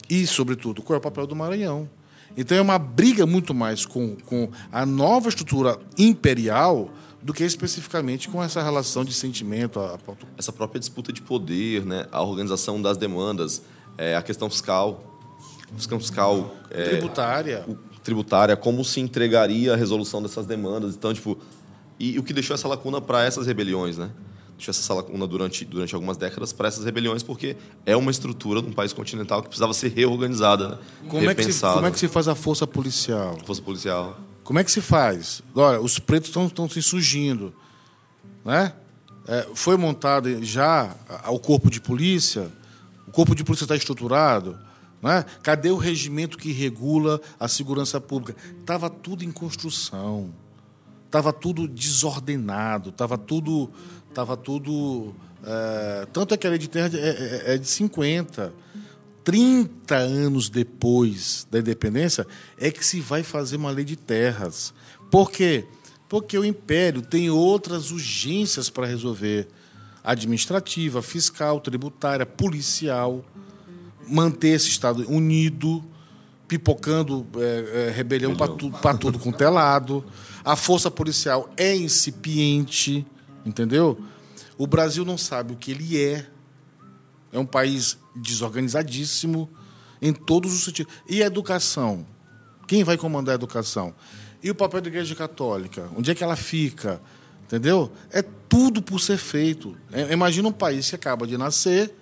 E, 0.09 0.27
sobretudo, 0.27 0.81
qual 0.81 0.95
é 0.95 0.97
o 0.97 1.01
papel 1.01 1.25
do 1.25 1.35
Maranhão? 1.35 1.89
Então 2.35 2.57
é 2.57 2.61
uma 2.61 2.79
briga 2.79 3.25
muito 3.25 3.53
mais 3.53 3.85
com, 3.85 4.15
com 4.25 4.49
a 4.71 4.85
nova 4.85 5.29
estrutura 5.29 5.79
imperial 5.97 6.89
do 7.21 7.33
que 7.33 7.43
especificamente 7.43 8.27
com 8.27 8.43
essa 8.43 8.61
relação 8.61 9.05
de 9.05 9.13
sentimento. 9.13 9.79
A... 9.79 9.97
Essa 10.37 10.51
própria 10.51 10.79
disputa 10.79 11.13
de 11.13 11.21
poder, 11.21 11.85
né? 11.85 12.07
a 12.11 12.21
organização 12.21 12.81
das 12.81 12.97
demandas, 12.97 13.61
é, 13.97 14.15
a 14.15 14.21
questão 14.21 14.49
fiscal, 14.49 15.03
a 15.71 15.75
questão 15.75 15.99
fiscal 15.99 16.55
é, 16.69 16.89
tributária, 16.89 17.65
tributária, 18.03 18.55
como 18.55 18.83
se 18.83 18.99
entregaria 18.99 19.73
a 19.73 19.75
resolução 19.75 20.21
dessas 20.21 20.45
demandas. 20.45 20.95
Então, 20.95 21.13
tipo, 21.13 21.37
e 21.99 22.19
o 22.19 22.23
que 22.23 22.33
deixou 22.33 22.53
essa 22.53 22.67
lacuna 22.67 22.99
para 22.99 23.23
essas 23.23 23.47
rebeliões, 23.47 23.97
né? 23.97 24.11
deixou 24.57 24.71
essa 24.71 24.93
lacuna 24.93 25.27
durante, 25.27 25.65
durante 25.65 25.93
algumas 25.93 26.17
décadas 26.17 26.53
para 26.53 26.67
essas 26.67 26.85
rebeliões, 26.85 27.23
porque 27.23 27.57
é 27.85 27.95
uma 27.95 28.11
estrutura 28.11 28.61
de 28.61 28.69
um 28.69 28.73
país 28.73 28.93
continental 28.93 29.41
que 29.41 29.47
precisava 29.47 29.73
ser 29.73 29.91
reorganizada, 29.91 30.69
né? 30.69 30.77
como 31.07 31.29
é, 31.29 31.35
que 31.35 31.51
se, 31.51 31.61
como 31.61 31.85
é 31.85 31.91
que 31.91 31.99
se 31.99 32.07
faz 32.07 32.27
a 32.27 32.35
força 32.35 32.65
policial? 32.65 33.37
Força 33.45 33.61
policial. 33.61 34.17
Como 34.43 34.59
é 34.59 34.63
que 34.63 34.71
se 34.71 34.81
faz? 34.81 35.41
Olha, 35.55 35.79
os 35.79 35.99
pretos 35.99 36.29
estão 36.29 36.69
se 36.69 36.81
surgindo. 36.81 37.53
Né? 38.43 38.73
É, 39.27 39.47
foi 39.53 39.77
montado 39.77 40.43
já 40.43 40.95
o 41.27 41.39
corpo 41.39 41.69
de 41.69 41.79
polícia, 41.79 42.51
o 43.07 43.11
corpo 43.11 43.33
de 43.33 43.43
polícia 43.43 43.63
está 43.63 43.75
estruturado. 43.75 44.57
Né? 45.03 45.25
Cadê 45.43 45.69
o 45.69 45.77
regimento 45.77 46.37
que 46.37 46.51
regula 46.51 47.21
a 47.39 47.47
segurança 47.47 47.99
pública? 47.99 48.35
Estava 48.59 48.89
tudo 48.89 49.23
em 49.23 49.31
construção, 49.31 50.33
estava 51.05 51.31
tudo 51.31 51.67
desordenado, 51.67 52.89
estava 52.89 53.17
tudo. 53.17 53.69
Tava 54.13 54.37
tudo 54.37 55.15
é, 55.45 56.07
tanto 56.13 56.33
é 56.33 56.37
que 56.37 56.47
a 56.47 56.49
lei 56.49 56.59
de 56.59 56.69
terra 56.69 56.89
é, 56.93 57.51
é, 57.51 57.55
é 57.55 57.57
de 57.57 57.67
50. 57.67 58.53
30 59.23 59.95
anos 59.95 60.49
depois 60.49 61.47
da 61.49 61.59
independência 61.59 62.27
é 62.57 62.69
que 62.71 62.85
se 62.85 62.99
vai 62.99 63.23
fazer 63.23 63.57
uma 63.57 63.71
lei 63.71 63.85
de 63.85 63.95
terras. 63.95 64.73
Por 65.11 65.31
quê? 65.31 65.65
Porque 66.09 66.37
o 66.37 66.45
império 66.45 67.01
tem 67.01 67.29
outras 67.29 67.91
urgências 67.91 68.69
para 68.69 68.87
resolver: 68.87 69.47
administrativa, 70.03 71.01
fiscal, 71.01 71.59
tributária, 71.59 72.25
policial, 72.25 73.23
manter 74.07 74.49
esse 74.49 74.69
Estado 74.69 75.05
unido, 75.09 75.83
pipocando 76.47 77.25
é, 77.37 77.87
é, 77.87 77.91
rebelião 77.91 78.35
para 78.35 78.47
tudo, 78.53 78.77
tudo 78.99 79.19
com 79.19 79.31
telado. 79.31 80.05
A 80.43 80.55
força 80.55 80.91
policial 80.91 81.49
é 81.57 81.75
incipiente, 81.75 83.05
entendeu? 83.45 83.99
O 84.57 84.67
Brasil 84.67 85.03
não 85.03 85.17
sabe 85.17 85.53
o 85.53 85.55
que 85.55 85.71
ele 85.71 86.01
é. 86.01 86.27
É 87.31 87.39
um 87.39 87.45
país 87.45 87.97
desorganizadíssimo 88.15 89.49
em 90.01 90.13
todos 90.13 90.53
os 90.53 90.63
sentidos. 90.63 90.93
E 91.09 91.23
a 91.23 91.25
educação? 91.25 92.05
Quem 92.67 92.83
vai 92.83 92.97
comandar 92.97 93.33
a 93.33 93.35
educação? 93.35 93.93
E 94.43 94.51
o 94.51 94.55
papel 94.55 94.81
da 94.81 94.89
Igreja 94.89 95.15
Católica? 95.15 95.89
Onde 95.97 96.11
é 96.11 96.15
que 96.15 96.23
ela 96.23 96.35
fica? 96.35 97.01
Entendeu? 97.45 97.91
É 98.11 98.21
tudo 98.21 98.81
por 98.81 98.99
ser 98.99 99.17
feito. 99.17 99.75
É, 99.91 100.11
imagina 100.13 100.47
um 100.47 100.51
país 100.51 100.89
que 100.89 100.95
acaba 100.95 101.25
de 101.25 101.37
nascer, 101.37 101.93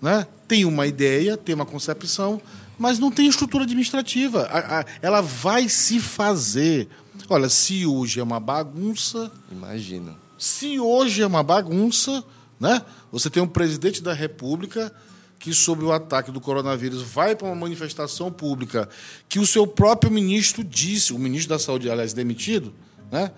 né? 0.00 0.26
Tem 0.48 0.64
uma 0.64 0.86
ideia, 0.86 1.36
tem 1.36 1.54
uma 1.54 1.66
concepção, 1.66 2.40
mas 2.78 2.98
não 2.98 3.10
tem 3.10 3.28
estrutura 3.28 3.64
administrativa. 3.64 4.44
A, 4.44 4.80
a, 4.80 4.84
ela 5.02 5.20
vai 5.20 5.68
se 5.68 6.00
fazer. 6.00 6.88
Olha, 7.28 7.48
se 7.50 7.84
hoje 7.84 8.18
é 8.18 8.22
uma 8.22 8.40
bagunça. 8.40 9.30
Imagina. 9.52 10.16
Se 10.38 10.80
hoje 10.80 11.20
é 11.20 11.26
uma 11.26 11.42
bagunça, 11.42 12.24
né? 12.58 12.82
Você 13.12 13.28
tem 13.28 13.42
um 13.42 13.48
presidente 13.48 14.02
da 14.02 14.14
República 14.14 14.92
que, 15.38 15.52
sob 15.52 15.84
o 15.84 15.92
ataque 15.92 16.30
do 16.30 16.40
coronavírus, 16.40 17.02
vai 17.02 17.36
para 17.36 17.46
uma 17.46 17.54
manifestação 17.54 18.32
pública 18.32 18.88
que 19.28 19.38
o 19.38 19.46
seu 19.46 19.66
próprio 19.66 20.10
ministro 20.10 20.64
disse, 20.64 21.12
o 21.12 21.18
ministro 21.18 21.50
da 21.50 21.58
Saúde, 21.58 21.90
aliás, 21.90 22.12
demitido, 22.12 22.72
né? 23.10 23.30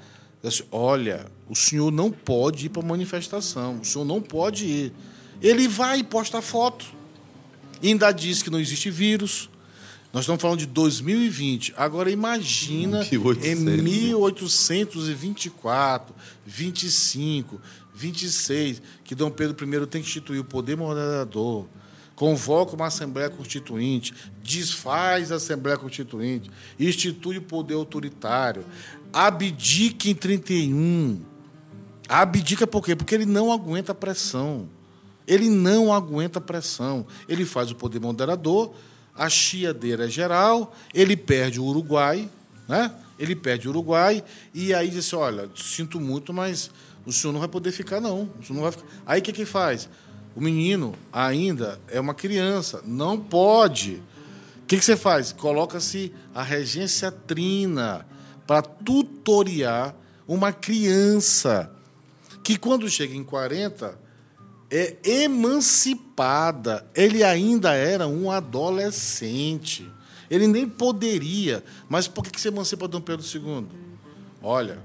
Disse, 0.43 0.65
Olha, 0.71 1.27
o 1.49 1.57
senhor 1.57 1.91
não 1.91 2.11
pode 2.11 2.67
ir 2.67 2.69
para 2.69 2.83
manifestação, 2.83 3.81
o 3.81 3.85
senhor 3.85 4.05
não 4.05 4.23
pode 4.23 4.65
ir. 4.65 4.93
Ele 5.43 5.67
vai 5.67 5.99
e 5.99 6.05
posta 6.05 6.41
foto. 6.41 7.00
E 7.83 7.89
ainda 7.89 8.13
diz 8.13 8.43
que 8.43 8.51
não 8.51 8.61
existe 8.61 8.91
vírus. 8.91 9.49
Nós 10.13 10.25
estamos 10.25 10.43
falando 10.43 10.59
de 10.59 10.67
2020. 10.67 11.73
Agora 11.77 12.11
imagina 12.11 13.07
1800. 13.11 13.47
em 13.47 13.55
1824, 13.83 16.15
25, 16.45 17.61
26, 17.95 18.83
que 19.05 19.15
Dom 19.15 19.31
Pedro 19.31 19.65
I 19.65 19.87
tem 19.87 20.03
que 20.03 20.09
instituir 20.09 20.41
o 20.41 20.45
poder 20.45 20.77
moderador 20.77 21.69
convoca 22.21 22.77
uma 22.77 22.89
Assembleia 22.89 23.31
Constituinte, 23.31 24.13
desfaz 24.43 25.33
a 25.33 25.37
Assembleia 25.37 25.79
Constituinte, 25.79 26.51
institui 26.79 27.39
o 27.39 27.43
poder 27.43 27.73
autoritário, 27.73 28.63
abdica 29.11 30.07
em 30.07 30.15
31. 30.15 31.23
Abdica 32.07 32.67
por 32.67 32.85
quê? 32.85 32.95
Porque 32.95 33.15
ele 33.15 33.25
não 33.25 33.51
aguenta 33.51 33.95
pressão. 33.95 34.69
Ele 35.31 35.49
não 35.49 35.95
aguenta 35.95 36.41
pressão. 36.41 37.07
Ele 37.29 37.45
faz 37.45 37.71
o 37.71 37.77
poder 37.77 38.01
moderador, 38.01 38.75
a 39.15 39.29
chiadeira 39.29 40.07
é 40.07 40.09
geral, 40.09 40.75
ele 40.93 41.17
perde 41.17 41.61
o 41.61 41.65
Uruguai, 41.65 42.29
né? 42.67 42.93
Ele 43.17 43.37
perde 43.37 43.69
o 43.69 43.71
Uruguai 43.71 44.25
e 44.53 44.75
aí 44.75 44.89
diz 44.89 45.07
assim, 45.07 45.15
olha, 45.15 45.49
sinto 45.55 46.01
muito, 46.01 46.33
mas 46.33 46.69
o 47.07 47.13
senhor 47.13 47.33
não 47.33 47.39
vai 47.39 47.49
poder 47.49 47.71
ficar, 47.71 48.01
não. 48.01 48.29
O 48.41 48.45
senhor 48.45 48.57
não 48.57 48.63
vai 48.63 48.73
ficar. 48.73 48.87
Aí 49.07 49.21
o 49.21 49.23
que, 49.23 49.33
que 49.33 49.45
faz? 49.45 49.89
O 50.35 50.41
menino 50.41 50.97
ainda 51.13 51.81
é 51.87 52.01
uma 52.01 52.15
criança, 52.15 52.83
não 52.85 53.17
pode. 53.17 54.03
O 54.65 54.67
que, 54.67 54.79
que 54.79 54.85
você 54.85 54.97
faz? 54.97 55.31
Coloca-se 55.31 56.13
a 56.35 56.43
regência 56.43 57.13
trina 57.13 58.05
para 58.49 58.63
tutoriar 58.63 59.95
uma 60.27 60.53
criança 60.53 61.71
que, 62.43 62.57
quando 62.57 62.91
chega 62.91 63.15
em 63.15 63.23
40, 63.23 63.97
é 64.71 64.97
emancipada. 65.05 66.87
Ele 66.95 67.25
ainda 67.25 67.75
era 67.75 68.07
um 68.07 68.31
adolescente. 68.31 69.91
Ele 70.31 70.47
nem 70.47 70.69
poderia. 70.69 71.65
Mas 71.89 72.07
por 72.07 72.23
que, 72.25 72.31
que 72.31 72.41
você 72.41 72.49
emancipa 72.49 72.87
Dom 72.87 73.01
Pedro 73.01 73.27
II? 73.27 73.67
Olha, 74.43 74.79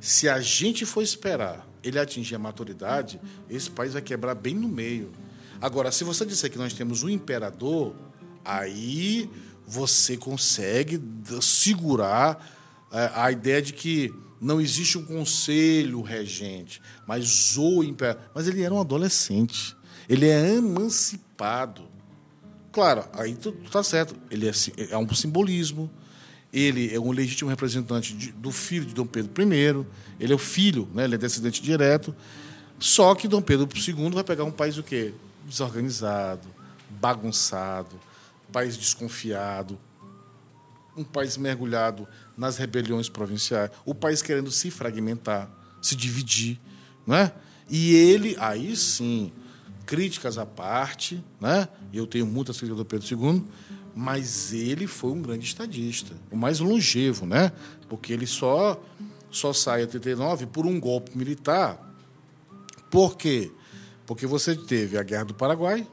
se 0.00 0.28
a 0.28 0.40
gente 0.40 0.86
for 0.86 1.02
esperar 1.02 1.66
ele 1.82 1.98
atingir 1.98 2.36
a 2.36 2.38
maturidade, 2.38 3.20
esse 3.50 3.70
país 3.70 3.92
vai 3.92 4.02
quebrar 4.02 4.34
bem 4.34 4.54
no 4.54 4.68
meio. 4.68 5.10
Agora, 5.60 5.90
se 5.90 6.04
você 6.04 6.24
disser 6.24 6.50
que 6.50 6.58
nós 6.58 6.72
temos 6.72 7.02
um 7.02 7.08
imperador, 7.08 7.94
aí 8.44 9.28
você 9.66 10.16
consegue 10.16 11.02
segurar 11.40 12.57
é, 12.92 13.10
a 13.14 13.30
ideia 13.30 13.60
de 13.60 13.72
que 13.72 14.12
não 14.40 14.60
existe 14.60 14.96
um 14.96 15.04
conselho 15.04 16.00
regente, 16.00 16.80
mas 17.06 17.56
o 17.56 17.82
imperador. 17.82 18.22
Mas 18.34 18.46
ele 18.46 18.62
era 18.62 18.72
um 18.72 18.80
adolescente. 18.80 19.76
Ele 20.08 20.26
é 20.26 20.54
emancipado. 20.54 21.82
Claro, 22.72 23.04
aí 23.12 23.34
tu, 23.34 23.52
tá 23.70 23.82
certo. 23.82 24.14
Ele 24.30 24.48
é, 24.48 24.52
é 24.90 24.96
um 24.96 25.12
simbolismo. 25.12 25.90
Ele 26.52 26.94
é 26.94 26.98
um 26.98 27.10
legítimo 27.10 27.50
representante 27.50 28.14
de, 28.14 28.32
do 28.32 28.50
filho 28.50 28.86
de 28.86 28.94
Dom 28.94 29.06
Pedro 29.06 29.30
I. 29.42 29.86
Ele 30.18 30.32
é 30.32 30.36
o 30.36 30.38
filho, 30.38 30.88
né? 30.94 31.04
ele 31.04 31.16
é 31.16 31.18
descendente 31.18 31.60
direto. 31.60 32.14
Só 32.78 33.14
que 33.14 33.28
Dom 33.28 33.42
Pedro 33.42 33.68
II 33.76 34.10
vai 34.10 34.24
pegar 34.24 34.44
um 34.44 34.50
país 34.50 34.78
o 34.78 34.82
quê? 34.82 35.12
Desorganizado, 35.44 36.48
bagunçado, 36.88 37.98
país 38.52 38.76
desconfiado, 38.76 39.78
um 40.98 41.04
país 41.04 41.36
mergulhado 41.36 42.06
nas 42.36 42.56
rebeliões 42.56 43.08
provinciais, 43.08 43.70
o 43.84 43.94
país 43.94 44.20
querendo 44.20 44.50
se 44.50 44.70
fragmentar, 44.70 45.48
se 45.80 45.94
dividir, 45.94 46.60
né? 47.06 47.32
E 47.70 47.94
ele, 47.94 48.36
aí 48.40 48.74
sim, 48.76 49.32
críticas 49.86 50.38
à 50.38 50.44
parte, 50.44 51.22
né? 51.40 51.68
Eu 51.92 52.06
tenho 52.06 52.26
muitas 52.26 52.58
críticas 52.58 52.78
do 52.78 52.84
Pedro 52.84 53.06
II, 53.06 53.44
mas 53.94 54.52
ele 54.52 54.86
foi 54.86 55.12
um 55.12 55.22
grande 55.22 55.44
estadista, 55.44 56.14
o 56.30 56.36
mais 56.36 56.60
longevo, 56.60 57.26
né? 57.26 57.52
Porque 57.88 58.12
ele 58.12 58.26
só 58.26 58.82
só 59.30 59.52
sai 59.52 59.80
em 59.80 59.84
89 59.84 60.46
por 60.46 60.66
um 60.66 60.80
golpe 60.80 61.16
militar. 61.16 61.78
Por 62.90 63.16
quê? 63.16 63.52
Porque 64.06 64.26
você 64.26 64.56
teve 64.56 64.96
a 64.96 65.02
Guerra 65.02 65.24
do 65.24 65.34
Paraguai, 65.34 65.86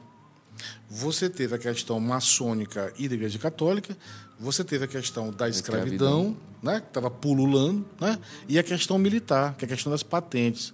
você 0.90 1.30
teve 1.30 1.56
a 1.56 1.58
questão 1.58 2.00
maçônica 2.00 2.94
e 2.98 3.10
da 3.10 3.16
Igreja 3.16 3.38
Católica, 3.38 3.98
você 4.40 4.64
teve 4.64 4.86
a 4.86 4.88
questão 4.88 5.32
da 5.32 5.48
escravidão, 5.48 5.94
escravidão. 5.94 6.38
Né, 6.62 6.80
que 6.82 6.88
estava 6.88 7.12
pululando, 7.12 7.86
né, 8.00 8.20
e 8.48 8.58
a 8.58 8.64
questão 8.64 8.98
militar, 8.98 9.56
que 9.56 9.66
é 9.66 9.68
a 9.68 9.70
questão 9.70 9.92
das 9.92 10.04
patentes. 10.04 10.74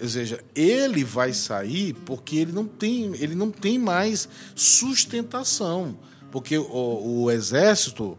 Ou 0.00 0.08
seja, 0.08 0.44
ele 0.54 1.02
vai 1.04 1.32
sair 1.32 1.94
porque 2.04 2.36
ele 2.36 2.52
não 2.52 2.66
tem, 2.66 3.14
ele 3.16 3.34
não 3.34 3.50
tem 3.50 3.78
mais 3.78 4.28
sustentação. 4.54 5.98
Porque 6.30 6.58
o, 6.58 7.22
o 7.22 7.30
exército 7.30 8.18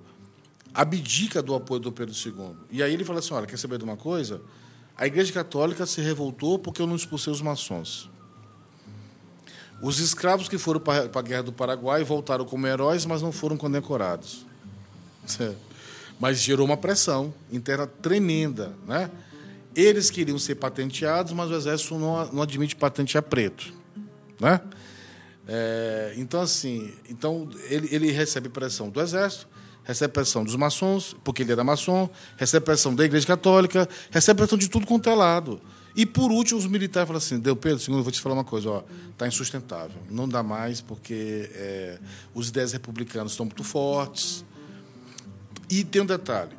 abdica 0.74 1.42
do 1.42 1.54
apoio 1.54 1.80
do 1.80 1.92
Pedro 1.92 2.16
II. 2.16 2.56
E 2.72 2.82
aí 2.82 2.94
ele 2.94 3.06
fala 3.06 3.20
assim: 3.20 3.34
olha, 3.34 3.46
quer 3.46 3.58
saber 3.58 3.78
de 3.78 3.84
uma 3.84 3.96
coisa? 3.96 4.42
A 4.98 5.06
Igreja 5.06 5.32
Católica 5.32 5.86
se 5.86 6.02
revoltou 6.02 6.58
porque 6.58 6.82
eu 6.82 6.88
não 6.88 6.96
expulsei 6.96 7.32
os 7.32 7.42
maçons. 7.42 8.10
Os 9.82 10.00
escravos 10.00 10.50
que 10.50 10.58
foram 10.58 10.80
para 10.80 11.08
a 11.14 11.22
Guerra 11.22 11.44
do 11.44 11.54
Paraguai 11.54 12.04
voltaram 12.04 12.46
como 12.46 12.66
heróis, 12.66 13.06
mas 13.06 13.22
não 13.22 13.32
foram 13.32 13.56
condecorados. 13.56 14.47
Mas 16.20 16.40
gerou 16.40 16.66
uma 16.66 16.78
pressão 16.78 17.34
interna 17.52 17.86
tremenda. 17.86 18.74
Né? 18.88 19.10
Eles 19.76 20.10
queriam 20.10 20.40
ser 20.40 20.56
patenteados, 20.56 21.34
mas 21.34 21.52
o 21.52 21.56
Exército 21.56 21.98
não, 21.98 22.34
não 22.34 22.42
admite 22.42 22.76
patentear 22.76 23.24
preto. 23.24 23.72
Né? 24.40 24.60
É, 25.48 26.14
então, 26.18 26.42
assim, 26.42 26.94
então 27.10 27.50
ele, 27.70 27.88
ele 27.92 28.12
recebe 28.12 28.50
pressão 28.50 28.90
do 28.90 29.00
Exército, 29.00 29.48
recebe 29.84 30.12
pressão 30.12 30.44
dos 30.44 30.56
maçons, 30.56 31.16
porque 31.24 31.44
ele 31.44 31.52
era 31.54 31.64
maçom, 31.64 32.10
recebe 32.36 32.66
pressão 32.66 32.94
da 32.94 33.06
Igreja 33.06 33.26
Católica, 33.26 33.88
recebe 34.12 34.40
pressão 34.40 34.58
de 34.58 34.68
tudo 34.68 34.86
quanto 34.86 35.10
é 35.10 35.16
lado. 35.16 35.62
E 35.96 36.06
por 36.06 36.32
último, 36.32 36.60
os 36.60 36.68
militares 36.68 37.08
falaram 37.08 37.26
assim: 37.26 37.40
Deu 37.40 37.56
Pedro, 37.56 37.80
segundo, 37.80 38.00
eu 38.00 38.04
vou 38.04 38.12
te 38.12 38.22
falar 38.22 38.36
uma 38.36 38.44
coisa, 38.44 38.70
ó, 38.70 38.84
tá 39.18 39.28
insustentável. 39.28 40.00
Não 40.12 40.30
dá 40.30 40.44
mais, 40.44 40.80
porque 40.80 41.50
é, 41.54 41.98
os 42.36 42.50
ideias 42.50 42.74
republicanos 42.74 43.32
estão 43.32 43.46
muito 43.46 43.64
fortes. 43.64 44.46
E 45.70 45.84
tem 45.84 46.02
um 46.02 46.06
detalhe: 46.06 46.56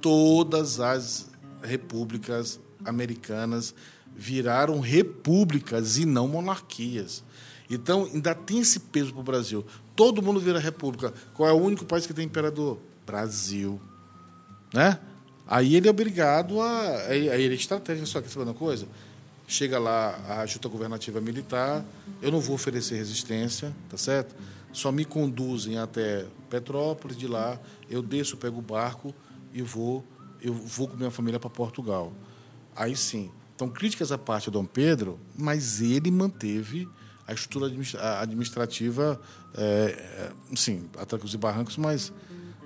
todas 0.00 0.80
as 0.80 1.28
repúblicas 1.62 2.60
americanas 2.84 3.74
viraram 4.16 4.80
repúblicas 4.80 5.98
e 5.98 6.04
não 6.04 6.28
monarquias. 6.28 7.22
Então, 7.70 8.04
ainda 8.12 8.34
tem 8.34 8.60
esse 8.60 8.80
peso 8.80 9.12
para 9.12 9.20
o 9.20 9.24
Brasil. 9.24 9.64
Todo 9.94 10.20
mundo 10.20 10.40
vira 10.40 10.58
república. 10.58 11.14
Qual 11.34 11.48
é 11.48 11.52
o 11.52 11.56
único 11.56 11.84
país 11.84 12.06
que 12.06 12.12
tem 12.12 12.26
imperador? 12.26 12.78
Brasil. 13.06 13.80
Né? 14.74 14.98
Aí 15.46 15.74
ele 15.74 15.88
é 15.88 15.90
obrigado 15.90 16.60
a. 16.60 16.96
Aí 17.08 17.26
ele 17.26 17.54
é 17.54 17.56
estratégico, 17.56 18.06
só 18.06 18.20
que 18.20 18.28
sabe 18.28 18.44
uma 18.44 18.54
coisa? 18.54 18.86
Chega 19.48 19.78
lá 19.78 20.16
a 20.28 20.46
junta 20.46 20.68
governativa 20.68 21.20
militar, 21.20 21.84
eu 22.22 22.30
não 22.30 22.38
vou 22.38 22.54
oferecer 22.54 22.94
resistência, 22.94 23.74
tá 23.88 23.96
certo? 23.96 24.32
Só 24.72 24.92
me 24.92 25.04
conduzem 25.04 25.78
até 25.78 26.26
Petrópolis, 26.48 27.16
de 27.16 27.26
lá 27.26 27.58
eu 27.88 28.02
desço, 28.02 28.36
pego 28.36 28.58
o 28.58 28.62
barco 28.62 29.14
e 29.52 29.62
vou, 29.62 30.04
eu 30.40 30.54
vou 30.54 30.88
com 30.88 30.96
minha 30.96 31.10
família 31.10 31.40
para 31.40 31.50
Portugal. 31.50 32.12
Aí 32.74 32.96
sim. 32.96 33.30
Então, 33.54 33.68
críticas 33.68 34.10
à 34.10 34.16
parte 34.16 34.44
de 34.44 34.52
Dom 34.52 34.64
Pedro, 34.64 35.18
mas 35.36 35.82
ele 35.82 36.10
manteve 36.10 36.88
a 37.26 37.32
estrutura 37.34 37.70
administrativa, 38.20 39.20
é, 39.54 40.32
sim, 40.56 40.88
a 40.96 41.04
trancos 41.04 41.34
e 41.34 41.36
barrancos, 41.36 41.76
mas 41.76 42.12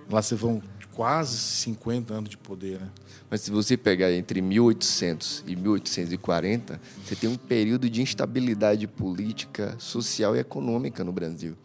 lá 0.09 0.23
se 0.23 0.35
vão 0.35 0.63
quase 0.95 1.37
50 1.37 2.15
anos 2.15 2.31
de 2.31 2.39
poder. 2.39 2.81
Né? 2.81 2.91
Mas 3.29 3.41
se 3.41 3.51
você 3.51 3.77
pegar 3.77 4.13
entre 4.13 4.41
1800 4.41 5.45
e 5.47 5.57
1840, 5.57 6.81
você 7.05 7.17
tem 7.17 7.29
um 7.29 7.37
período 7.37 7.91
de 7.91 8.01
instabilidade 8.01 8.87
política, 8.87 9.75
social 9.79 10.37
e 10.37 10.39
econômica 10.39 11.03
no 11.03 11.13
Brasil. 11.13 11.57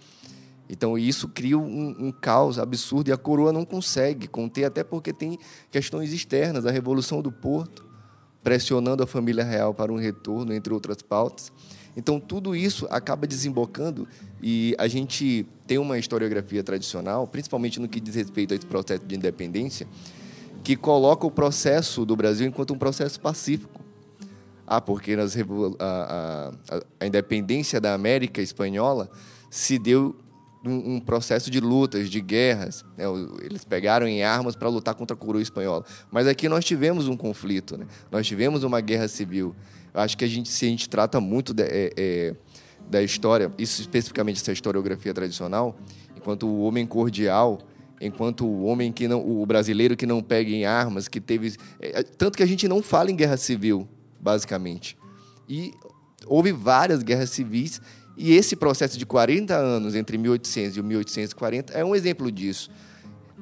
Então 0.70 0.98
isso 0.98 1.28
cria 1.28 1.58
um, 1.58 1.96
um, 2.00 2.12
caos 2.12 2.60
absurdo 2.60 3.10
e 3.10 3.12
a 3.12 3.18
coroa 3.18 3.52
não 3.52 3.66
consegue 3.66 4.28
conter, 4.28 4.66
até 4.66 4.84
porque 4.84 5.12
tem 5.12 5.40
questões 5.72 6.14
externas, 6.14 6.66
a 6.66 6.72
Revolução 6.72 7.22
do 7.22 7.32
Porto, 7.32 7.88
pressionando 8.44 9.02
a 9.02 9.08
família 9.08 9.44
real 9.44 9.74
para 9.74 9.92
um 9.92 9.98
retorno, 9.98 10.54
entre 10.54 10.72
outras 10.72 11.02
pautas. 11.02 11.52
Então, 11.98 12.20
tudo 12.20 12.56
isso 12.56 12.88
acaba 12.90 13.28
desembocando 13.28 14.08
e 14.42 14.76
a 14.78 14.88
gente 14.88 15.46
tem 15.66 15.78
uma 15.78 15.98
historiografia 15.98 16.64
tradicional, 16.64 17.28
principalmente 17.28 17.80
no 17.80 17.90
que 17.90 18.00
diz 18.00 18.16
respeito 18.16 18.54
a 18.54 18.58
esse 18.58 18.66
processo 18.66 19.04
de 19.06 19.16
independência, 19.16 19.88
que 20.64 20.76
coloca 20.76 21.26
o 21.26 21.32
processo 21.32 22.06
do 22.06 22.16
Brasil 22.16 22.48
enquanto 22.48 22.74
um 22.74 22.78
processo 22.78 23.20
pacífico. 23.20 23.82
Ah, 24.68 24.80
porque 24.80 25.14
a, 25.14 26.54
a, 26.70 26.82
a 27.00 27.06
independência 27.08 27.82
da 27.82 27.94
América 27.96 28.40
espanhola 28.40 29.10
se 29.50 29.80
deu 29.80 30.16
um, 30.66 31.00
processo 31.00 31.50
de 31.50 31.60
lutas, 31.60 32.10
de 32.10 32.20
guerras. 32.20 32.84
Né? 32.98 33.06
Eles 33.42 33.64
pegaram 33.64 34.08
em 34.08 34.24
armas 34.24 34.56
para 34.56 34.68
lutar 34.68 34.94
contra 34.96 35.16
a 35.16 35.18
coroa 35.18 35.42
espanhola. 35.42 35.86
Mas 36.12 36.28
aqui 36.28 36.50
nós 36.50 36.66
tivemos 36.66 37.08
um 37.08 37.16
conflito, 37.16 37.78
né? 37.78 37.86
nós 38.12 38.28
tivemos 38.28 38.64
uma 38.64 38.82
guerra 38.82 39.08
civil. 39.08 39.56
Acho 39.94 40.18
que 40.18 40.26
a 40.26 40.28
gente, 40.28 40.50
se 40.50 40.66
a 40.66 40.70
gente 40.70 40.90
trata 40.90 41.20
muito 41.20 41.54
de, 41.54 41.64
é, 41.64 41.92
é, 41.98 42.36
da 42.90 43.02
história, 43.02 43.52
isso 43.58 43.82
especificamente 43.82 44.42
essa 44.42 44.52
historiografia 44.52 45.14
tradicional, 45.14 45.78
enquanto 46.16 46.48
o 46.48 46.62
homem 46.62 46.86
cordial, 46.86 47.60
enquanto 48.00 48.46
o 48.46 48.64
homem 48.66 48.92
que 48.92 49.08
não, 49.08 49.26
o 49.26 49.46
brasileiro 49.46 49.96
que 49.96 50.06
não 50.06 50.22
pega 50.22 50.50
em 50.50 50.66
armas, 50.66 51.08
que 51.08 51.20
teve, 51.20 51.56
é, 51.80 52.04
tanto 52.04 52.38
que 52.38 52.44
a 52.44 52.48
gente 52.48 52.68
não 52.68 52.84
fala 52.84 53.10
em 53.10 53.16
guerra 53.16 53.38
civil, 53.38 53.88
basicamente. 54.20 54.98
E 55.48 55.74
houve 56.28 56.52
várias 56.52 57.02
guerras 57.02 57.30
civis 57.32 57.82
e 58.20 58.34
esse 58.34 58.56
processo 58.56 58.98
de 59.00 59.06
40 59.06 59.56
anos 59.56 59.96
entre 59.96 60.18
1800 60.18 60.78
e 60.78 60.84
1840 60.84 61.74
é 61.74 61.86
um 61.86 61.96
exemplo 61.96 62.30
disso. 62.32 62.70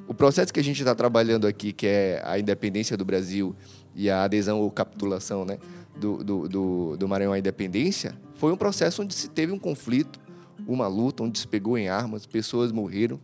O 0.07 0.13
processo 0.13 0.53
que 0.53 0.59
a 0.59 0.63
gente 0.63 0.79
está 0.79 0.93
trabalhando 0.93 1.47
aqui, 1.47 1.73
que 1.73 1.87
é 1.87 2.21
a 2.23 2.37
independência 2.37 2.95
do 2.95 3.03
Brasil 3.03 3.55
e 3.95 4.09
a 4.09 4.23
adesão 4.23 4.59
ou 4.59 4.69
capitulação, 4.69 5.43
né? 5.43 5.57
do, 5.99 6.23
do, 6.23 6.47
do, 6.47 6.97
do 6.97 7.07
Maranhão 7.07 7.33
à 7.33 7.39
independência, 7.39 8.15
foi 8.35 8.51
um 8.51 8.57
processo 8.57 9.01
onde 9.01 9.13
se 9.13 9.27
teve 9.29 9.51
um 9.51 9.59
conflito, 9.59 10.19
uma 10.67 10.87
luta, 10.87 11.23
onde 11.23 11.39
se 11.39 11.47
pegou 11.47 11.77
em 11.77 11.89
armas, 11.89 12.25
pessoas 12.25 12.71
morreram. 12.71 13.19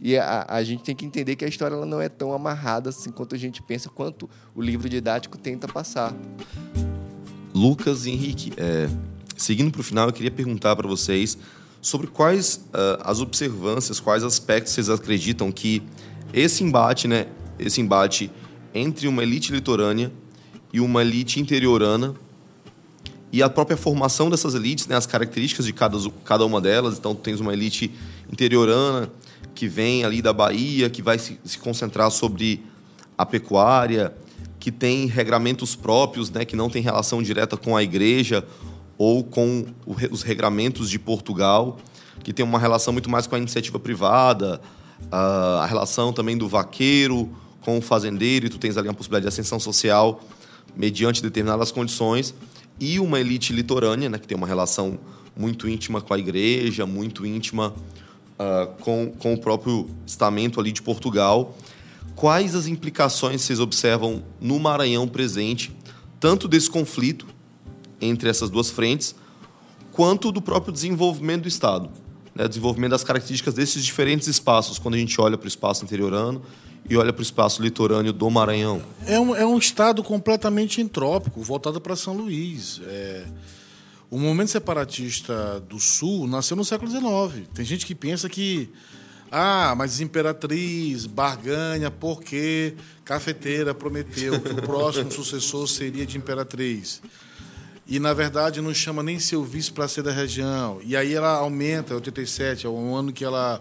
E 0.00 0.16
a, 0.16 0.46
a 0.48 0.62
gente 0.62 0.82
tem 0.82 0.96
que 0.96 1.04
entender 1.04 1.36
que 1.36 1.44
a 1.44 1.48
história 1.48 1.74
ela 1.74 1.86
não 1.86 2.00
é 2.00 2.08
tão 2.08 2.32
amarrada 2.32 2.90
assim 2.90 3.10
quanto 3.10 3.34
a 3.34 3.38
gente 3.38 3.62
pensa, 3.62 3.88
quanto 3.88 4.28
o 4.54 4.62
livro 4.62 4.88
didático 4.88 5.38
tenta 5.38 5.68
passar. 5.68 6.14
Lucas 7.54 8.06
Henrique, 8.06 8.52
é, 8.56 8.88
seguindo 9.40 9.70
para 9.70 9.80
o 9.80 9.84
final, 9.84 10.08
eu 10.08 10.12
queria 10.12 10.30
perguntar 10.30 10.76
para 10.76 10.86
vocês 10.86 11.38
sobre 11.80 12.06
quais 12.06 12.56
uh, 12.68 13.00
as 13.02 13.20
observâncias, 13.20 13.98
quais 13.98 14.22
aspectos 14.22 14.72
vocês 14.72 14.90
acreditam 14.90 15.50
que 15.50 15.82
esse 16.32 16.62
embate, 16.62 17.08
né, 17.08 17.26
esse 17.58 17.80
embate 17.80 18.30
entre 18.74 19.08
uma 19.08 19.22
elite 19.22 19.50
litorânea 19.50 20.12
e 20.72 20.80
uma 20.80 21.00
elite 21.02 21.40
interiorana 21.40 22.14
e 23.32 23.42
a 23.42 23.48
própria 23.48 23.76
formação 23.76 24.28
dessas 24.28 24.54
elites, 24.54 24.86
né, 24.86 24.96
as 24.96 25.06
características 25.06 25.64
de 25.64 25.72
cada, 25.72 25.96
cada 26.24 26.44
uma 26.44 26.60
delas. 26.60 26.98
Então, 26.98 27.14
tens 27.14 27.40
uma 27.40 27.52
elite 27.52 27.90
interiorana 28.30 29.10
que 29.54 29.66
vem 29.66 30.04
ali 30.04 30.20
da 30.20 30.32
Bahia, 30.32 30.90
que 30.90 31.00
vai 31.00 31.18
se, 31.18 31.38
se 31.44 31.58
concentrar 31.58 32.10
sobre 32.10 32.62
a 33.16 33.24
pecuária, 33.24 34.14
que 34.58 34.70
tem 34.70 35.06
regramentos 35.06 35.74
próprios, 35.74 36.30
né, 36.30 36.44
que 36.44 36.54
não 36.54 36.68
tem 36.68 36.82
relação 36.82 37.22
direta 37.22 37.56
com 37.56 37.76
a 37.76 37.82
igreja 37.82 38.44
ou 39.00 39.24
com 39.24 39.64
os 40.10 40.20
regramentos 40.20 40.90
de 40.90 40.98
Portugal, 40.98 41.78
que 42.22 42.34
tem 42.34 42.44
uma 42.44 42.58
relação 42.58 42.92
muito 42.92 43.08
mais 43.08 43.26
com 43.26 43.34
a 43.34 43.38
iniciativa 43.38 43.80
privada, 43.80 44.60
a, 45.10 45.62
a 45.62 45.66
relação 45.66 46.12
também 46.12 46.36
do 46.36 46.46
vaqueiro 46.46 47.34
com 47.62 47.78
o 47.78 47.80
fazendeiro, 47.80 48.44
e 48.44 48.50
tu 48.50 48.58
tens 48.58 48.76
ali 48.76 48.88
uma 48.88 48.94
possibilidade 48.94 49.22
de 49.22 49.28
ascensão 49.28 49.58
social 49.58 50.20
mediante 50.76 51.22
determinadas 51.22 51.72
condições, 51.72 52.34
e 52.78 53.00
uma 53.00 53.18
elite 53.18 53.54
litorânea, 53.54 54.10
né, 54.10 54.18
que 54.18 54.28
tem 54.28 54.36
uma 54.36 54.46
relação 54.46 54.98
muito 55.34 55.66
íntima 55.66 56.02
com 56.02 56.12
a 56.12 56.18
igreja, 56.18 56.84
muito 56.84 57.24
íntima 57.24 57.68
uh, 58.38 58.66
com, 58.82 59.14
com 59.18 59.32
o 59.32 59.38
próprio 59.38 59.88
estamento 60.06 60.60
ali 60.60 60.72
de 60.72 60.82
Portugal. 60.82 61.56
Quais 62.14 62.54
as 62.54 62.66
implicações 62.66 63.40
vocês 63.40 63.60
observam 63.60 64.22
no 64.38 64.60
Maranhão 64.60 65.08
presente, 65.08 65.74
tanto 66.20 66.46
desse 66.46 66.68
conflito 66.68 67.39
entre 68.00 68.28
essas 68.28 68.50
duas 68.50 68.70
frentes, 68.70 69.14
quanto 69.92 70.32
do 70.32 70.40
próprio 70.40 70.72
desenvolvimento 70.72 71.42
do 71.42 71.48
Estado? 71.48 71.90
Né, 72.34 72.46
desenvolvimento 72.46 72.92
das 72.92 73.04
características 73.04 73.54
desses 73.54 73.84
diferentes 73.84 74.28
espaços, 74.28 74.78
quando 74.78 74.94
a 74.94 74.98
gente 74.98 75.20
olha 75.20 75.36
para 75.36 75.46
o 75.46 75.48
espaço 75.48 75.84
interiorano 75.84 76.42
e 76.88 76.96
olha 76.96 77.12
para 77.12 77.20
o 77.20 77.22
espaço 77.22 77.62
litorâneo 77.62 78.12
do 78.12 78.30
Maranhão? 78.30 78.82
É 79.06 79.18
um, 79.18 79.34
é 79.34 79.44
um 79.44 79.58
estado 79.58 80.02
completamente 80.02 80.80
entrópico, 80.80 81.42
voltado 81.42 81.80
para 81.80 81.94
São 81.96 82.16
Luís. 82.16 82.80
É... 82.84 83.24
O 84.10 84.18
movimento 84.18 84.50
separatista 84.50 85.60
do 85.68 85.78
Sul 85.78 86.26
nasceu 86.26 86.56
no 86.56 86.64
século 86.64 86.90
XIX. 86.90 87.46
Tem 87.54 87.64
gente 87.64 87.86
que 87.86 87.94
pensa 87.94 88.28
que. 88.28 88.68
Ah, 89.30 89.72
mas 89.76 90.00
Imperatriz, 90.00 91.06
barganha, 91.06 91.92
porque 91.92 92.74
cafeteira 93.04 93.72
prometeu 93.72 94.40
que 94.40 94.50
o 94.50 94.56
próximo 94.56 95.12
sucessor 95.12 95.68
seria 95.68 96.04
de 96.04 96.18
Imperatriz. 96.18 97.00
E, 97.90 97.98
na 97.98 98.14
verdade, 98.14 98.60
não 98.60 98.72
chama 98.72 99.02
nem 99.02 99.18
seu 99.18 99.42
vice 99.42 99.72
para 99.72 99.88
ser 99.88 100.02
da 100.04 100.12
região. 100.12 100.80
E 100.84 100.96
aí 100.96 101.12
ela 101.12 101.32
aumenta, 101.32 101.92
87, 101.92 102.64
é 102.64 102.68
o 102.68 102.94
ano 102.94 103.12
que 103.12 103.24
ela 103.24 103.60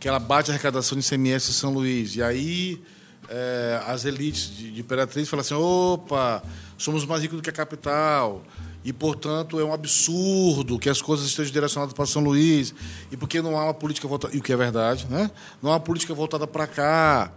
que 0.00 0.08
ela 0.08 0.18
bate 0.18 0.50
a 0.50 0.54
arrecadação 0.54 0.98
de 0.98 1.06
ICMS 1.06 1.50
em 1.50 1.54
São 1.54 1.72
Luís. 1.72 2.16
E 2.16 2.22
aí 2.22 2.82
é, 3.28 3.80
as 3.86 4.04
elites 4.04 4.50
de, 4.54 4.72
de 4.72 4.80
Imperatriz 4.80 5.28
falam 5.28 5.42
assim: 5.42 5.54
opa, 5.54 6.42
somos 6.76 7.06
mais 7.06 7.22
ricos 7.22 7.38
do 7.38 7.42
que 7.42 7.48
a 7.48 7.52
capital. 7.52 8.42
E, 8.84 8.92
portanto, 8.92 9.58
é 9.60 9.64
um 9.64 9.72
absurdo 9.72 10.76
que 10.78 10.88
as 10.88 11.00
coisas 11.00 11.26
estejam 11.26 11.52
direcionadas 11.52 11.94
para 11.94 12.06
São 12.06 12.22
Luís. 12.22 12.74
E 13.12 13.16
porque 13.16 13.40
não 13.40 13.56
há 13.56 13.64
uma 13.64 13.74
política 13.74 14.08
voltada. 14.08 14.34
E 14.34 14.38
o 14.38 14.42
que 14.42 14.52
é 14.52 14.56
verdade, 14.56 15.06
né? 15.08 15.30
Não 15.62 15.70
há 15.70 15.74
uma 15.74 15.80
política 15.80 16.12
voltada 16.14 16.48
para 16.48 16.66
cá. 16.66 17.32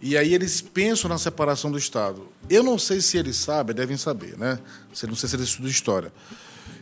E 0.00 0.16
aí 0.16 0.32
eles 0.32 0.60
pensam 0.60 1.08
na 1.08 1.18
separação 1.18 1.70
do 1.70 1.78
Estado. 1.78 2.26
Eu 2.48 2.62
não 2.62 2.78
sei 2.78 3.00
se 3.00 3.18
eles 3.18 3.36
sabem, 3.36 3.76
devem 3.76 3.96
saber, 3.96 4.38
né? 4.38 4.58
Não 5.06 5.14
sei 5.14 5.28
se 5.28 5.36
eles 5.36 5.48
estudam 5.48 5.70
história 5.70 6.12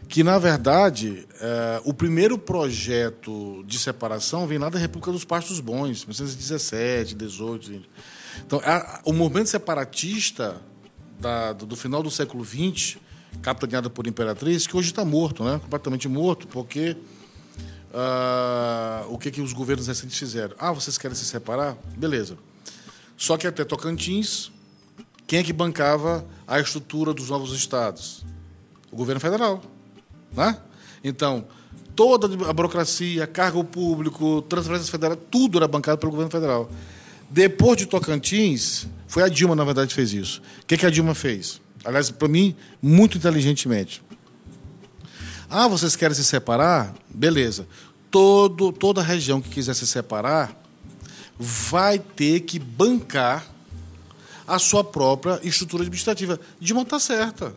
que, 0.09 0.25
na 0.25 0.39
verdade, 0.39 1.29
é, 1.39 1.83
o 1.85 1.93
primeiro 1.93 2.39
projeto 2.39 3.63
de 3.67 3.79
separação 3.79 4.47
vem 4.47 4.57
lá 4.57 4.71
da 4.71 4.79
República 4.79 5.13
dos 5.13 5.25
Pastos 5.25 5.61
Bons, 5.61 6.05
1917, 6.07 7.15
18. 7.15 7.83
Então, 8.47 8.61
a, 8.65 9.01
o 9.05 9.13
movimento 9.13 9.51
separatista 9.51 10.57
da, 11.21 11.53
do, 11.53 11.67
do, 11.67 11.77
final 11.77 12.03
do 12.03 12.11
século 12.11 12.43
XX, 12.43 12.97
capitaneado 13.43 13.91
por 13.91 14.07
Imperatriz, 14.07 14.67
que 14.67 14.75
hoje 14.75 14.89
está 14.89 15.05
morto, 15.05 15.45
né? 15.45 15.61
completamente 15.63 16.09
morto, 16.09 16.49
porque 16.49 16.97
uh, 17.93 19.13
o 19.13 19.19
que, 19.19 19.31
que 19.31 19.43
os 19.43 19.53
governos 19.53 19.87
recentes 19.87 20.19
fizeram? 20.19 20.57
Ah, 20.59 20.73
vocês 20.73 20.97
querem 20.97 21.15
se 21.15 21.27
separar? 21.27 21.77
Beleza. 21.99 22.39
Só 23.19 23.37
que 23.37 23.49
até 23.49 23.65
Tocantins 23.65 24.53
Quem 25.27 25.41
é 25.41 25.43
que 25.43 25.53
bancava 25.53 26.25
a 26.47 26.59
estrutura 26.61 27.13
dos 27.13 27.29
novos 27.29 27.53
estados? 27.53 28.25
O 28.91 28.97
governo 28.97 29.21
federal. 29.21 29.61
Né? 30.33 30.57
Então, 31.05 31.47
toda 31.95 32.27
a 32.49 32.53
burocracia, 32.53 33.27
cargo 33.27 33.63
público, 33.63 34.41
transferências 34.43 34.89
federais, 34.89 35.19
tudo 35.31 35.59
era 35.59 35.69
bancado 35.69 35.99
pelo 35.99 36.13
governo 36.13 36.31
federal. 36.31 36.71
Depois 37.29 37.77
de 37.77 37.85
Tocantins, 37.85 38.87
foi 39.07 39.23
a 39.23 39.29
Dilma, 39.29 39.55
na 39.55 39.65
verdade, 39.65 39.89
que 39.89 39.95
fez 39.95 40.13
isso. 40.15 40.41
O 40.63 40.67
que, 40.67 40.79
que 40.79 40.87
a 40.87 40.91
Dilma 40.91 41.15
fez? 41.15 41.61
Aliás, 41.85 42.11
para 42.11 42.29
mim, 42.29 42.57
muito 42.81 43.19
inteligentemente. 43.19 44.03
Ah, 45.51 45.69
vocês 45.69 45.95
querem 45.95 46.15
se 46.15 46.25
separar? 46.25 46.95
Beleza. 47.13 47.67
Todo, 48.11 48.73
toda 48.73 49.03
região 49.03 49.43
que 49.43 49.51
quiser 49.51 49.75
se 49.75 49.87
separar 49.87 50.57
vai 51.39 51.99
ter 51.99 52.41
que 52.41 52.59
bancar 52.59 53.47
a 54.47 54.59
sua 54.59 54.83
própria 54.83 55.39
estrutura 55.43 55.83
administrativa. 55.83 56.41
Dilma 56.59 56.83
está 56.83 56.99
certa. 56.99 57.55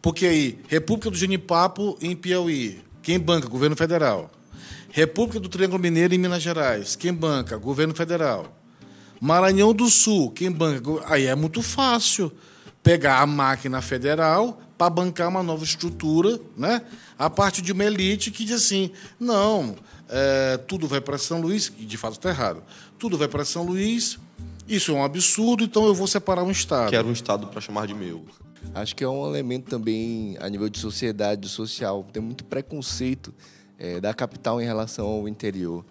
Porque 0.00 0.26
aí, 0.26 0.58
República 0.68 1.10
do 1.10 1.16
Genipapo 1.16 1.96
em 2.00 2.16
Piauí, 2.16 2.82
quem 3.02 3.18
banca? 3.18 3.48
Governo 3.48 3.76
Federal. 3.76 4.30
República 4.90 5.40
do 5.40 5.48
Triângulo 5.48 5.80
Mineiro 5.80 6.14
em 6.14 6.18
Minas 6.18 6.42
Gerais, 6.42 6.96
quem 6.96 7.12
banca? 7.12 7.56
Governo 7.56 7.94
Federal. 7.94 8.54
Maranhão 9.20 9.72
do 9.72 9.88
Sul, 9.88 10.30
quem 10.30 10.50
banca? 10.50 10.82
Aí 11.06 11.26
é 11.26 11.34
muito 11.34 11.62
fácil 11.62 12.32
pegar 12.82 13.20
a 13.20 13.26
máquina 13.26 13.80
federal 13.80 14.60
para 14.76 14.90
bancar 14.90 15.28
uma 15.28 15.42
nova 15.42 15.62
estrutura, 15.64 16.40
né? 16.56 16.82
a 17.18 17.30
parte 17.30 17.62
de 17.62 17.70
uma 17.70 17.84
elite 17.84 18.30
que 18.30 18.44
diz 18.44 18.56
assim: 18.56 18.90
não, 19.18 19.76
é, 20.12 20.58
tudo 20.58 20.86
vai 20.86 21.00
para 21.00 21.16
São 21.16 21.40
Luís, 21.40 21.72
e 21.78 21.86
de 21.86 21.96
fato 21.96 22.12
está 22.12 22.28
errado, 22.28 22.62
tudo 22.98 23.16
vai 23.16 23.28
para 23.28 23.44
São 23.44 23.64
Luís, 23.64 24.18
isso 24.68 24.92
é 24.92 24.94
um 24.94 25.02
absurdo, 25.02 25.64
então 25.64 25.86
eu 25.86 25.94
vou 25.94 26.06
separar 26.06 26.42
um 26.44 26.50
Estado. 26.50 26.90
Quero 26.90 27.08
um 27.08 27.12
Estado 27.12 27.46
para 27.46 27.60
chamar 27.60 27.86
de 27.86 27.94
meu. 27.94 28.24
Acho 28.74 28.94
que 28.94 29.02
é 29.02 29.08
um 29.08 29.26
elemento 29.26 29.68
também 29.68 30.36
a 30.38 30.48
nível 30.48 30.68
de 30.68 30.78
sociedade 30.78 31.48
social. 31.48 32.06
Tem 32.12 32.22
muito 32.22 32.44
preconceito 32.44 33.34
é, 33.76 34.00
da 34.00 34.14
capital 34.14 34.60
em 34.60 34.64
relação 34.64 35.06
ao 35.06 35.26
interior. 35.26 35.84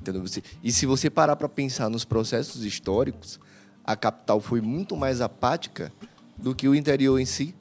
Entendeu? 0.00 0.22
E 0.62 0.70
se 0.72 0.86
você 0.86 1.10
parar 1.10 1.36
para 1.36 1.48
pensar 1.48 1.88
nos 1.88 2.04
processos 2.04 2.64
históricos, 2.64 3.40
a 3.84 3.96
capital 3.96 4.40
foi 4.40 4.60
muito 4.60 4.96
mais 4.96 5.20
apática 5.20 5.92
do 6.36 6.54
que 6.54 6.68
o 6.68 6.74
interior 6.74 7.18
em 7.18 7.26
si, 7.26 7.54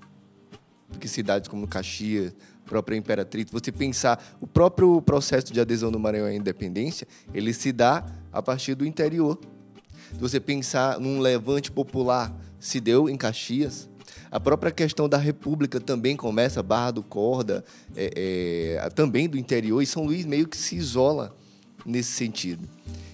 do 0.89 0.99
que 0.99 1.07
cidades 1.07 1.47
como 1.47 1.67
Caxias, 1.67 2.33
própria 2.71 2.95
Imperatriz. 2.95 3.47
Você 3.51 3.69
pensar 3.69 4.37
o 4.39 4.47
próprio 4.47 5.01
processo 5.01 5.51
de 5.51 5.59
adesão 5.59 5.91
do 5.91 5.99
Maranhão 5.99 6.27
à 6.27 6.33
independência, 6.33 7.05
ele 7.33 7.51
se 7.51 7.73
dá 7.73 8.05
a 8.31 8.41
partir 8.41 8.75
do 8.75 8.85
interior. 8.85 9.37
Se 10.13 10.17
você 10.17 10.39
pensar 10.39 10.97
num 10.97 11.19
levante 11.19 11.69
popular, 11.69 12.33
se 12.61 12.79
deu 12.79 13.09
em 13.09 13.17
Caxias. 13.17 13.89
A 14.31 14.39
própria 14.39 14.71
questão 14.71 15.09
da 15.09 15.17
República 15.17 15.81
também 15.81 16.15
começa, 16.15 16.63
Barra 16.63 16.91
do 16.91 17.03
Corda, 17.03 17.65
é, 17.93 18.77
é, 18.81 18.89
também 18.91 19.27
do 19.27 19.37
interior, 19.37 19.81
e 19.81 19.85
São 19.85 20.05
Luís 20.05 20.25
meio 20.25 20.47
que 20.47 20.55
se 20.55 20.77
isola 20.77 21.35
nesse 21.85 22.13
sentido. 22.13 22.69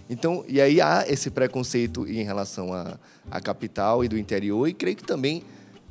Então, 0.08 0.45
e 0.47 0.62
aí 0.62 0.80
há 0.80 1.03
esse 1.08 1.32
preconceito 1.32 2.08
em 2.08 2.24
relação 2.24 2.72
à, 2.72 2.99
à 3.32 3.41
capital 3.41 4.05
e 4.05 4.08
do 4.08 4.20
interior, 4.20 4.68
e 4.68 4.74
creio 4.74 4.95
que 4.95 5.03
também, 5.03 5.41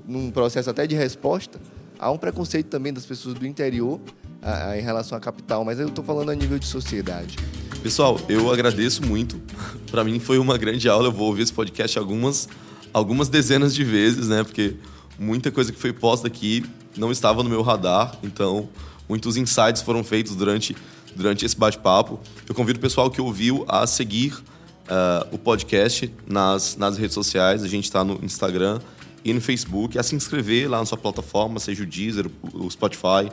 num 0.06 0.30
processo 0.30 0.70
até 0.70 0.86
de 0.86 0.94
resposta, 0.94 1.58
há 1.98 2.10
um 2.10 2.18
preconceito 2.18 2.66
também 2.66 2.92
das 2.92 3.06
pessoas 3.06 3.34
do 3.34 3.46
interior 3.46 4.00
a, 4.42 4.70
a, 4.70 4.78
em 4.78 4.82
relação 4.82 5.16
à 5.16 5.20
capital, 5.20 5.64
mas 5.64 5.78
eu 5.78 5.88
estou 5.88 6.04
falando 6.04 6.30
a 6.30 6.34
nível 6.34 6.58
de 6.58 6.66
sociedade. 6.66 7.36
Pessoal, 7.82 8.20
eu 8.28 8.50
agradeço 8.50 9.04
muito. 9.04 9.40
Para 9.90 10.02
mim 10.04 10.18
foi 10.18 10.38
uma 10.38 10.58
grande 10.58 10.88
aula. 10.88 11.08
Eu 11.08 11.12
vou 11.12 11.28
ouvir 11.28 11.42
esse 11.42 11.52
podcast 11.52 11.98
algumas, 11.98 12.48
algumas 12.92 13.28
dezenas 13.28 13.74
de 13.74 13.84
vezes, 13.84 14.28
né? 14.28 14.42
Porque 14.42 14.76
muita 15.18 15.50
coisa 15.50 15.72
que 15.72 15.78
foi 15.78 15.92
posta 15.92 16.26
aqui 16.26 16.64
não 16.96 17.12
estava 17.12 17.42
no 17.42 17.48
meu 17.48 17.62
radar. 17.62 18.16
Então, 18.22 18.68
muitos 19.08 19.36
insights 19.36 19.82
foram 19.82 20.02
feitos 20.02 20.34
durante, 20.34 20.76
durante 21.14 21.44
esse 21.44 21.56
bate-papo. 21.56 22.20
Eu 22.48 22.54
convido 22.54 22.78
o 22.78 22.82
pessoal 22.82 23.10
que 23.10 23.20
ouviu 23.20 23.64
a 23.68 23.86
seguir 23.86 24.32
uh, 24.32 25.26
o 25.30 25.38
podcast 25.38 26.12
nas, 26.26 26.76
nas 26.76 26.96
redes 26.96 27.14
sociais. 27.14 27.62
A 27.62 27.68
gente 27.68 27.84
está 27.84 28.04
no 28.04 28.18
Instagram 28.24 28.80
e 29.26 29.32
no 29.32 29.40
Facebook, 29.40 29.98
a 29.98 30.04
se 30.04 30.14
inscrever 30.14 30.70
lá 30.70 30.78
na 30.78 30.86
sua 30.86 30.96
plataforma, 30.96 31.58
seja 31.58 31.82
o 31.82 31.86
Deezer, 31.86 32.26
o 32.54 32.70
Spotify 32.70 33.28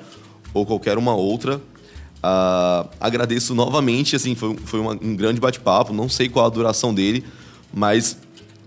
ou 0.52 0.66
qualquer 0.66 0.98
uma 0.98 1.14
outra. 1.14 1.58
Uh, 1.58 2.89
agradeço 3.00 3.54
novamente, 3.54 4.16
assim, 4.16 4.34
foi, 4.34 4.58
foi 4.66 4.80
uma, 4.80 4.94
um 4.94 5.16
grande 5.16 5.39
bate-papo, 5.39 5.94
não 5.94 6.10
sei 6.10 6.30
qual 6.30 6.48
a 6.48 6.50
duração 6.50 6.91
dele, 6.91 7.24
mas 7.72 8.18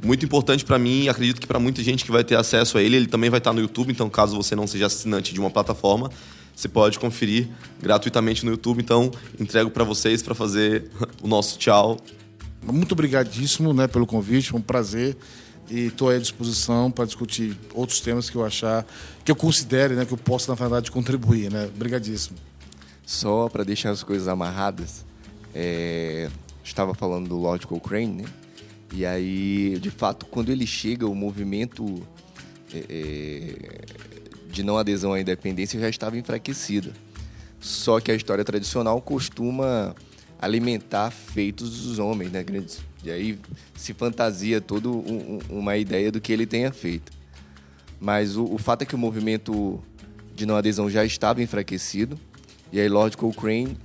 muito 0.05 0.24
importante 0.24 0.64
para 0.64 0.79
mim 0.79 1.09
acredito 1.09 1.41
que 1.41 1.49
para 1.49 1.59
muita 1.59 1.83
gente 1.83 2.05
que 2.05 2.12
vai 2.12 2.22
ter 2.22 2.37
acesso 2.37 2.79
a 2.79 2.83
ele, 2.83 2.95
ele 2.95 3.07
também 3.09 3.29
vai 3.29 3.39
estar 3.39 3.53
no 3.53 3.61
YouTube, 3.61 3.91
então 3.91 4.09
caso 4.09 4.37
você 4.37 4.55
não 4.55 4.68
seja 4.68 4.87
assinante 4.87 5.35
de 5.35 5.41
uma 5.41 5.51
plataforma, 5.51 6.12
você 6.55 6.68
pode 6.68 6.97
conferir 7.01 7.49
gratuitamente 7.83 8.45
no 8.45 8.53
YouTube, 8.53 8.81
então 8.81 9.11
entrego 9.41 9.70
para 9.70 9.83
vocês 9.83 10.22
para 10.22 10.35
fazer 10.35 10.91
o 11.20 11.27
nosso 11.27 11.59
tchau. 11.59 11.97
Muito 12.62 12.93
obrigadíssimo, 12.93 13.72
né, 13.72 13.89
pelo 13.89 14.07
convite, 14.07 14.51
foi 14.51 14.61
um 14.61 14.62
prazer 14.62 15.16
e 15.69 15.87
estou 15.87 16.11
à 16.11 16.19
disposição 16.19 16.91
para 16.91 17.05
discutir 17.05 17.57
outros 17.75 18.01
temas 18.01 18.31
que 18.31 18.37
eu 18.37 18.45
achar, 18.45 18.87
que 19.25 19.31
eu 19.31 19.37
considere, 19.37 19.95
né, 19.95 20.05
que 20.05 20.12
eu 20.12 20.19
possa, 20.19 20.53
na 20.53 20.55
verdade, 20.55 20.91
contribuir. 20.91 21.51
Né? 21.51 21.67
Obrigadíssimo. 21.67 22.37
Só 23.05 23.49
para 23.49 23.64
deixar 23.64 23.91
as 23.91 24.03
coisas 24.03 24.29
amarradas, 24.29 25.05
é... 25.55 26.29
estava 26.64 26.95
falando 26.95 27.29
do 27.29 27.37
Lord 27.37 27.67
Cochrane, 27.67 28.23
né? 28.23 28.25
E 28.93 29.05
aí, 29.05 29.79
de 29.81 29.91
fato, 29.91 30.27
quando 30.27 30.51
ele 30.51 30.67
chega, 30.67 31.07
o 31.07 31.14
movimento 31.14 32.07
é, 32.73 32.85
é 32.89 34.07
de 34.51 34.62
não 34.62 34.79
adesão 34.79 35.12
à 35.12 35.21
independência 35.21 35.79
já 35.79 35.89
estava 35.89 36.17
enfraquecido. 36.17 36.93
Só 37.61 38.01
que 38.01 38.11
a 38.11 38.14
história 38.14 38.45
tradicional 38.45 39.01
costuma 39.01 39.95
alimentar 40.39 41.11
feitos 41.11 41.83
dos 41.83 41.99
homens, 41.99 42.31
né? 42.31 42.43
Grandes 42.43 42.81
e 43.07 43.11
aí 43.11 43.38
se 43.76 43.94
fantasia 43.94 44.61
toda 44.61 44.88
um, 44.88 45.38
uma 45.48 45.76
ideia 45.76 46.11
do 46.11 46.20
que 46.20 46.32
ele 46.32 46.44
tenha 46.44 46.72
feito. 46.72 47.12
Mas 48.00 48.36
o, 48.36 48.44
o, 48.44 48.59
fato 48.59 48.82
é 48.82 48.84
que 48.84 48.96
o 48.96 48.98
movimento 48.98 49.80
de 50.34 50.44
não 50.44 50.57
adesão 50.57 50.90
já 50.90 51.04
estava 51.04 51.40
enfraquecido. 51.40 52.18
E 52.72 52.80
aí 52.80 52.88
Lord 52.88 53.16
Cochrane, 53.16 53.78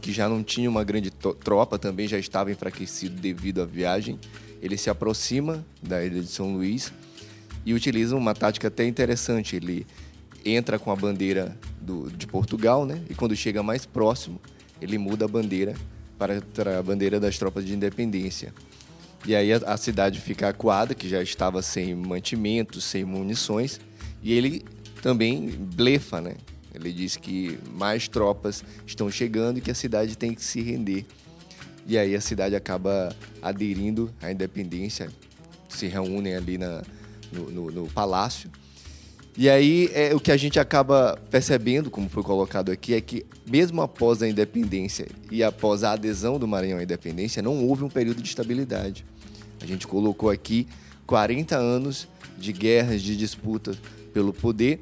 que 0.00 0.12
já 0.12 0.28
não 0.28 0.42
tinha 0.42 0.68
uma 0.68 0.82
grande 0.82 1.10
tropa, 1.10 1.78
também 1.78 2.08
já 2.08 2.18
estava 2.18 2.50
enfraquecido 2.50 3.20
devido 3.20 3.62
à 3.62 3.64
viagem. 3.64 4.18
Ele 4.60 4.76
se 4.76 4.90
aproxima 4.90 5.64
da 5.80 6.04
ilha 6.04 6.20
de 6.20 6.26
São 6.28 6.52
Luís 6.52 6.92
e 7.64 7.72
utiliza 7.72 8.16
uma 8.16 8.34
tática 8.34 8.66
até 8.66 8.84
interessante. 8.84 9.54
Ele 9.54 9.86
entra 10.44 10.76
com 10.76 10.90
a 10.90 10.96
bandeira 10.96 11.56
do, 11.80 12.10
de 12.10 12.26
Portugal, 12.26 12.84
né? 12.84 13.00
E 13.08 13.14
quando 13.14 13.36
chega 13.36 13.62
mais 13.62 13.86
próximo, 13.86 14.40
ele 14.80 14.98
muda 14.98 15.24
a 15.24 15.28
bandeira 15.28 15.74
para 16.18 16.78
a 16.78 16.82
bandeira 16.82 17.20
das 17.20 17.38
tropas 17.38 17.64
de 17.64 17.74
independência. 17.74 18.52
E 19.26 19.34
aí 19.34 19.52
a, 19.52 19.56
a 19.58 19.76
cidade 19.76 20.20
fica 20.20 20.48
acuada, 20.48 20.94
que 20.94 21.08
já 21.08 21.22
estava 21.22 21.62
sem 21.62 21.94
mantimentos, 21.94 22.84
sem 22.84 23.04
munições, 23.04 23.80
e 24.22 24.32
ele 24.32 24.64
também 25.02 25.48
blefa, 25.48 26.20
né? 26.20 26.34
Ele 26.74 26.92
diz 26.92 27.16
que 27.16 27.58
mais 27.72 28.06
tropas 28.06 28.62
estão 28.86 29.10
chegando 29.10 29.58
e 29.58 29.60
que 29.60 29.70
a 29.70 29.74
cidade 29.74 30.16
tem 30.16 30.34
que 30.34 30.44
se 30.44 30.60
render. 30.60 31.06
E 31.86 31.96
aí 31.96 32.14
a 32.14 32.20
cidade 32.20 32.54
acaba 32.54 33.14
aderindo 33.40 34.12
à 34.20 34.30
independência, 34.30 35.08
se 35.68 35.86
reúnem 35.86 36.34
ali 36.34 36.58
na, 36.58 36.82
no, 37.32 37.50
no, 37.50 37.70
no 37.70 37.86
palácio 37.88 38.50
e 39.38 39.50
aí, 39.50 39.90
é, 39.92 40.14
o 40.14 40.20
que 40.20 40.32
a 40.32 40.36
gente 40.36 40.58
acaba 40.58 41.18
percebendo, 41.30 41.90
como 41.90 42.08
foi 42.08 42.22
colocado 42.22 42.70
aqui, 42.70 42.94
é 42.94 43.00
que 43.02 43.26
mesmo 43.46 43.82
após 43.82 44.22
a 44.22 44.28
independência 44.28 45.06
e 45.30 45.44
após 45.44 45.84
a 45.84 45.92
adesão 45.92 46.38
do 46.38 46.48
Maranhão 46.48 46.78
à 46.78 46.82
independência, 46.82 47.42
não 47.42 47.66
houve 47.66 47.84
um 47.84 47.88
período 47.90 48.22
de 48.22 48.28
estabilidade. 48.28 49.04
A 49.60 49.66
gente 49.66 49.86
colocou 49.86 50.30
aqui 50.30 50.66
40 51.06 51.54
anos 51.54 52.08
de 52.38 52.50
guerras, 52.50 53.02
de 53.02 53.14
disputas 53.14 53.76
pelo 54.12 54.32
poder. 54.32 54.80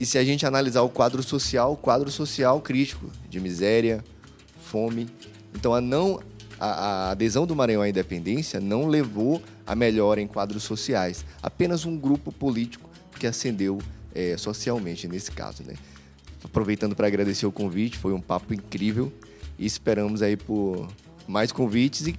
E 0.00 0.04
se 0.04 0.18
a 0.18 0.24
gente 0.24 0.44
analisar 0.44 0.82
o 0.82 0.88
quadro 0.88 1.22
social, 1.22 1.76
quadro 1.76 2.10
social 2.10 2.60
crítico, 2.60 3.10
de 3.30 3.38
miséria, 3.38 4.04
fome. 4.60 5.06
Então, 5.54 5.72
a 5.72 5.80
não 5.80 6.20
a, 6.58 7.10
adesão 7.10 7.46
do 7.46 7.54
Maranhão 7.54 7.82
à 7.82 7.88
independência 7.88 8.60
não 8.60 8.88
levou 8.88 9.40
a 9.66 9.74
melhora 9.74 10.20
em 10.20 10.26
quadros 10.26 10.64
sociais. 10.64 11.24
Apenas 11.42 11.84
um 11.84 11.96
grupo 11.96 12.32
político 12.32 12.87
que 13.18 13.26
ascendeu 13.26 13.78
é, 14.14 14.36
socialmente 14.36 15.06
nesse 15.08 15.30
caso, 15.30 15.62
né? 15.62 15.74
Aproveitando 16.42 16.94
para 16.94 17.06
agradecer 17.06 17.46
o 17.46 17.52
convite, 17.52 17.98
foi 17.98 18.12
um 18.12 18.20
papo 18.20 18.54
incrível 18.54 19.12
e 19.58 19.66
esperamos 19.66 20.22
aí 20.22 20.36
por 20.36 20.88
mais 21.26 21.50
convites 21.50 22.06
e 22.06 22.16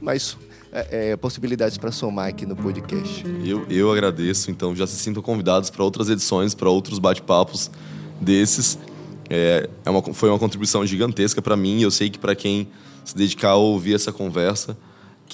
mais 0.00 0.36
é, 0.70 1.10
é 1.12 1.16
possibilidades 1.16 1.78
para 1.78 1.90
somar 1.90 2.28
aqui 2.28 2.44
no 2.44 2.54
podcast. 2.54 3.24
Eu, 3.44 3.66
eu 3.70 3.90
agradeço, 3.90 4.50
então 4.50 4.76
já 4.76 4.86
se 4.86 4.96
sintam 4.96 5.22
convidados 5.22 5.70
para 5.70 5.82
outras 5.82 6.08
edições, 6.10 6.54
para 6.54 6.68
outros 6.68 6.98
bate-papos 6.98 7.70
desses. 8.20 8.78
É, 9.30 9.68
é 9.84 9.90
uma, 9.90 10.02
foi 10.12 10.28
uma 10.28 10.38
contribuição 10.38 10.84
gigantesca 10.84 11.40
para 11.40 11.56
mim 11.56 11.78
e 11.78 11.82
eu 11.82 11.90
sei 11.90 12.10
que 12.10 12.18
para 12.18 12.34
quem 12.34 12.68
se 13.04 13.16
dedicar 13.16 13.50
a 13.50 13.56
ouvir 13.56 13.94
essa 13.94 14.12
conversa, 14.12 14.76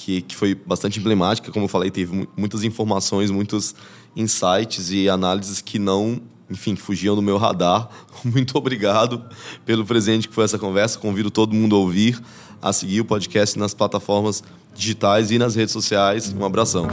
que, 0.05 0.23
que 0.23 0.35
foi 0.35 0.55
bastante 0.55 0.99
emblemática, 0.99 1.53
como 1.53 1.67
eu 1.67 1.69
falei, 1.69 1.91
teve 1.91 2.27
muitas 2.37 2.65
informações, 2.65 3.31
muitos 3.31 3.75
insights 4.17 4.91
e 4.91 5.09
análises 5.09 5.61
que 5.61 5.79
não, 5.79 6.21
enfim, 6.51 6.75
que 6.75 6.81
fugiam 6.81 7.15
do 7.15 7.21
meu 7.21 7.37
radar. 7.37 7.89
Muito 8.25 8.57
obrigado 8.57 9.23
pelo 9.67 9.85
presente 9.85 10.27
que 10.27 10.35
foi 10.35 10.45
essa 10.45 10.59
conversa. 10.59 10.99
Convido 10.99 11.31
todo 11.31 11.55
mundo 11.55 11.77
a 11.77 11.79
ouvir, 11.79 12.21
a 12.63 12.73
seguir 12.73 13.03
o 13.03 13.05
podcast 13.05 13.59
nas 13.59 13.75
plataformas 13.75 14.43
digitais 14.75 15.31
e 15.31 15.39
nas 15.39 15.55
redes 15.55 15.73
sociais. 15.73 16.33
Um 16.33 16.45
abração. 16.45 16.89